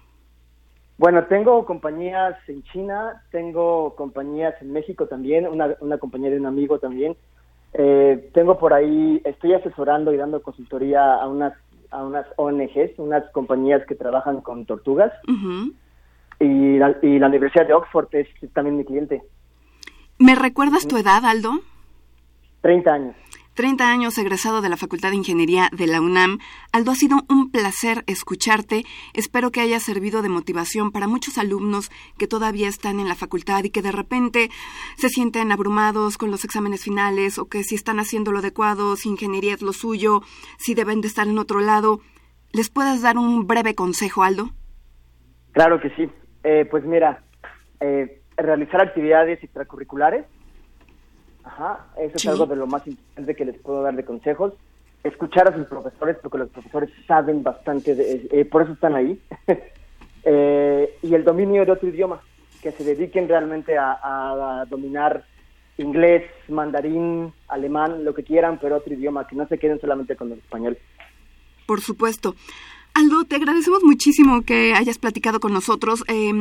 Bueno, 1.01 1.24
tengo 1.24 1.64
compañías 1.64 2.36
en 2.46 2.62
China, 2.64 3.22
tengo 3.30 3.94
compañías 3.96 4.55
en 4.61 4.70
México 4.70 5.07
también, 5.07 5.46
una, 5.46 5.74
una 5.80 5.96
compañía 5.96 6.28
de 6.28 6.38
un 6.38 6.44
amigo 6.44 6.78
también. 6.78 7.16
Eh, 7.72 8.28
tengo 8.34 8.59
por 8.59 8.74
ahí, 8.74 9.18
estoy 9.24 9.55
asesorando 9.55 10.12
y 10.12 10.18
dando 10.18 10.42
consultoría 10.42 11.14
a 11.14 11.26
unas 11.26 11.55
a 11.90 12.05
unas 12.05 12.26
ONGs, 12.36 12.98
unas 12.98 13.24
compañías 13.30 13.80
que 13.86 13.94
trabajan 13.94 14.42
con 14.42 14.66
tortugas. 14.66 15.11
y, 16.38 16.76
la, 16.76 16.94
y 17.01 17.18
la 17.18 17.28
Universidad 17.28 17.66
de 17.66 17.72
Oxford 17.72 18.09
es 18.12 18.28
también 18.53 18.76
mi 18.76 18.84
cliente. 18.84 19.22
¿Me 20.18 20.34
recuerdas 20.34 20.86
tu 20.86 20.98
edad, 20.98 21.24
Aldo? 21.24 21.61
30 22.61 22.92
años. 22.92 23.16
30 23.61 23.93
años 23.93 24.17
egresado 24.17 24.63
de 24.63 24.71
la 24.71 24.79
Facultad 24.79 25.11
de 25.11 25.17
Ingeniería 25.17 25.69
de 25.71 25.87
la 25.87 26.01
UNAM. 26.01 26.39
Aldo, 26.73 26.93
ha 26.93 26.95
sido 26.95 27.19
un 27.29 27.51
placer 27.51 28.05
escucharte. 28.07 28.85
Espero 29.13 29.51
que 29.51 29.61
haya 29.61 29.79
servido 29.81 30.23
de 30.23 30.31
motivación 30.31 30.93
para 30.93 31.07
muchos 31.07 31.37
alumnos 31.37 31.91
que 32.19 32.27
todavía 32.27 32.69
están 32.69 33.01
en 33.01 33.07
la 33.07 33.15
facultad 33.15 33.63
y 33.65 33.69
que 33.69 33.83
de 33.83 33.93
repente 33.93 34.49
se 34.97 35.11
sienten 35.11 35.53
abrumados 35.53 36.17
con 36.17 36.31
los 36.31 36.43
exámenes 36.43 36.85
finales 36.85 37.39
o 37.39 37.51
que 37.51 37.63
si 37.63 37.75
están 37.75 38.01
haciendo 38.01 38.33
lo 38.33 38.39
adecuado, 38.39 38.97
si 38.97 39.11
ingeniería 39.11 39.53
es 39.53 39.61
lo 39.61 39.75
suyo, 39.75 40.23
si 40.57 40.75
deben 40.75 41.03
de 41.03 41.09
estar 41.09 41.29
en 41.29 41.37
otro 41.37 41.61
lado. 41.61 42.01
¿Les 42.55 42.71
puedes 42.71 43.03
dar 43.03 43.19
un 43.19 43.47
breve 43.47 43.75
consejo, 43.75 44.23
Aldo? 44.23 44.53
Claro 45.53 45.83
que 45.83 45.91
sí. 45.97 46.11
Eh, 46.45 46.65
pues 46.65 46.83
mira, 46.87 47.25
eh, 47.81 48.23
realizar 48.39 48.81
actividades 48.81 49.45
extracurriculares 49.45 50.25
Ajá, 51.45 51.86
eso 51.99 52.16
es 52.16 52.26
algo 52.26 52.47
de 52.47 52.57
lo 52.57 52.66
más 52.66 52.86
importante 52.86 53.34
que 53.34 53.45
les 53.45 53.59
puedo 53.59 53.82
dar 53.82 53.95
de 53.95 54.05
consejos. 54.05 54.53
Escuchar 55.03 55.49
a 55.49 55.57
sus 55.57 55.66
profesores, 55.66 56.16
porque 56.22 56.38
los 56.38 56.51
profesores 56.51 56.91
saben 57.07 57.43
bastante, 57.43 57.95
de, 57.95 58.28
eh, 58.30 58.45
por 58.45 58.62
eso 58.62 58.72
están 58.72 58.95
ahí. 58.95 59.20
eh, 60.24 60.99
y 61.03 61.14
el 61.14 61.24
dominio 61.24 61.64
de 61.64 61.72
otro 61.72 61.88
idioma, 61.88 62.20
que 62.62 62.72
se 62.72 62.84
dediquen 62.84 63.26
realmente 63.28 63.76
a, 63.78 64.66
dominar 64.68 65.24
inglés, 65.78 66.24
mandarín, 66.49 67.32
alemán, 67.49 68.05
lo 68.05 68.14
que 68.14 68.22
quieran, 68.22 68.59
pero 68.61 68.76
otro 68.76 68.93
idioma, 68.93 69.26
que 69.26 69.36
no 69.36 69.49
se 69.49 69.59
queden 69.59 69.80
solamente 69.80 70.14
con 70.14 70.30
el 70.30 70.38
español. 70.38 70.76
Por 71.66 71.80
supuesto. 71.80 72.34
Aldo, 72.93 73.24
te 73.24 73.36
agradecemos 73.36 73.82
muchísimo 73.82 74.43
que 74.43 74.74
hayas 74.74 74.99
platicado 74.99 75.41
con 75.41 75.55
nosotros. 75.55 76.05
Eh, 76.09 76.32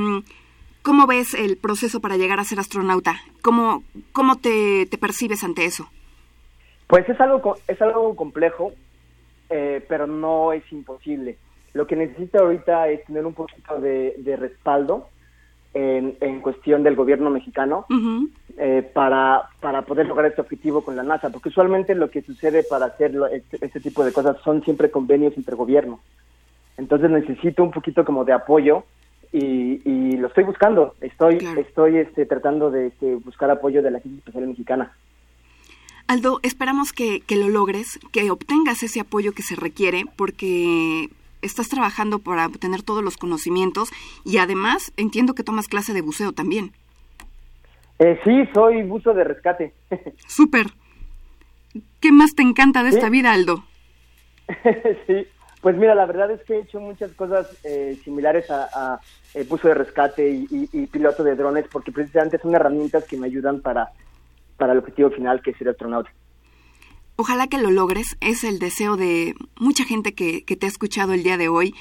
¿Cómo 0.81 1.07
ves 1.07 1.33
el 1.33 1.57
proceso 1.57 1.99
para 1.99 2.17
llegar 2.17 2.39
a 2.39 2.43
ser 2.43 2.59
astronauta? 2.59 3.15
¿Cómo, 3.41 3.83
cómo 4.13 4.37
te, 4.37 4.87
percibes 4.99 5.43
ante 5.43 5.65
eso? 5.65 5.89
Pues 6.87 7.07
es 7.09 7.19
algo, 7.19 7.57
es 7.67 7.81
algo 7.81 8.15
complejo, 8.15 8.71
eh, 9.49 9.85
pero 9.87 10.07
no 10.07 10.53
es 10.53 10.63
imposible. 10.71 11.37
Lo 11.73 11.85
que 11.85 11.95
necesita 11.95 12.39
ahorita 12.39 12.87
es 12.89 13.05
tener 13.05 13.25
un 13.25 13.33
poquito 13.33 13.79
de, 13.79 14.37
respaldo 14.39 15.09
en, 15.73 16.17
en, 16.21 16.41
cuestión 16.41 16.81
del 16.81 16.95
gobierno 16.95 17.29
mexicano 17.29 17.85
eh, 18.57 18.89
para, 18.93 19.49
para 19.59 19.83
poder 19.83 20.07
lograr 20.07 20.31
este 20.31 20.41
objetivo 20.41 20.83
con 20.83 20.95
la 20.95 21.03
NASA, 21.03 21.29
porque 21.29 21.49
usualmente 21.49 21.93
lo 21.93 22.09
que 22.09 22.21
sucede 22.21 22.63
para 22.63 22.87
hacer 22.87 23.13
este, 23.31 23.63
este, 23.63 23.79
tipo 23.79 24.03
de 24.03 24.13
cosas 24.13 24.37
son 24.43 24.63
siempre 24.63 24.89
convenios 24.89 25.37
entre 25.37 25.55
gobiernos. 25.55 25.99
Entonces 26.77 27.11
necesito 27.11 27.63
un 27.63 27.71
poquito 27.71 28.03
como 28.03 28.25
de 28.25 28.33
apoyo 28.33 28.85
y, 29.31 30.17
lo 30.17 30.27
estoy 30.27 30.43
buscando. 30.43 30.95
Estoy, 31.01 31.37
estoy 31.57 31.97
este, 31.97 32.25
tratando 32.25 32.71
de 32.71 32.87
este, 32.87 33.15
buscar 33.15 33.49
apoyo 33.49 33.81
de 33.81 33.91
la 33.91 33.99
Agencia 33.99 34.19
Espacial 34.19 34.47
Mexicana. 34.47 34.91
Aldo, 36.07 36.39
esperamos 36.43 36.91
que, 36.91 37.21
que, 37.21 37.35
lo 37.35 37.47
logres, 37.47 37.99
que 38.11 38.31
obtengas 38.31 38.83
ese 38.83 38.99
apoyo 38.99 39.31
que 39.33 39.43
se 39.43 39.55
requiere, 39.55 40.05
porque 40.17 41.09
estás 41.41 41.69
trabajando 41.69 42.19
para 42.19 42.47
obtener 42.47 42.81
todos 42.81 43.03
los 43.03 43.17
conocimientos 43.17 43.91
y 44.25 44.39
además 44.39 44.91
entiendo 44.97 45.35
que 45.35 45.43
tomas 45.43 45.67
clase 45.67 45.93
de 45.93 46.01
buceo 46.01 46.33
también. 46.33 46.71
Eh, 47.99 48.19
sí, 48.23 48.31
soy 48.53 48.83
buzo 48.83 49.13
de 49.13 49.23
rescate. 49.23 49.73
Súper. 50.27 50.67
¿Qué 51.99 52.11
más 52.11 52.33
te 52.33 52.41
encanta 52.41 52.81
de 52.83 52.89
esta 52.89 53.09
vida, 53.09 53.33
Aldo? 53.33 53.63
sí, 55.07 55.27
pues 55.61 55.75
mira, 55.75 55.93
la 55.93 56.05
verdad 56.05 56.31
es 56.31 56.41
que 56.43 56.55
he 56.55 56.61
hecho 56.61 56.79
muchas 56.79 57.11
cosas 57.13 57.47
eh, 57.63 57.99
similares 58.03 58.49
a, 58.49 58.99
el 59.33 59.45
buzo 59.45 59.67
de 59.67 59.73
rescate 59.73 60.27
y, 60.29 60.87
piloto 60.87 61.23
de 61.23 61.35
drones, 61.35 61.65
porque 61.71 61.91
precisamente 61.91 62.39
son 62.39 62.55
herramientas 62.55 63.05
que 63.05 63.17
me 63.17 63.27
ayudan 63.27 63.61
para, 63.61 63.91
para 64.57 64.73
el 64.73 64.79
objetivo 64.79 65.11
final, 65.11 65.41
que 65.41 65.51
es 65.51 65.57
ser 65.57 65.69
astronauta. 65.69 66.11
Ojalá 67.17 67.47
que 67.47 67.57
lo 67.57 67.69
logres, 67.69 68.17
es 68.21 68.43
el 68.43 68.59
deseo 68.59 68.95
de 68.95 69.35
mucha 69.59 69.83
gente 69.83 70.15
que, 70.15 70.41
te 70.41 70.65
ha 70.65 70.69
escuchado 70.69 71.13
el 71.13 71.23
día 71.23 71.37
de 71.37 71.49
hoy. 71.49 71.75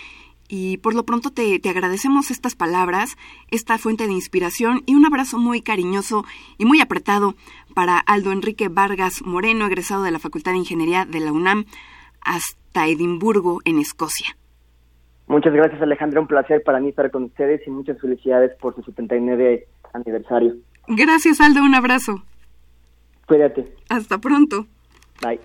Y 0.50 0.78
por 0.78 0.94
lo 0.94 1.04
pronto 1.04 1.30
te, 1.30 1.58
te, 1.58 1.68
agradecemos 1.68 2.30
estas 2.30 2.56
palabras, 2.56 3.16
esta 3.50 3.78
fuente 3.78 4.06
de 4.06 4.14
inspiración 4.14 4.82
y 4.86 4.94
un 4.94 5.04
abrazo 5.04 5.38
muy 5.38 5.60
cariñoso 5.60 6.24
y 6.56 6.64
muy 6.64 6.80
apretado 6.80 7.36
para 7.74 7.98
Aldo 7.98 8.32
Enrique 8.32 8.68
Vargas 8.68 9.22
Moreno, 9.22 9.66
egresado 9.66 10.02
de 10.02 10.10
la 10.10 10.18
Facultad 10.18 10.52
de 10.52 10.58
Ingeniería 10.58 11.04
de 11.04 11.20
la 11.20 11.32
UNAM 11.32 11.66
Edimburgo, 12.74 13.60
en 13.64 13.78
Escocia. 13.78 14.36
Muchas 15.26 15.52
gracias 15.52 15.80
Alejandra, 15.82 16.20
un 16.20 16.26
placer 16.26 16.62
para 16.64 16.80
mí 16.80 16.88
estar 16.88 17.10
con 17.10 17.24
ustedes 17.24 17.60
y 17.66 17.70
muchas 17.70 18.00
felicidades 18.00 18.52
por 18.60 18.74
su 18.74 18.82
79 18.82 19.66
aniversario. 19.92 20.54
Gracias 20.88 21.40
Aldo, 21.40 21.62
un 21.62 21.74
abrazo. 21.74 22.22
Cuídate. 23.26 23.66
Hasta 23.90 24.18
pronto. 24.18 24.66
Bye. 25.22 25.38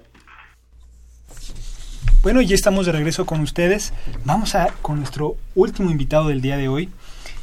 Bueno, 2.24 2.42
ya 2.42 2.56
estamos 2.56 2.86
de 2.86 2.94
regreso 2.94 3.26
con 3.26 3.42
ustedes. 3.42 3.94
Vamos 4.24 4.56
a 4.56 4.74
con 4.82 4.98
nuestro 4.98 5.36
último 5.56 5.92
invitado 5.92 6.30
del 6.30 6.40
día 6.40 6.56
de 6.56 6.70
hoy. 6.70 6.90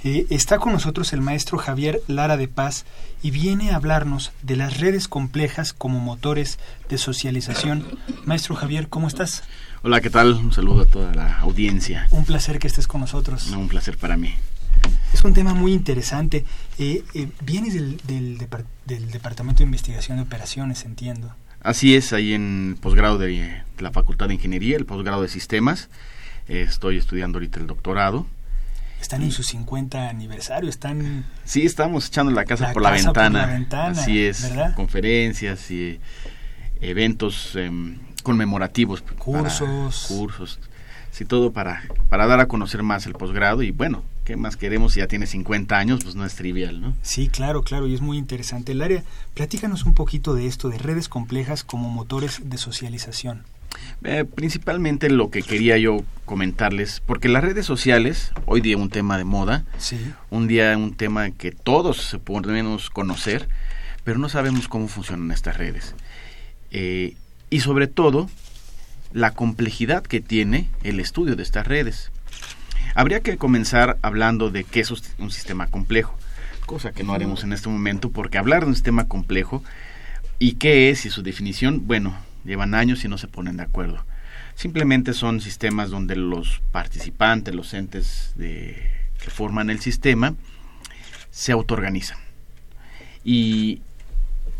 Eh, 0.02 0.26
está 0.30 0.58
con 0.58 0.72
nosotros 0.72 1.12
el 1.12 1.20
maestro 1.20 1.58
Javier 1.58 2.00
Lara 2.06 2.38
de 2.38 2.48
Paz 2.48 2.86
y 3.22 3.30
viene 3.30 3.70
a 3.70 3.76
hablarnos 3.76 4.32
de 4.42 4.56
las 4.56 4.80
redes 4.80 5.08
complejas 5.08 5.74
como 5.74 6.00
motores 6.00 6.58
de 6.88 6.96
socialización. 6.96 7.86
Maestro 8.24 8.54
Javier, 8.54 8.88
¿cómo 8.88 9.08
estás? 9.08 9.42
Hola, 9.82 10.00
¿qué 10.00 10.08
tal? 10.08 10.32
Un 10.32 10.54
saludo 10.54 10.82
a 10.82 10.86
toda 10.86 11.14
la 11.14 11.38
audiencia. 11.40 12.08
Un 12.12 12.24
placer 12.24 12.58
que 12.58 12.66
estés 12.66 12.86
con 12.86 13.02
nosotros. 13.02 13.48
un 13.48 13.68
placer 13.68 13.98
para 13.98 14.16
mí. 14.16 14.32
Es 15.12 15.22
un 15.22 15.34
tema 15.34 15.52
muy 15.52 15.74
interesante. 15.74 16.46
Eh, 16.78 17.04
eh, 17.12 17.28
vienes 17.44 17.74
del, 17.74 18.00
del, 18.06 19.10
Departamento 19.10 19.58
de 19.58 19.64
Investigación 19.64 20.16
de 20.16 20.22
Operaciones, 20.22 20.86
entiendo. 20.86 21.34
Así 21.60 21.94
es, 21.94 22.14
ahí 22.14 22.32
en 22.32 22.78
posgrado 22.80 23.18
de 23.18 23.62
la 23.78 23.90
Facultad 23.90 24.28
de 24.28 24.34
Ingeniería, 24.34 24.78
el 24.78 24.86
posgrado 24.86 25.20
de 25.20 25.28
Sistemas. 25.28 25.90
estoy 26.48 26.96
estudiando 26.96 27.36
ahorita 27.36 27.60
el 27.60 27.66
doctorado. 27.66 28.26
Están 29.00 29.22
en 29.22 29.32
su 29.32 29.42
50 29.42 30.08
aniversario, 30.08 30.68
están... 30.68 31.24
Sí, 31.44 31.64
estamos 31.64 32.08
echando 32.08 32.32
la 32.32 32.44
casa, 32.44 32.72
por, 32.72 32.82
la 32.82 32.90
ventana. 32.90 33.66
Así 33.88 34.22
es, 34.22 34.52
conferencias 34.76 35.70
y 35.70 35.98
eventos 36.80 37.56
em, 37.56 37.98
conmemorativos. 38.22 39.02
Cursos. 39.18 40.06
cursos. 40.08 40.58
Sí, 41.10 41.24
todo 41.24 41.52
para, 41.52 41.82
para 42.08 42.26
dar 42.26 42.40
a 42.40 42.46
conocer 42.46 42.82
más 42.82 43.06
el 43.06 43.14
posgrado 43.14 43.62
y 43.62 43.72
bueno, 43.72 44.04
¿qué 44.24 44.36
más 44.36 44.56
queremos? 44.56 44.92
Si 44.92 45.00
ya 45.00 45.08
tiene 45.08 45.26
50 45.26 45.76
años, 45.76 46.00
pues 46.04 46.14
no 46.14 46.24
es 46.24 46.34
trivial, 46.36 46.80
¿no? 46.80 46.94
Sí, 47.02 47.28
claro, 47.28 47.62
claro, 47.62 47.88
y 47.88 47.94
es 47.94 48.00
muy 48.00 48.16
interesante. 48.16 48.72
El 48.72 48.82
área, 48.82 49.02
platícanos 49.34 49.86
un 49.86 49.94
poquito 49.94 50.34
de 50.34 50.46
esto, 50.46 50.68
de 50.68 50.78
redes 50.78 51.08
complejas 51.08 51.64
como 51.64 51.90
motores 51.90 52.48
de 52.48 52.58
socialización. 52.58 53.44
Eh, 54.02 54.24
principalmente 54.24 55.10
lo 55.10 55.30
que 55.30 55.42
quería 55.42 55.76
yo 55.76 56.04
comentarles, 56.24 57.02
porque 57.04 57.28
las 57.28 57.44
redes 57.44 57.66
sociales, 57.66 58.32
hoy 58.46 58.60
día 58.60 58.76
un 58.76 58.88
tema 58.88 59.18
de 59.18 59.24
moda, 59.24 59.64
sí. 59.78 59.98
un 60.30 60.48
día 60.48 60.76
un 60.76 60.94
tema 60.94 61.30
que 61.32 61.50
todos 61.50 61.98
se 61.98 62.18
podemos 62.18 62.88
conocer, 62.88 63.48
pero 64.04 64.18
no 64.18 64.28
sabemos 64.28 64.68
cómo 64.68 64.88
funcionan 64.88 65.30
estas 65.32 65.56
redes. 65.56 65.94
Eh, 66.70 67.16
y 67.50 67.60
sobre 67.60 67.88
todo, 67.88 68.30
la 69.12 69.32
complejidad 69.32 70.02
que 70.02 70.20
tiene 70.20 70.68
el 70.82 71.00
estudio 71.00 71.36
de 71.36 71.42
estas 71.42 71.66
redes. 71.66 72.10
Habría 72.94 73.20
que 73.20 73.36
comenzar 73.36 73.98
hablando 74.02 74.50
de 74.50 74.64
qué 74.64 74.80
es 74.80 74.90
un 75.18 75.30
sistema 75.30 75.66
complejo, 75.66 76.16
cosa 76.66 76.92
que 76.92 77.04
no 77.04 77.12
haremos 77.12 77.44
en 77.44 77.52
este 77.52 77.68
momento, 77.68 78.10
porque 78.10 78.38
hablar 78.38 78.62
de 78.62 78.68
un 78.68 78.74
sistema 78.74 79.08
complejo 79.08 79.62
y 80.38 80.54
qué 80.54 80.90
es 80.90 81.04
y 81.06 81.10
su 81.10 81.22
definición, 81.22 81.86
bueno, 81.86 82.16
llevan 82.44 82.74
años 82.74 83.04
y 83.04 83.08
no 83.08 83.18
se 83.18 83.28
ponen 83.28 83.56
de 83.56 83.62
acuerdo. 83.64 84.04
Simplemente 84.54 85.14
son 85.14 85.40
sistemas 85.40 85.90
donde 85.90 86.16
los 86.16 86.62
participantes, 86.72 87.54
los 87.54 87.72
entes 87.74 88.32
de, 88.36 88.90
que 89.22 89.30
forman 89.30 89.70
el 89.70 89.80
sistema, 89.80 90.34
se 91.30 91.52
autoorganizan. 91.52 92.18
Y 93.24 93.82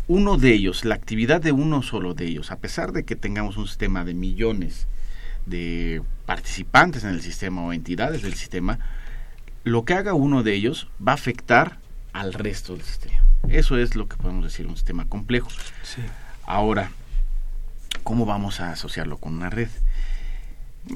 uno 0.07 0.37
de 0.37 0.53
ellos, 0.53 0.85
la 0.85 0.95
actividad 0.95 1.41
de 1.41 1.51
uno 1.51 1.83
solo 1.83 2.13
de 2.13 2.25
ellos, 2.25 2.51
a 2.51 2.57
pesar 2.57 2.91
de 2.91 3.03
que 3.03 3.15
tengamos 3.15 3.57
un 3.57 3.67
sistema 3.67 4.03
de 4.03 4.13
millones 4.13 4.87
de 5.45 6.01
participantes 6.25 7.03
en 7.03 7.11
el 7.11 7.21
sistema 7.21 7.63
o 7.63 7.73
entidades 7.73 8.21
del 8.21 8.35
sistema, 8.35 8.79
lo 9.63 9.85
que 9.85 9.93
haga 9.93 10.13
uno 10.13 10.43
de 10.43 10.53
ellos 10.53 10.89
va 11.05 11.13
a 11.13 11.15
afectar 11.15 11.79
al 12.13 12.33
resto 12.33 12.73
del 12.73 12.83
sistema. 12.83 13.23
Eso 13.49 13.77
es 13.77 13.95
lo 13.95 14.07
que 14.07 14.17
podemos 14.17 14.43
decir 14.43 14.67
un 14.67 14.75
sistema 14.75 15.05
complejo. 15.05 15.49
Ahora, 16.45 16.91
¿cómo 18.03 18.25
vamos 18.25 18.59
a 18.59 18.71
asociarlo 18.71 19.17
con 19.17 19.33
una 19.33 19.49
red? 19.49 19.69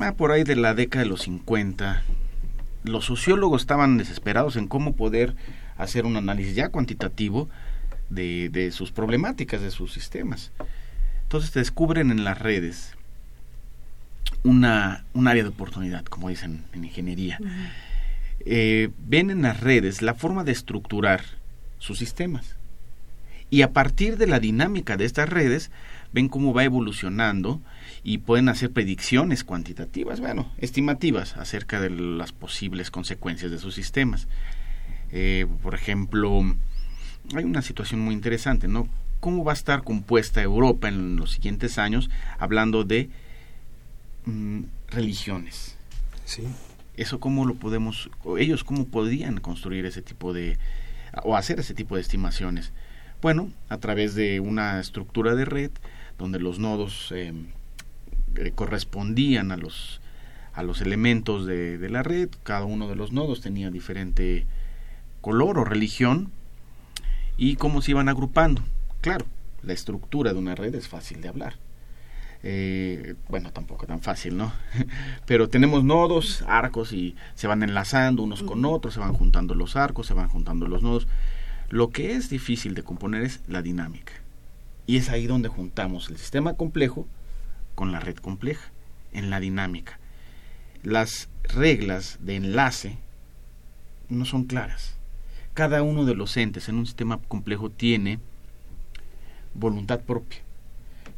Ah, 0.02 0.14
por 0.14 0.32
ahí 0.32 0.44
de 0.44 0.56
la 0.56 0.74
década 0.74 1.04
de 1.04 1.10
los 1.10 1.24
50, 1.24 2.04
los 2.84 3.06
sociólogos 3.06 3.62
estaban 3.62 3.98
desesperados 3.98 4.56
en 4.56 4.68
cómo 4.68 4.96
poder 4.96 5.36
hacer 5.78 6.06
un 6.06 6.18
análisis 6.18 6.56
ya 6.56 6.70
cuantitativo 6.70 7.50
de, 8.10 8.70
sus 8.72 8.92
problemáticas, 8.92 9.62
de 9.62 9.72
sus 9.72 9.94
sistemas. 9.94 10.52
Entonces 11.24 11.54
descubren 11.54 12.12
en 12.12 12.24
las 12.24 12.40
redes 12.40 12.96
una, 14.44 15.06
un 15.14 15.28
área 15.28 15.44
de 15.44 15.50
oportunidad, 15.50 16.06
como 16.06 16.30
dicen 16.30 16.64
en 16.74 16.86
ingeniería. 16.86 17.40
Eh, 18.46 18.90
ven 19.08 19.32
en 19.32 19.42
las 19.42 19.60
redes 19.60 20.02
la 20.02 20.14
forma 20.14 20.44
de 20.44 20.52
estructurar 20.52 21.22
sus 21.80 21.98
sistemas. 21.98 22.56
Y 23.50 23.62
a 23.62 23.74
partir 23.74 24.18
de 24.18 24.28
la 24.28 24.40
dinámica 24.40 24.98
de 24.98 25.06
estas 25.06 25.30
redes, 25.30 25.72
ven 26.16 26.30
cómo 26.30 26.54
va 26.54 26.64
evolucionando 26.64 27.62
y 28.02 28.20
pueden 28.20 28.48
hacer 28.48 28.72
predicciones 28.72 29.44
cuantitativas, 29.44 30.22
bueno, 30.22 30.50
estimativas 30.58 31.36
acerca 31.36 31.82
de 31.82 31.90
las 31.90 32.32
posibles 32.32 32.90
consecuencias 32.90 33.52
de 33.52 33.60
sus 33.60 33.76
sistemas. 33.76 34.30
Eh, 35.12 35.46
por 35.62 35.76
ejemplo, 35.76 36.42
hay 37.36 37.44
una 37.44 37.62
situación 37.62 38.00
muy 38.00 38.14
interesante, 38.14 38.70
¿no? 38.70 38.88
¿Cómo 39.20 39.44
va 39.44 39.52
a 39.52 39.56
estar 39.56 39.84
compuesta 39.84 40.42
Europa 40.42 40.88
en 40.88 41.18
los 41.18 41.32
siguientes 41.32 41.78
años 41.78 42.10
hablando 42.40 42.86
de 42.86 43.10
mm, 44.24 44.62
religiones? 44.88 45.76
Sí. 46.24 46.44
Eso 46.96 47.20
cómo 47.20 47.44
lo 47.44 47.56
podemos, 47.56 48.10
ellos 48.38 48.64
cómo 48.64 48.86
podrían 48.86 49.42
construir 49.42 49.86
ese 49.86 50.02
tipo 50.02 50.32
de, 50.32 50.58
o 51.24 51.36
hacer 51.36 51.60
ese 51.60 51.74
tipo 51.74 51.96
de 51.96 52.02
estimaciones. 52.02 52.72
Bueno, 53.22 53.52
a 53.68 53.80
través 53.80 54.16
de 54.16 54.40
una 54.40 54.80
estructura 54.80 55.36
de 55.36 55.44
red 55.44 55.72
donde 56.18 56.40
los 56.40 56.60
nodos 56.60 57.12
eh, 57.12 57.34
eh, 58.36 58.52
correspondían 58.54 59.52
a 59.52 59.58
los, 59.58 60.02
a 60.54 60.64
los 60.64 60.82
elementos 60.82 61.46
de, 61.46 61.78
de 61.78 61.90
la 61.90 62.04
red, 62.04 62.30
cada 62.44 62.66
uno 62.66 62.88
de 62.88 62.96
los 62.96 63.12
nodos 63.12 63.42
tenía 63.42 63.72
diferente 63.72 64.46
color 65.22 65.58
o 65.58 65.64
religión, 65.64 66.32
y 67.38 67.56
cómo 67.56 67.82
se 67.82 67.92
iban 67.92 68.10
agrupando. 68.10 68.62
Claro, 69.02 69.26
la 69.64 69.74
estructura 69.74 70.34
de 70.34 70.40
una 70.40 70.56
red 70.56 70.74
es 70.76 70.88
fácil 70.88 71.22
de 71.22 71.28
hablar. 71.28 71.56
Eh, 72.44 73.16
bueno, 73.28 73.52
tampoco 73.52 73.88
tan 73.88 74.02
fácil, 74.02 74.38
¿no? 74.38 74.54
Pero 75.26 75.50
tenemos 75.50 75.84
nodos, 75.84 76.44
arcos 76.48 76.94
y 76.94 77.16
se 77.34 77.48
van 77.48 77.64
enlazando 77.64 78.22
unos 78.22 78.44
con 78.44 78.64
otros, 78.66 78.94
se 78.94 79.00
van 79.00 79.14
juntando 79.14 79.56
los 79.56 79.76
arcos, 79.76 80.08
se 80.08 80.14
van 80.14 80.30
juntando 80.30 80.68
los 80.68 80.84
nodos. 80.84 81.08
Lo 81.70 81.90
que 81.90 82.16
es 82.16 82.30
difícil 82.30 82.76
de 82.76 82.84
componer 82.84 83.24
es 83.24 83.42
la 83.48 83.62
dinámica. 83.64 84.14
Y 84.88 84.98
es 84.98 85.10
ahí 85.10 85.28
donde 85.28 85.50
juntamos 85.50 86.10
el 86.10 86.18
sistema 86.18 86.54
complejo 86.54 87.08
con 87.74 87.92
la 87.92 88.00
red 88.00 88.18
compleja, 88.18 88.72
en 89.14 89.30
la 89.30 89.40
dinámica. 89.40 90.00
Las 90.84 91.30
reglas 91.44 92.20
de 92.22 92.36
enlace 92.36 92.98
no 94.10 94.26
son 94.26 94.46
claras 94.46 94.96
cada 95.56 95.82
uno 95.84 96.04
de 96.04 96.16
los 96.16 96.36
entes 96.36 96.68
en 96.68 96.76
un 96.76 96.86
sistema 96.86 97.18
complejo 97.18 97.72
tiene 97.72 98.20
voluntad 99.54 100.02
propia. 100.02 100.40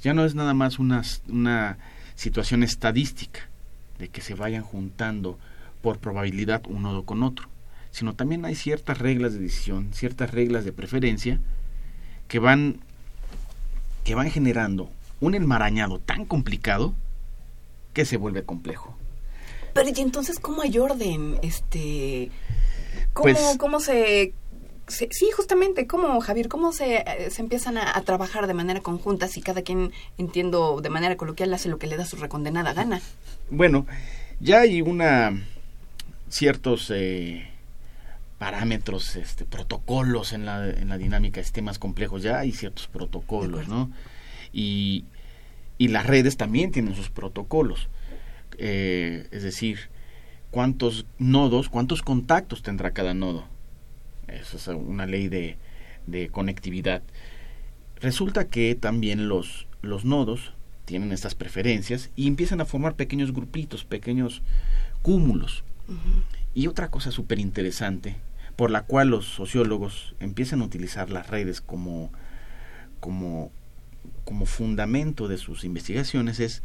Ya 0.03 0.13
no 0.13 0.24
es 0.24 0.36
nada 0.36 0.53
más 0.53 0.78
una, 0.78 1.01
una 1.28 1.80
situación 2.13 2.61
estadística 2.61 3.49
de 3.97 4.09
que 4.09 4.22
se 4.22 4.36
vayan 4.36 4.61
juntando 4.61 5.39
por 5.82 5.97
probabilidad 5.97 6.61
un 6.68 6.84
nodo 6.84 7.03
con 7.03 7.24
otro, 7.24 7.49
sino 7.89 8.13
también 8.13 8.45
hay 8.45 8.53
ciertas 8.53 8.99
reglas 8.99 9.34
de 9.34 9.39
decisión, 9.39 9.89
ciertas 9.91 10.30
reglas 10.30 10.65
de 10.65 10.72
preferencia 10.72 11.39
que 12.28 12.38
van 12.38 12.82
que 14.08 14.16
van 14.16 14.32
generando 14.32 14.89
un 15.20 15.36
enmarañado 15.36 15.99
tan 15.99 16.24
complicado 16.24 16.93
que 17.93 18.05
se 18.05 18.16
vuelve 18.16 18.43
complejo. 18.43 18.95
Pero 19.74 19.89
y 19.93 19.99
entonces 19.99 20.39
cómo 20.39 20.62
hay 20.62 20.80
orden, 20.80 21.38
este 21.41 22.32
¿Cómo, 23.12 23.24
pues 23.24 23.58
cómo 23.58 23.82
se, 23.82 24.34
Sí, 24.88 25.30
justamente, 25.36 25.88
¿cómo, 25.88 26.22
Javier? 26.22 26.47
¿Cómo 26.47 26.72
se, 26.72 26.99
eh, 26.99 27.30
se 27.30 27.41
empiezan 27.41 27.78
a, 27.78 28.01
trabajar 28.03 28.47
de 28.47 28.53
manera 28.53 28.80
conjunta 28.80 29.28
si 29.28 29.41
cada 29.41 29.62
quien, 29.62 29.91
entiendo, 30.18 30.80
de 30.80 30.89
manera 30.89 31.18
coloquial 31.18 31.53
hace 31.53 31.68
lo 31.68 31.78
que 31.78 31.88
le 31.88 31.97
da 31.97 32.05
su 32.05 32.16
recondenada 32.16 32.72
gana? 32.72 33.01
Bueno, 33.49 33.86
ya 34.39 34.62
hay 34.62 34.82
una 34.82 35.38
ciertos 36.30 36.89
eh, 36.95 37.49
parámetros, 38.38 39.16
este, 39.16 39.46
protocolos 39.46 40.34
en 40.34 40.46
la, 40.46 40.70
en 40.70 40.90
la 40.90 40.98
dinámica 40.98 41.40
de 41.40 41.44
sistemas 41.44 41.80
complejos, 41.80 42.22
ya 42.22 42.40
hay 42.40 42.52
ciertos 42.52 42.88
protocolos, 42.88 43.68
¿no? 43.68 43.92
Y, 44.54 45.06
y 45.78 45.90
las 45.90 46.06
redes 46.06 46.38
también 46.38 46.72
tienen 46.72 46.96
sus 46.96 47.10
protocolos. 47.10 47.90
Eh, 48.60 49.28
es 49.32 49.44
decir, 49.44 49.90
cuántos 50.52 51.06
nodos, 51.18 51.70
cuántos 51.70 52.02
contactos 52.02 52.62
tendrá 52.62 52.92
cada 52.92 53.14
nodo. 53.14 53.46
Eso 54.28 54.58
es 54.58 54.68
una 54.68 55.06
ley 55.06 55.28
de, 55.28 55.58
de 56.06 56.30
conectividad. 56.30 57.02
Resulta 58.00 58.48
que 58.48 58.76
también 58.76 59.30
los, 59.30 59.68
los 59.82 60.06
nodos 60.06 60.54
tienen 60.86 61.12
estas 61.12 61.36
preferencias 61.36 62.12
y 62.16 62.28
empiezan 62.28 62.62
a 62.62 62.66
formar 62.66 62.96
pequeños 62.96 63.34
grupitos, 63.34 63.84
pequeños 63.84 64.42
cúmulos. 65.02 65.64
Y 66.54 66.68
otra 66.68 66.90
cosa 66.90 67.12
súper 67.12 67.40
interesante, 67.40 68.16
por 68.58 68.72
la 68.72 68.82
cual 68.82 69.10
los 69.10 69.26
sociólogos 69.26 70.16
empiezan 70.20 70.62
a 70.62 70.66
utilizar 70.66 71.10
las 71.10 71.30
redes 71.30 71.62
como, 71.62 72.12
como, 72.99 73.51
como 74.26 74.45
fundamento 74.45 75.28
de 75.28 75.38
sus 75.38 75.64
investigaciones, 75.64 76.39
es 76.39 76.64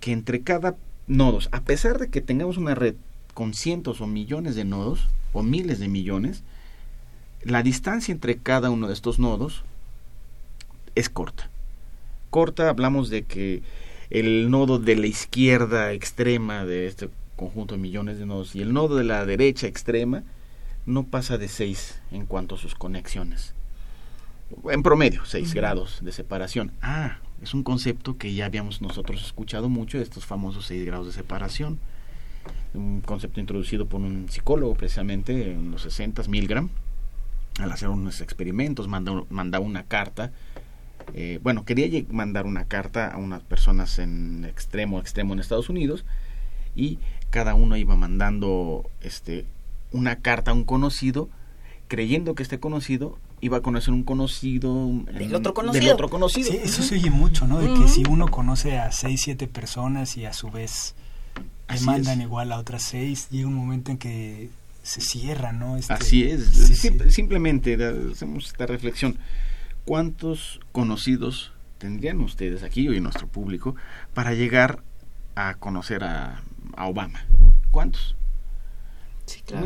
que 0.00 0.12
entre 0.12 0.40
cada 0.40 0.74
nodos. 1.06 1.50
A 1.52 1.60
pesar 1.60 1.98
de 1.98 2.08
que 2.08 2.22
tengamos 2.22 2.56
una 2.56 2.74
red 2.74 2.94
con 3.34 3.52
cientos 3.52 4.00
o 4.00 4.06
millones 4.06 4.56
de 4.56 4.64
nodos, 4.64 5.08
o 5.34 5.42
miles 5.42 5.78
de 5.78 5.88
millones, 5.88 6.42
la 7.42 7.62
distancia 7.62 8.12
entre 8.12 8.38
cada 8.38 8.70
uno 8.70 8.88
de 8.88 8.94
estos 8.94 9.18
nodos 9.18 9.64
es 10.94 11.10
corta. 11.10 11.50
Corta, 12.30 12.70
hablamos 12.70 13.10
de 13.10 13.24
que 13.24 13.62
el 14.08 14.50
nodo 14.50 14.78
de 14.78 14.96
la 14.96 15.06
izquierda 15.06 15.92
extrema 15.92 16.64
de 16.64 16.86
este 16.86 17.10
conjunto 17.36 17.74
de 17.74 17.80
millones 17.80 18.18
de 18.18 18.26
nodos 18.26 18.54
y 18.54 18.62
el 18.62 18.72
nodo 18.72 18.96
de 18.96 19.04
la 19.04 19.26
derecha 19.26 19.66
extrema 19.66 20.22
no 20.86 21.04
pasa 21.04 21.38
de 21.38 21.48
6 21.48 22.00
en 22.10 22.26
cuanto 22.26 22.56
a 22.56 22.58
sus 22.58 22.74
conexiones. 22.74 23.54
En 24.70 24.82
promedio, 24.82 25.24
6 25.24 25.54
grados 25.54 26.00
de 26.02 26.12
separación. 26.12 26.72
Ah, 26.82 27.18
es 27.42 27.54
un 27.54 27.62
concepto 27.62 28.18
que 28.18 28.34
ya 28.34 28.46
habíamos 28.46 28.82
nosotros 28.82 29.24
escuchado 29.24 29.68
mucho, 29.68 29.98
estos 29.98 30.26
famosos 30.26 30.66
6 30.66 30.84
grados 30.84 31.06
de 31.06 31.12
separación. 31.12 31.78
Un 32.74 33.00
concepto 33.00 33.40
introducido 33.40 33.86
por 33.86 34.00
un 34.00 34.28
psicólogo 34.28 34.74
precisamente 34.74 35.52
en 35.52 35.70
los 35.70 35.82
60, 35.82 36.24
Milgram. 36.28 36.70
Al 37.58 37.70
hacer 37.70 37.88
unos 37.88 38.20
experimentos, 38.20 38.88
manda, 38.88 39.24
manda 39.30 39.60
una 39.60 39.84
carta. 39.84 40.32
Eh, 41.14 41.38
bueno, 41.42 41.64
quería 41.64 42.04
mandar 42.10 42.46
una 42.46 42.64
carta 42.66 43.08
a 43.08 43.18
unas 43.18 43.42
personas 43.42 43.98
en 43.98 44.44
extremo, 44.44 45.00
extremo 45.00 45.34
en 45.34 45.40
Estados 45.40 45.68
Unidos 45.68 46.04
y 46.74 46.98
cada 47.30 47.54
uno 47.54 47.76
iba 47.76 47.96
mandando 47.96 48.88
este 49.00 49.46
una 49.92 50.16
carta 50.16 50.50
a 50.50 50.54
un 50.54 50.64
conocido 50.64 51.28
creyendo 51.88 52.34
que 52.34 52.42
este 52.42 52.58
conocido 52.58 53.18
iba 53.42 53.58
a 53.58 53.60
conocer 53.60 53.92
un 53.92 54.04
conocido 54.04 54.88
del 55.12 55.34
otro 55.34 55.52
conocido. 55.52 55.84
Del 55.84 55.92
otro 55.92 56.08
conocido. 56.08 56.50
Sí, 56.50 56.60
eso 56.62 56.82
se 56.82 56.94
oye 56.94 57.10
mucho, 57.10 57.46
¿no? 57.46 57.58
De 57.58 57.74
que 57.74 57.88
si 57.88 58.04
uno 58.08 58.28
conoce 58.30 58.78
a 58.78 58.92
seis, 58.92 59.20
siete 59.22 59.48
personas 59.48 60.16
y 60.16 60.24
a 60.24 60.32
su 60.32 60.50
vez 60.50 60.94
le 61.68 61.80
mandan 61.80 62.20
igual 62.20 62.52
a 62.52 62.58
otras 62.58 62.82
seis, 62.84 63.28
llega 63.30 63.48
un 63.48 63.54
momento 63.54 63.90
en 63.90 63.98
que 63.98 64.48
se 64.82 65.00
cierra, 65.00 65.52
¿no? 65.52 65.76
Este, 65.76 65.92
Así 65.92 66.24
es. 66.24 66.46
Simplemente 67.10 67.76
hacemos 68.12 68.46
esta 68.46 68.66
reflexión. 68.66 69.18
¿Cuántos 69.84 70.60
conocidos 70.70 71.52
tendrían 71.78 72.20
ustedes 72.20 72.62
aquí 72.62 72.88
hoy 72.88 72.98
en 72.98 73.02
nuestro 73.02 73.26
público 73.26 73.74
para 74.14 74.32
llegar 74.34 74.82
a 75.34 75.54
conocer 75.54 76.04
a, 76.04 76.42
a 76.76 76.86
Obama? 76.86 77.24
¿Cuántos? 77.72 78.14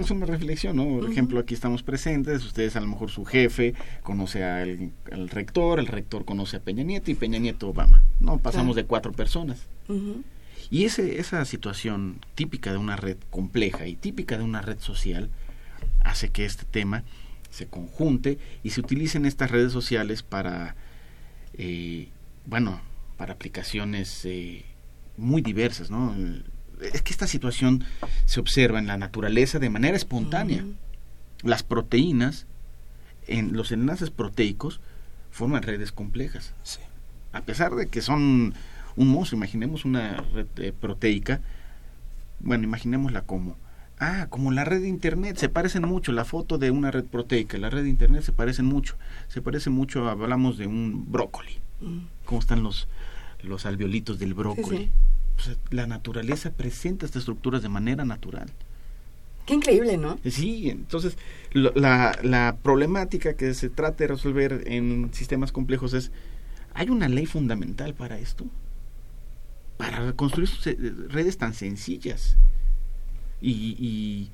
Es 0.00 0.10
una 0.10 0.26
reflexión, 0.26 0.76
¿no? 0.76 1.00
Por 1.00 1.10
ejemplo, 1.10 1.40
aquí 1.40 1.54
estamos 1.54 1.82
presentes, 1.82 2.44
ustedes 2.44 2.76
a 2.76 2.80
lo 2.80 2.86
mejor 2.86 3.10
su 3.10 3.24
jefe 3.24 3.74
conoce 4.02 4.44
al, 4.44 4.92
rector, 5.28 5.78
el 5.78 5.86
rector 5.86 6.24
conoce 6.24 6.58
a 6.58 6.60
Peña 6.60 6.84
Nieto 6.84 7.10
y 7.10 7.14
Peña 7.14 7.38
Nieto 7.38 7.68
Obama. 7.68 8.02
No, 8.20 8.38
pasamos 8.38 8.76
de 8.76 8.84
cuatro 8.84 9.12
personas. 9.12 9.66
Y 10.70 10.84
ese, 10.84 11.20
esa 11.20 11.44
situación 11.44 12.20
típica 12.34 12.72
de 12.72 12.78
una 12.78 12.96
red 12.96 13.16
compleja 13.30 13.86
y 13.86 13.96
típica 13.96 14.36
de 14.36 14.44
una 14.44 14.62
red 14.62 14.78
social 14.80 15.30
hace 16.02 16.30
que 16.30 16.44
este 16.44 16.64
tema 16.64 17.04
se 17.50 17.66
conjunte 17.66 18.38
y 18.62 18.70
se 18.70 18.80
utilicen 18.80 19.26
estas 19.26 19.50
redes 19.50 19.72
sociales 19.72 20.22
para, 20.22 20.76
eh, 21.54 22.08
bueno, 22.44 22.80
para 23.16 23.34
aplicaciones 23.34 24.24
eh, 24.24 24.64
muy 25.16 25.42
diversas, 25.42 25.90
¿no? 25.90 26.14
Es 26.80 27.02
que 27.02 27.12
esta 27.12 27.26
situación 27.26 27.84
se 28.24 28.40
observa 28.40 28.78
en 28.78 28.86
la 28.86 28.96
naturaleza 28.96 29.58
de 29.58 29.70
manera 29.70 29.96
espontánea. 29.96 30.64
Las 31.42 31.62
proteínas, 31.62 32.46
en 33.26 33.54
los 33.54 33.72
enlaces 33.72 34.10
proteicos, 34.10 34.80
forman 35.30 35.62
redes 35.62 35.92
complejas. 35.92 36.54
A 37.32 37.42
pesar 37.42 37.74
de 37.74 37.88
que 37.88 38.00
son 38.00 38.54
un 38.96 39.08
monstruo, 39.08 39.38
imaginemos 39.38 39.84
una 39.84 40.24
red 40.34 40.46
eh, 40.56 40.72
proteica, 40.78 41.40
bueno, 42.40 42.64
imaginémosla 42.64 43.22
como, 43.22 43.56
ah, 43.98 44.26
como 44.30 44.52
la 44.52 44.64
red 44.64 44.80
de 44.80 44.88
Internet, 44.88 45.36
se 45.36 45.48
parecen 45.48 45.86
mucho, 45.86 46.12
la 46.12 46.24
foto 46.24 46.56
de 46.58 46.70
una 46.70 46.90
red 46.90 47.04
proteica, 47.04 47.58
la 47.58 47.68
red 47.68 47.82
de 47.82 47.90
Internet 47.90 48.22
se 48.22 48.32
parecen 48.32 48.64
mucho, 48.64 48.96
se 49.28 49.42
parece 49.42 49.68
mucho, 49.68 50.08
hablamos 50.08 50.56
de 50.56 50.66
un 50.66 51.10
brócoli, 51.10 51.58
cómo 52.24 52.40
están 52.40 52.62
los, 52.62 52.88
los 53.42 53.66
alveolitos 53.66 54.18
del 54.18 54.32
brócoli 54.32 54.90
la 55.70 55.86
naturaleza 55.86 56.50
presenta 56.50 57.06
estas 57.06 57.20
estructuras 57.20 57.62
de 57.62 57.68
manera 57.68 58.04
natural. 58.04 58.50
Qué 59.46 59.54
increíble, 59.54 59.96
¿no? 59.96 60.18
Sí, 60.24 60.70
entonces 60.70 61.16
la, 61.52 62.18
la 62.22 62.56
problemática 62.62 63.34
que 63.36 63.54
se 63.54 63.68
trata 63.68 63.98
de 63.98 64.08
resolver 64.08 64.64
en 64.66 65.14
sistemas 65.14 65.52
complejos 65.52 65.94
es, 65.94 66.10
¿hay 66.74 66.90
una 66.90 67.08
ley 67.08 67.26
fundamental 67.26 67.94
para 67.94 68.18
esto? 68.18 68.46
Para 69.76 70.12
construir 70.14 70.48
redes 71.08 71.38
tan 71.38 71.54
sencillas 71.54 72.36
y, 73.40 73.76
y 73.78 74.30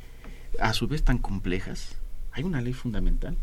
a 0.58 0.72
su 0.72 0.88
vez 0.88 1.02
tan 1.02 1.18
complejas. 1.18 1.96
¿Hay 2.32 2.44
una 2.44 2.62
ley 2.62 2.72
fundamental? 2.72 3.36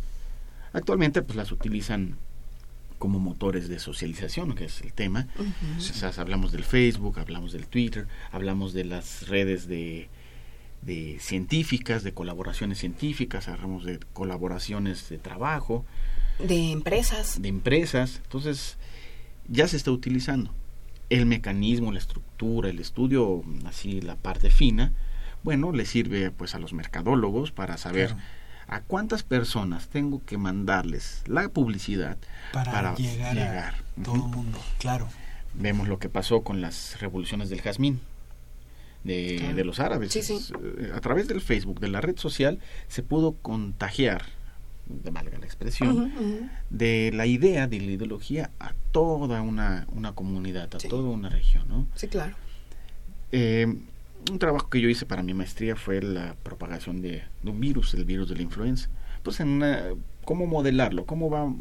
Actualmente 0.74 1.22
pues 1.22 1.36
las 1.36 1.51
utilizan 1.51 2.18
como 3.00 3.20
motores 3.20 3.68
de 3.68 3.80
socialización, 3.80 4.54
que 4.54 4.66
es 4.66 4.82
el 4.82 4.93
tema. 4.93 5.28
hablamos 6.18 6.52
del 6.52 6.64
Facebook, 6.64 7.20
hablamos 7.20 7.54
del 7.54 7.66
Twitter, 7.66 8.08
hablamos 8.32 8.74
de 8.74 8.86
las 8.86 9.28
redes 9.28 9.68
de, 9.68 10.10
de 10.82 11.18
científicas, 11.20 12.04
de 12.04 12.14
colaboraciones 12.14 12.78
científicas, 12.78 13.47
hablamos 13.47 13.86
de 13.86 14.00
colaboraciones 14.14 15.10
de 15.10 15.18
trabajo. 15.18 15.86
De 16.38 16.72
empresas. 16.72 17.41
De 17.41 17.47
empresas. 17.47 18.22
Entonces, 18.24 18.78
ya 19.47 19.68
se 19.68 19.78
está 19.78 19.91
utilizando. 19.91 20.54
El 21.10 21.26
mecanismo, 21.26 21.91
la 21.91 22.00
estructura, 22.00 22.70
el 22.70 22.80
estudio, 22.80 23.43
así 23.66 24.00
la 24.02 24.16
parte 24.16 24.52
fina, 24.52 24.93
bueno, 25.41 25.72
le 25.72 25.86
sirve 25.86 26.32
pues 26.32 26.54
a 26.54 26.60
los 26.60 26.74
mercadólogos 26.74 27.52
para 27.52 27.78
saber 27.78 28.16
a 28.70 28.82
cuántas 28.82 29.24
personas 29.24 29.88
tengo 29.88 30.22
que 30.26 30.38
mandarles 30.38 31.24
la 31.26 31.49
publicidad 31.49 32.17
para, 32.53 32.95
llegar, 32.95 33.38
a 33.38 34.03
todo 34.03 34.15
el 34.15 34.22
mundo, 34.22 34.59
claro. 34.78 35.07
Vemos 35.55 35.88
lo 35.88 35.97
que 35.97 36.09
pasó 36.09 36.43
con 36.43 36.61
las 36.61 36.99
revoluciones 36.99 37.49
del 37.49 37.61
jazmín. 37.61 37.99
De, 39.03 39.63
los 39.63 39.80
árabes. 39.80 40.15
Eh, 40.15 40.91
a 40.93 40.99
través 40.99 41.28
del 41.28 41.41
Facebook, 41.41 41.80
de 41.80 41.88
la 41.88 42.01
red 42.01 42.17
social, 42.17 42.59
se 42.89 43.01
pudo 43.01 43.34
contagiar, 43.41 44.24
de 44.86 45.09
malga 45.09 45.39
la 45.39 45.45
expresión, 45.45 46.51
de 46.70 47.11
la 47.13 47.26
idea, 47.26 47.67
de 47.67 47.80
la 47.80 47.91
ideología 47.91 48.51
a 48.59 48.74
toda 48.91 49.41
una, 49.41 49.88
una 49.91 50.11
comunidad, 50.11 50.76
a 50.76 50.78
toda 50.78 51.09
una 51.09 51.30
región. 51.30 51.67
¿no? 51.70 51.88
Sí, 51.95 52.07
claro. 52.07 52.36
Eh, 53.32 53.74
un 54.32 54.39
trabajo 54.39 54.70
que 54.70 54.82
yo 54.82 54.89
hice 54.89 55.05
para 55.05 55.24
mi 55.24 55.34
maestría 55.34 55.76
fue 55.76 56.01
la 56.01 56.36
propagación 56.43 57.01
de, 57.01 57.24
un 57.43 57.59
virus, 57.59 57.93
el 57.93 58.05
virus 58.05 58.30
de 58.30 58.36
la 58.36 58.41
influenza. 58.41 58.89
Pues 59.24 59.39
en 59.39 59.63
cómo 60.26 60.45
modelarlo, 60.45 61.05
cómo 61.05 61.30
va, 61.30 61.53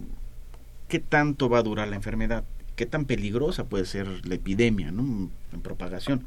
qué 0.88 0.98
tanto 0.98 1.48
va 1.48 1.58
a 1.58 1.62
durar 1.62 1.88
la 1.88 1.96
enfermedad, 1.96 2.44
qué 2.76 2.86
tan 2.86 3.04
peligrosa 3.04 3.64
puede 3.64 3.84
ser 3.84 4.26
la 4.26 4.34
epidemia, 4.34 4.90
¿no? 4.90 5.30
En 5.52 5.60
propagación. 5.60 6.24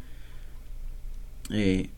Eh, 1.49 1.89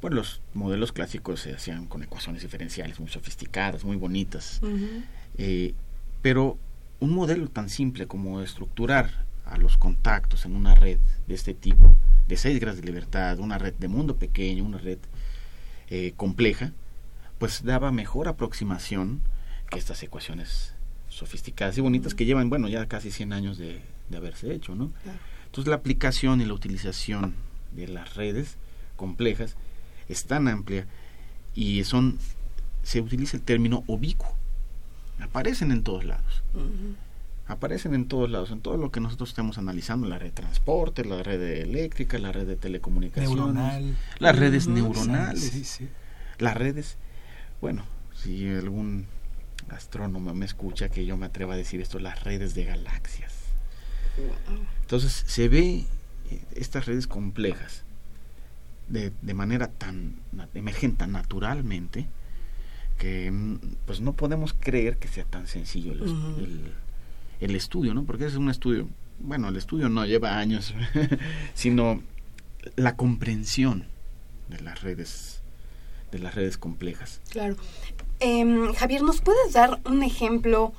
bueno, 0.00 0.16
los 0.16 0.42
modelos 0.54 0.92
clásicos 0.92 1.40
se 1.40 1.54
hacían 1.54 1.86
con 1.86 2.02
ecuaciones 2.02 2.42
diferenciales 2.42 3.00
muy 3.00 3.08
sofisticadas, 3.08 3.84
muy 3.84 3.96
bonitas. 3.96 4.60
Eh, 5.38 5.74
pero 6.22 6.58
un 7.00 7.10
modelo 7.10 7.48
tan 7.48 7.68
simple 7.68 8.06
como 8.06 8.40
estructurar 8.42 9.24
a 9.44 9.56
los 9.58 9.78
contactos 9.78 10.44
en 10.44 10.56
una 10.56 10.74
red 10.74 10.98
de 11.26 11.34
este 11.34 11.54
tipo, 11.54 11.96
de 12.28 12.36
seis 12.36 12.58
grados 12.60 12.80
de 12.80 12.86
libertad, 12.86 13.38
una 13.38 13.58
red 13.58 13.74
de 13.74 13.88
mundo 13.88 14.16
pequeño, 14.16 14.64
una 14.64 14.78
red 14.78 14.98
eh, 15.88 16.12
compleja, 16.16 16.72
pues 17.38 17.64
daba 17.64 17.92
mejor 17.92 18.28
aproximación 18.28 19.20
que 19.70 19.78
estas 19.78 20.02
ecuaciones 20.02 20.74
sofisticadas 21.08 21.78
y 21.78 21.80
bonitas 21.80 22.14
que 22.14 22.24
llevan, 22.24 22.50
bueno, 22.50 22.68
ya 22.68 22.86
casi 22.86 23.10
100 23.10 23.32
años 23.32 23.58
de, 23.58 23.80
haberse 24.14 24.52
hecho, 24.54 24.74
¿no? 24.74 24.92
Entonces 25.46 25.68
la 25.68 25.76
aplicación 25.76 26.40
y 26.40 26.44
la 26.44 26.54
utilización 26.54 27.34
de 27.74 27.88
las 27.88 28.14
redes 28.14 28.56
complejas 28.96 29.56
es 30.08 30.24
tan 30.24 30.48
amplia 30.48 30.86
y 31.54 31.84
son, 31.84 32.18
se 32.82 33.00
utiliza 33.00 33.36
el 33.36 33.42
término 33.42 33.84
ubicuo, 33.86 34.34
aparecen 35.20 35.72
en 35.72 35.82
todos 35.82 36.04
lados 36.04 36.42
aparecen 37.46 37.94
en 37.94 38.08
todos 38.08 38.30
lados, 38.30 38.50
en 38.50 38.60
todo 38.60 38.76
lo 38.76 38.90
que 38.90 39.00
nosotros 39.00 39.28
estamos 39.28 39.58
analizando, 39.58 40.08
la 40.08 40.18
red 40.18 40.26
de 40.26 40.32
transporte, 40.32 41.04
la 41.04 41.22
red 41.22 41.40
eléctrica, 41.42 42.18
la 42.18 42.32
red 42.32 42.46
de 42.46 42.56
telecomunicaciones, 42.56 43.94
las 44.18 44.36
redes 44.36 44.66
neuronales, 44.66 45.80
las 46.38 46.56
redes, 46.56 46.96
bueno, 47.60 47.84
si 48.14 48.48
algún 48.48 49.06
astrónomo 49.68 50.34
me 50.34 50.46
escucha 50.46 50.88
que 50.88 51.06
yo 51.06 51.16
me 51.16 51.26
atrevo 51.26 51.52
a 51.52 51.56
decir 51.56 51.80
esto, 51.80 51.98
las 51.98 52.24
redes 52.24 52.54
de 52.54 52.64
galaxias. 52.64 53.32
Entonces 54.80 55.24
se 55.26 55.48
ve 55.48 55.84
eh, 56.30 56.42
estas 56.54 56.86
redes 56.86 57.06
complejas 57.06 57.84
de, 58.88 59.12
de 59.20 59.34
manera 59.34 59.68
tan 59.68 60.16
emergen 60.54 60.96
tan 60.96 61.12
naturalmente 61.12 62.06
que 62.98 63.30
mm, 63.30 63.58
pues 63.84 64.00
no 64.00 64.14
podemos 64.14 64.54
creer 64.58 64.96
que 64.96 65.08
sea 65.08 65.24
tan 65.24 65.46
sencillo 65.46 65.92
el 65.92 66.00
el 66.00 66.72
estudio, 67.40 67.94
¿no? 67.94 68.04
Porque 68.04 68.26
es 68.26 68.36
un 68.36 68.50
estudio, 68.50 68.88
bueno, 69.18 69.48
el 69.48 69.56
estudio 69.56 69.88
no 69.88 70.04
lleva 70.06 70.38
años, 70.38 70.74
sino 71.54 72.02
la 72.76 72.96
comprensión 72.96 73.86
de 74.48 74.60
las 74.60 74.82
redes, 74.82 75.42
de 76.12 76.18
las 76.18 76.34
redes 76.34 76.58
complejas. 76.58 77.20
Claro. 77.30 77.56
Em, 78.20 78.72
Javier, 78.74 79.02
¿nos 79.02 79.20
puedes 79.20 79.52
dar 79.52 79.80
un 79.84 80.02
ejemplo 80.02 80.72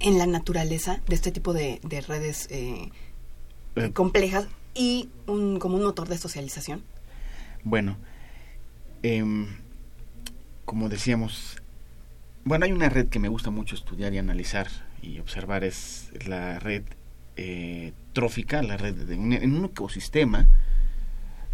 en 0.00 0.18
la 0.18 0.26
naturaleza 0.26 1.00
de 1.08 1.14
este 1.14 1.32
tipo 1.32 1.52
de, 1.52 1.80
redes 2.06 2.46
eh, 2.50 2.90
eh, 3.76 3.90
complejas 3.92 4.46
y 4.74 5.08
un, 5.26 5.58
como 5.58 5.76
un 5.76 5.82
motor 5.82 6.08
de 6.08 6.18
socialización? 6.18 6.82
Bueno, 7.64 7.96
em, 9.02 9.48
como 10.64 10.88
decíamos, 10.88 11.60
bueno, 12.44 12.64
hay 12.64 12.72
una 12.72 12.88
red 12.88 13.08
que 13.08 13.18
me 13.18 13.28
gusta 13.28 13.50
mucho 13.50 13.74
estudiar 13.74 14.14
y 14.14 14.18
analizar 14.18 14.68
y 15.02 15.18
observar, 15.18 15.64
es 15.64 16.10
la 16.26 16.58
red 16.58 16.82
eh, 17.36 17.92
trófica, 18.12 18.62
la 18.62 18.76
red 18.76 18.94
de 18.94 19.14
en 19.14 19.54
un 19.54 19.64
ecosistema, 19.66 20.46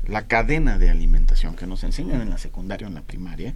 la 0.07 0.26
cadena 0.26 0.78
de 0.78 0.90
alimentación 0.90 1.57
que 1.57 1.66
nos 1.66 1.84
enseñan 1.84 2.20
en 2.20 2.30
la 2.30 2.38
secundaria 2.38 2.86
o 2.86 2.90
en 2.90 2.95
la 2.95 3.03
primaria, 3.03 3.55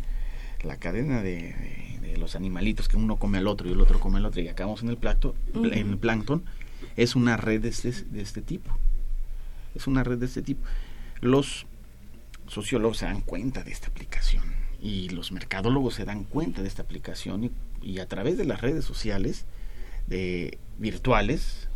la 0.63 0.77
cadena 0.77 1.23
de, 1.23 1.77
los 2.19 2.35
animalitos 2.35 2.89
que 2.89 2.97
uno 2.97 3.17
come 3.17 3.39
al 3.39 3.47
otro 3.47 3.69
y 3.69 3.73
el 3.73 3.81
otro 3.81 4.01
come 4.01 4.19
al 4.19 4.27
otro 4.27 4.41
y 4.41 4.49
acabamos 4.49 4.83
en 4.83 4.89
el, 4.89 4.97
plancton, 4.97 5.35
en 5.55 5.91
el 5.91 5.99
plancton, 5.99 6.43
es 6.97 7.15
una 7.15 7.37
red 7.37 7.61
de 7.61 7.69
este, 7.69 7.93
de 7.93 8.23
este 8.23 8.43
tipo. 8.43 8.77
Es 9.75 9.87
una 9.87 10.03
red 10.03 10.19
de 10.19 10.27
este 10.27 10.43
tipo. 10.43 10.63
Los 11.21 11.67
sociólogos 12.49 12.99
se 12.99 13.07
dan 13.07 13.21
cuenta 13.21 13.63
de 13.63 13.71
esta 13.71 13.89
aplicación 13.89 14.43
y 14.81 15.09
los 15.11 15.33
mercadólogos 15.33 15.95
se 15.95 16.05
dan 16.05 16.25
cuenta 16.25 16.63
de 16.63 16.69
esta 16.69 16.83
aplicación 16.83 17.53
y, 17.83 17.99
a 17.99 18.07
través 18.07 18.39
de 18.39 18.45
las 18.45 18.61
redes 18.61 18.85
sociales 18.85 19.45
de 20.09 20.59
virtuales 20.79 21.69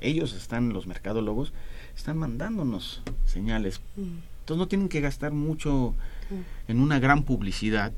ellos 0.00 0.34
están 0.34 0.72
los 0.72 0.86
mercadólogos 0.86 1.52
están 1.96 2.18
mandándonos 2.18 3.02
señales 3.24 3.80
mm. 3.96 4.00
entonces 4.40 4.58
no 4.58 4.68
tienen 4.68 4.88
que 4.88 5.00
gastar 5.00 5.32
mucho 5.32 5.94
mm. 6.30 6.70
en 6.70 6.80
una 6.80 6.98
gran 6.98 7.22
publicidad 7.22 7.92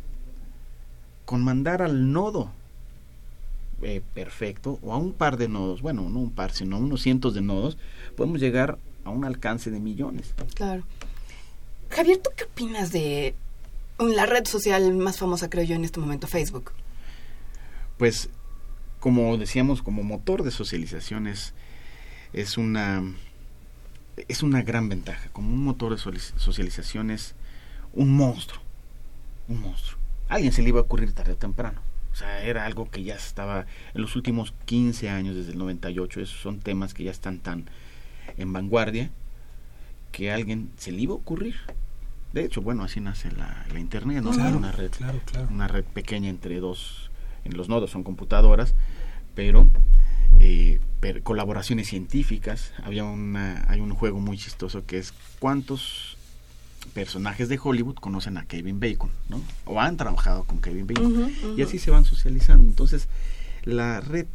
con 1.24 1.42
mandar 1.42 1.82
al 1.82 2.12
nodo 2.12 2.50
eh, 3.82 4.02
perfecto 4.14 4.78
o 4.82 4.92
a 4.92 4.96
un 4.96 5.12
par 5.12 5.36
de 5.36 5.48
nodos 5.48 5.82
bueno 5.82 6.08
no 6.08 6.18
un 6.18 6.30
par 6.30 6.52
sino 6.52 6.78
unos 6.78 7.02
cientos 7.02 7.34
de 7.34 7.42
nodos 7.42 7.78
podemos 8.16 8.40
llegar 8.40 8.78
a 9.04 9.10
un 9.10 9.24
alcance 9.24 9.70
de 9.70 9.80
millones 9.80 10.34
claro 10.54 10.84
Javier 11.90 12.18
tú 12.18 12.30
qué 12.36 12.44
opinas 12.44 12.92
de 12.92 13.34
la 13.98 14.26
red 14.26 14.46
social 14.46 14.92
más 14.94 15.18
famosa, 15.18 15.50
creo 15.50 15.64
yo, 15.64 15.74
en 15.74 15.84
este 15.84 16.00
momento, 16.00 16.26
Facebook. 16.26 16.72
Pues, 17.96 18.30
como 19.00 19.36
decíamos, 19.36 19.82
como 19.82 20.02
motor 20.02 20.42
de 20.42 20.50
socializaciones 20.50 21.54
es 22.32 22.58
una 22.58 23.02
es 24.28 24.42
una 24.42 24.62
gran 24.62 24.88
ventaja. 24.88 25.28
Como 25.30 25.52
un 25.52 25.62
motor 25.62 25.92
de 25.92 26.18
socialización 26.36 27.10
es 27.10 27.34
un 27.92 28.10
monstruo. 28.10 28.60
Un 29.46 29.60
monstruo. 29.60 29.98
A 30.28 30.34
alguien 30.34 30.52
se 30.52 30.62
le 30.62 30.70
iba 30.70 30.80
a 30.80 30.82
ocurrir 30.82 31.12
tarde 31.12 31.32
o 31.32 31.36
temprano. 31.36 31.80
O 32.12 32.16
sea, 32.16 32.42
era 32.42 32.64
algo 32.64 32.90
que 32.90 33.04
ya 33.04 33.14
estaba 33.14 33.66
en 33.94 34.02
los 34.02 34.16
últimos 34.16 34.52
15 34.64 35.08
años, 35.08 35.36
desde 35.36 35.52
el 35.52 35.58
98. 35.58 36.20
Esos 36.20 36.40
son 36.40 36.58
temas 36.58 36.94
que 36.94 37.04
ya 37.04 37.12
están 37.12 37.38
tan 37.38 37.66
en 38.36 38.52
vanguardia 38.52 39.10
que 40.10 40.32
a 40.32 40.34
alguien 40.34 40.70
se 40.76 40.90
le 40.90 41.02
iba 41.02 41.12
a 41.12 41.16
ocurrir. 41.16 41.56
De 42.32 42.44
hecho, 42.44 42.60
bueno, 42.60 42.82
así 42.82 43.00
nace 43.00 43.30
la, 43.30 43.66
Internet, 43.78 44.22
¿no? 44.22 44.30
una 44.30 44.72
red, 44.72 44.90
una 45.50 45.68
red 45.68 45.84
pequeña 45.84 46.28
entre 46.28 46.60
dos, 46.60 47.07
en 47.48 47.56
los 47.56 47.68
nodos 47.68 47.90
son 47.90 48.02
computadoras, 48.02 48.74
pero, 49.34 49.68
eh, 50.40 50.80
colaboraciones 51.22 51.88
científicas. 51.88 52.72
Había 52.82 53.04
una, 53.04 53.64
hay 53.68 53.80
un 53.80 53.94
juego 53.94 54.20
muy 54.20 54.36
chistoso 54.36 54.84
que 54.84 54.98
es 54.98 55.12
cuántos 55.38 56.16
personajes 56.94 57.48
de 57.48 57.58
Hollywood 57.62 57.96
conocen 57.96 58.38
a 58.38 58.46
Kevin 58.46 58.80
Bacon, 58.80 59.10
¿no? 59.28 59.42
O 59.64 59.80
han 59.80 59.96
trabajado 59.96 60.44
con 60.44 60.60
Kevin 60.60 60.86
Bacon. 60.86 61.32
Y 61.56 61.62
así 61.62 61.78
se 61.78 61.90
van 61.90 62.04
socializando. 62.04 62.64
Entonces, 62.64 63.08
la 63.64 64.00
red 64.00 64.26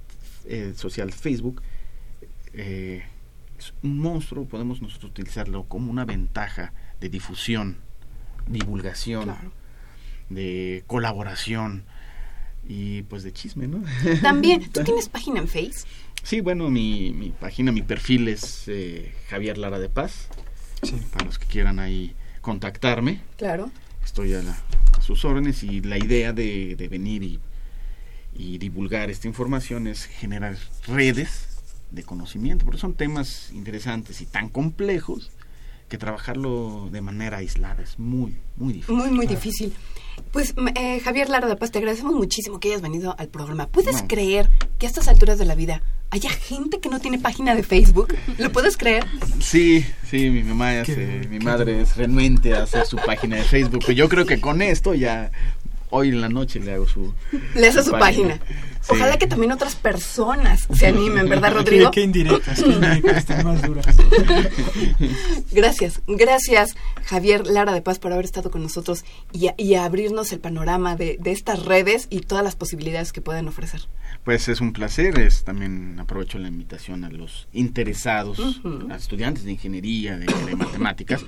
eh, 0.45 0.73
social 0.75 1.11
Facebook 1.11 1.61
eh, 2.53 3.03
es 3.57 3.73
un 3.81 3.99
monstruo, 3.99 4.45
podemos 4.45 4.81
nosotros 4.81 5.11
utilizarlo 5.11 5.63
como 5.63 5.91
una 5.91 6.05
ventaja 6.05 6.73
de 6.99 7.09
difusión, 7.09 7.77
divulgación, 8.47 9.33
de 10.29 10.83
colaboración 10.87 11.83
y 12.67 13.03
pues 13.03 13.23
de 13.23 13.33
chisme, 13.33 13.67
¿no? 13.67 13.83
También, 14.21 14.69
¿tú 14.71 14.83
tienes 14.85 15.09
página 15.09 15.39
en 15.39 15.47
Face? 15.47 15.85
Sí, 16.23 16.41
bueno, 16.41 16.69
mi, 16.69 17.11
mi 17.11 17.31
página, 17.31 17.71
mi 17.71 17.81
perfil 17.81 18.27
es 18.29 18.63
eh, 18.67 19.13
Javier 19.29 19.57
Lara 19.57 19.79
de 19.79 19.89
Paz. 19.89 20.27
Para 21.11 21.25
los 21.25 21.39
que 21.39 21.47
quieran 21.47 21.79
ahí 21.79 22.13
contactarme. 22.41 23.21
Claro. 23.37 23.71
Estoy 24.03 24.33
a, 24.33 24.41
sus 25.01 25.23
órdenes 25.25 25.63
y 25.63 25.81
la 25.81 25.97
idea 25.97 26.33
de, 26.33 26.75
de 26.75 26.87
venir 26.87 27.23
y, 27.23 27.39
y 28.35 28.57
divulgar 28.57 29.09
esta 29.09 29.27
información 29.27 29.87
es 29.87 30.05
generar 30.05 30.57
redes 30.87 31.47
de 31.91 32.03
conocimiento, 32.03 32.65
porque 32.65 32.79
son 32.79 32.95
temas 32.95 33.51
interesantes 33.53 34.21
y 34.21 34.25
tan 34.25 34.49
complejos 34.49 35.31
que 35.89 35.97
trabajarlo 35.97 36.89
de 36.91 37.01
manera 37.01 37.37
aislada 37.37 37.83
es 37.83 37.99
muy, 37.99 38.35
muy 38.55 38.73
difícil. 38.73 38.95
Muy, 38.95 39.11
muy 39.11 39.27
difícil. 39.27 39.73
Pues 40.31 40.55
eh, 40.75 40.99
Javier 40.99 41.29
Lara 41.29 41.47
de 41.47 41.55
Paz, 41.55 41.71
te 41.71 41.79
agradecemos 41.79 42.13
muchísimo 42.15 42.59
que 42.59 42.69
hayas 42.69 42.81
venido 42.81 43.15
al 43.17 43.27
programa. 43.27 43.67
¿Puedes 43.67 44.03
creer 44.03 44.49
que 44.79 44.87
a 44.87 44.89
estas 44.89 45.07
alturas 45.07 45.37
de 45.37 45.45
la 45.45 45.55
vida 45.55 45.81
haya 46.09 46.29
gente 46.29 46.79
que 46.79 46.89
no 46.89 46.99
tiene 46.99 47.19
página 47.19 47.55
de 47.55 47.63
Facebook? 47.63 48.15
¿Lo 48.37 48.51
puedes 48.51 48.77
creer? 48.77 49.05
Sí, 49.39 49.85
sí, 50.09 50.29
mi 50.29 50.43
mamá 50.43 50.81
hace, 50.81 51.27
mi 51.29 51.39
madre 51.39 51.81
es 51.81 51.97
renuente 51.97 52.55
a 52.55 52.63
hacer 52.63 52.85
su 52.85 52.97
página 52.97 53.37
de 53.37 53.43
Facebook. 53.43 53.85
Yo 53.91 54.09
creo 54.09 54.25
que 54.25 54.39
con 54.39 54.61
esto 54.61 54.93
ya 54.93 55.31
hoy 55.95 56.09
en 56.09 56.21
la 56.21 56.29
noche 56.29 56.59
le 56.59 56.73
hago 56.73 56.87
su... 56.87 57.13
Le 57.53 57.67
hace 57.67 57.83
su, 57.83 57.91
página. 57.91 58.39
Ojalá 58.89 59.17
que 59.17 59.27
también 59.27 59.51
otras 59.51 59.75
personas 59.75 60.67
se 60.73 60.87
animen, 60.87 61.29
¿verdad, 61.29 61.53
Rodrigo? 61.53 61.91
Qué, 61.91 62.01
indirectas, 62.01 62.61
qué 62.61 62.69
indirectas, 62.69 63.17
están 63.17 63.45
más 63.45 63.61
duras. 63.61 63.85
Gracias, 65.51 66.01
gracias, 66.07 66.75
Javier 67.05 67.45
Lara 67.45 67.73
de 67.73 67.81
Paz, 67.81 67.99
por 67.99 68.11
haber 68.11 68.25
estado 68.25 68.49
con 68.49 68.63
nosotros 68.63 69.05
y, 69.31 69.49
y 69.57 69.75
abrirnos 69.75 70.31
el 70.33 70.39
panorama 70.39 70.95
de, 70.95 71.17
de, 71.19 71.31
estas 71.31 71.63
redes 71.63 72.07
y 72.09 72.21
todas 72.21 72.43
las 72.43 72.55
posibilidades 72.55 73.13
que 73.13 73.21
pueden 73.21 73.47
ofrecer. 73.47 73.81
Pues 74.23 74.47
es 74.47 74.61
un 74.61 74.73
placer, 74.73 75.19
es 75.19 75.43
también 75.43 75.99
aprovecho 75.99 76.39
la 76.39 76.47
invitación 76.47 77.03
a 77.03 77.09
los 77.11 77.47
interesados, 77.53 78.39
a 78.89 78.95
estudiantes 78.95 79.43
de 79.43 79.51
ingeniería, 79.51 80.17
de, 80.17 80.25
de 80.25 80.55
matemáticas, 80.55 81.23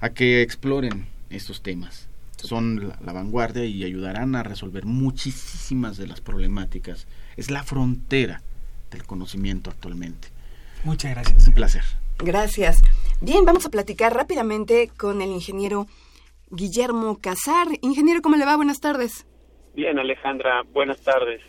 a 0.00 0.10
que 0.10 0.42
exploren 0.42 1.06
estos 1.30 1.62
temas 1.62 2.11
son 2.42 2.88
la, 2.88 3.12
vanguardia 3.12 3.64
y 3.64 3.84
ayudarán 3.84 4.34
a 4.34 4.42
resolver 4.42 4.84
muchísimas 4.84 5.96
de 5.96 6.06
las 6.06 6.20
problemáticas. 6.20 7.06
Es 7.36 7.50
la 7.50 7.62
frontera 7.62 8.42
del 8.90 9.04
conocimiento 9.04 9.70
actualmente. 9.70 10.28
Muchas 10.84 11.12
gracias. 11.12 11.46
Un 11.46 11.54
placer. 11.54 11.82
Gracias. 12.18 12.82
Bien, 13.20 13.44
vamos 13.44 13.66
a 13.66 13.70
platicar 13.70 14.14
rápidamente 14.14 14.90
con 14.96 15.22
el 15.22 15.30
ingeniero 15.30 15.86
Guillermo 16.50 17.18
Casar. 17.18 17.68
Ingeniero, 17.80 18.20
¿cómo 18.20 18.36
le 18.36 18.44
va? 18.44 18.56
Buenas 18.56 18.80
tardes. 18.80 19.26
Bien, 19.74 19.98
Alejandra, 19.98 20.62
buenas 20.72 21.00
tardes. 21.00 21.40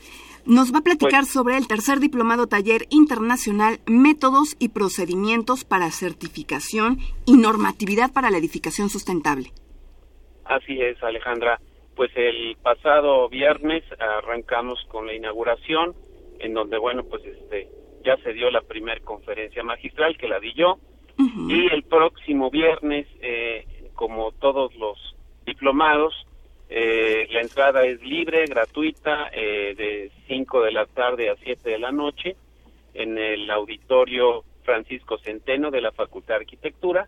Nos 0.46 0.74
va 0.74 0.80
a 0.80 0.84
platicar 0.84 1.22
pues 1.22 1.32
sobre 1.32 1.58
el 1.58 1.68
tercer 1.68 2.00
diplomado 2.00 2.48
taller 2.48 2.86
internacional 2.90 3.80
Métodos 3.86 4.56
y 4.60 4.70
procedimientos 4.70 5.64
para 5.64 5.90
certificación 5.92 7.00
y 7.26 7.38
normatividad 7.38 8.12
para 8.12 8.30
la 8.30 8.38
edificación 8.38 8.90
sustentable. 8.90 9.54
Así 10.46 10.82
es, 10.82 11.02
Alejandra. 11.04 11.60
Pues 11.96 12.12
el 12.16 12.58
pasado 12.62 13.30
viernes 13.30 13.84
arrancamos 14.00 14.84
con 14.90 15.08
la 15.08 15.14
inauguración, 15.14 15.94
en 16.40 16.54
donde, 16.54 16.78
bueno, 16.78 17.04
pues 17.04 17.24
este 17.26 17.70
ya 18.04 18.18
se 18.18 18.34
dio 18.34 18.50
la 18.52 18.62
primera 18.62 19.00
conferencia 19.02 19.64
magistral 19.64 20.18
que 20.18 20.28
la 20.28 20.40
di 20.40 20.54
yo, 20.54 20.78
y 21.48 21.72
el 21.72 21.84
próximo 21.84 22.50
viernes, 22.50 23.08
eh, 23.22 23.66
como 23.94 24.32
todos 24.32 24.76
los 24.76 24.98
diplomados, 25.46 26.14
eh, 26.70 27.28
la 27.32 27.42
entrada 27.42 27.86
es 27.86 28.02
libre, 28.02 28.46
gratuita, 28.48 29.30
eh, 29.32 29.76
de 29.78 30.12
5 30.28 30.64
de 30.64 30.72
la 30.72 30.86
tarde 30.88 31.30
a 31.30 31.36
7 31.36 31.70
de 31.70 31.80
la 31.80 31.92
noche, 31.92 32.36
en 32.94 33.18
el 33.18 33.50
auditorio 33.52 34.44
Francisco 34.64 35.18
Centeno 35.20 35.70
de 35.70 35.82
la 35.82 35.92
Facultad 35.92 36.36
de 36.36 36.42
Arquitectura, 36.42 37.08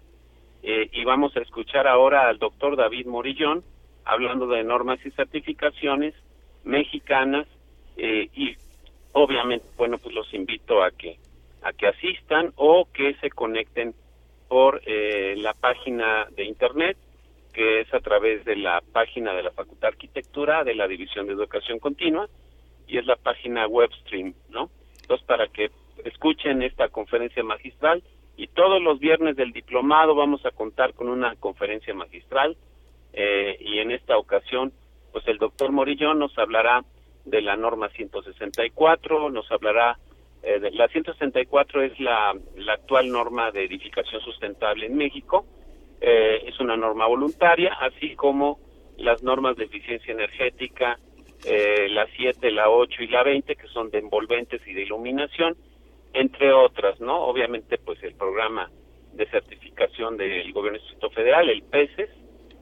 eh, 0.67 0.89
y 0.93 1.03
vamos 1.03 1.37
a 1.37 1.41
escuchar 1.41 1.87
ahora 1.87 2.27
al 2.27 2.39
doctor 2.39 2.75
David 2.75 3.05
Morillón 3.05 3.63
hablando 4.03 4.47
de 4.47 4.63
normas 4.63 4.97
y 5.05 5.11
certificaciones 5.11 6.15
mexicanas 6.63 7.45
eh, 7.97 8.29
y 8.33 8.55
obviamente 9.11 9.67
bueno 9.77 9.99
pues 9.99 10.15
los 10.15 10.33
invito 10.33 10.83
a 10.83 10.89
que 10.89 11.19
a 11.61 11.71
que 11.71 11.85
asistan 11.85 12.51
o 12.55 12.87
que 12.91 13.13
se 13.21 13.29
conecten 13.29 13.93
por 14.47 14.81
eh, 14.87 15.35
la 15.37 15.53
página 15.53 16.25
de 16.35 16.45
internet 16.45 16.97
que 17.53 17.81
es 17.81 17.93
a 17.93 17.99
través 17.99 18.43
de 18.43 18.55
la 18.55 18.81
página 18.91 19.33
de 19.33 19.43
la 19.43 19.51
Facultad 19.51 19.89
de 19.89 19.93
Arquitectura 19.93 20.63
de 20.63 20.73
la 20.73 20.87
División 20.87 21.27
de 21.27 21.33
Educación 21.33 21.77
Continua 21.77 22.27
y 22.87 22.97
es 22.97 23.05
la 23.05 23.17
página 23.17 23.67
Webstream, 23.67 24.33
¿no? 24.49 24.71
Entonces 24.99 25.27
para 25.27 25.45
que 25.47 25.69
escuchen 26.05 26.63
esta 26.63 26.89
conferencia 26.89 27.43
magistral 27.43 28.01
y 28.37 28.47
todos 28.47 28.81
los 28.81 28.99
viernes 28.99 29.35
del 29.35 29.51
diplomado 29.51 30.15
vamos 30.15 30.45
a 30.45 30.51
contar 30.51 30.93
con 30.93 31.09
una 31.09 31.35
conferencia 31.35 31.93
magistral 31.93 32.57
eh, 33.13 33.57
y 33.59 33.79
en 33.79 33.91
esta 33.91 34.17
ocasión 34.17 34.73
pues 35.11 35.27
el 35.27 35.37
doctor 35.37 35.71
Morillón 35.71 36.19
nos 36.19 36.37
hablará 36.37 36.83
de 37.23 37.41
la 37.41 37.55
norma 37.55 37.89
164, 37.89 39.29
nos 39.29 39.49
hablará 39.51 39.97
eh, 40.43 40.59
de 40.59 40.71
la 40.71 40.87
164 40.87 41.83
es 41.83 41.99
la, 41.99 42.35
la 42.57 42.73
actual 42.73 43.09
norma 43.09 43.51
de 43.51 43.63
edificación 43.63 44.21
sustentable 44.21 44.85
en 44.85 44.95
México, 44.95 45.45
eh, 46.01 46.43
es 46.45 46.59
una 46.59 46.77
norma 46.77 47.07
voluntaria, 47.07 47.73
así 47.79 48.15
como 48.15 48.59
las 48.97 49.23
normas 49.23 49.55
de 49.57 49.65
eficiencia 49.65 50.13
energética, 50.13 50.99
eh, 51.45 51.87
la 51.89 52.05
7, 52.15 52.51
la 52.51 52.69
8 52.69 53.03
y 53.03 53.07
la 53.07 53.23
20, 53.23 53.55
que 53.55 53.67
son 53.67 53.89
de 53.89 53.99
envolventes 53.99 54.61
y 54.67 54.73
de 54.73 54.83
iluminación, 54.83 55.55
entre 56.15 56.51
otras, 56.53 56.99
¿no? 56.99 57.25
Obviamente, 57.25 57.77
pues 57.77 58.01
el 58.03 58.15
programa 58.15 58.71
de 59.13 59.29
certificación 59.29 60.17
del 60.17 60.51
Gobierno 60.53 60.79
Distrito 60.79 61.11
Federal, 61.11 61.47
el 61.49 61.61
PESES, 61.63 62.09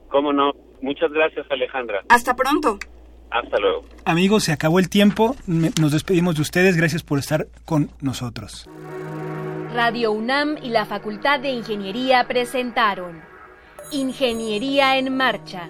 ¿Cómo 0.09 0.33
no? 0.33 0.53
Muchas 0.81 1.11
gracias, 1.11 1.45
Alejandra. 1.49 2.01
Hasta 2.09 2.35
pronto. 2.35 2.79
Hasta 3.29 3.57
luego. 3.59 3.83
Amigos, 4.05 4.45
se 4.45 4.53
acabó 4.53 4.79
el 4.79 4.89
tiempo. 4.89 5.35
Nos 5.47 5.91
despedimos 5.91 6.35
de 6.35 6.41
ustedes. 6.41 6.77
Gracias 6.77 7.03
por 7.03 7.19
estar 7.19 7.47
con 7.65 7.91
nosotros. 7.99 8.69
Radio 9.73 10.11
UNAM 10.11 10.57
y 10.63 10.69
la 10.69 10.85
Facultad 10.85 11.39
de 11.39 11.49
Ingeniería 11.49 12.25
presentaron 12.27 13.21
Ingeniería 13.91 14.97
en 14.97 15.15
Marcha. 15.15 15.69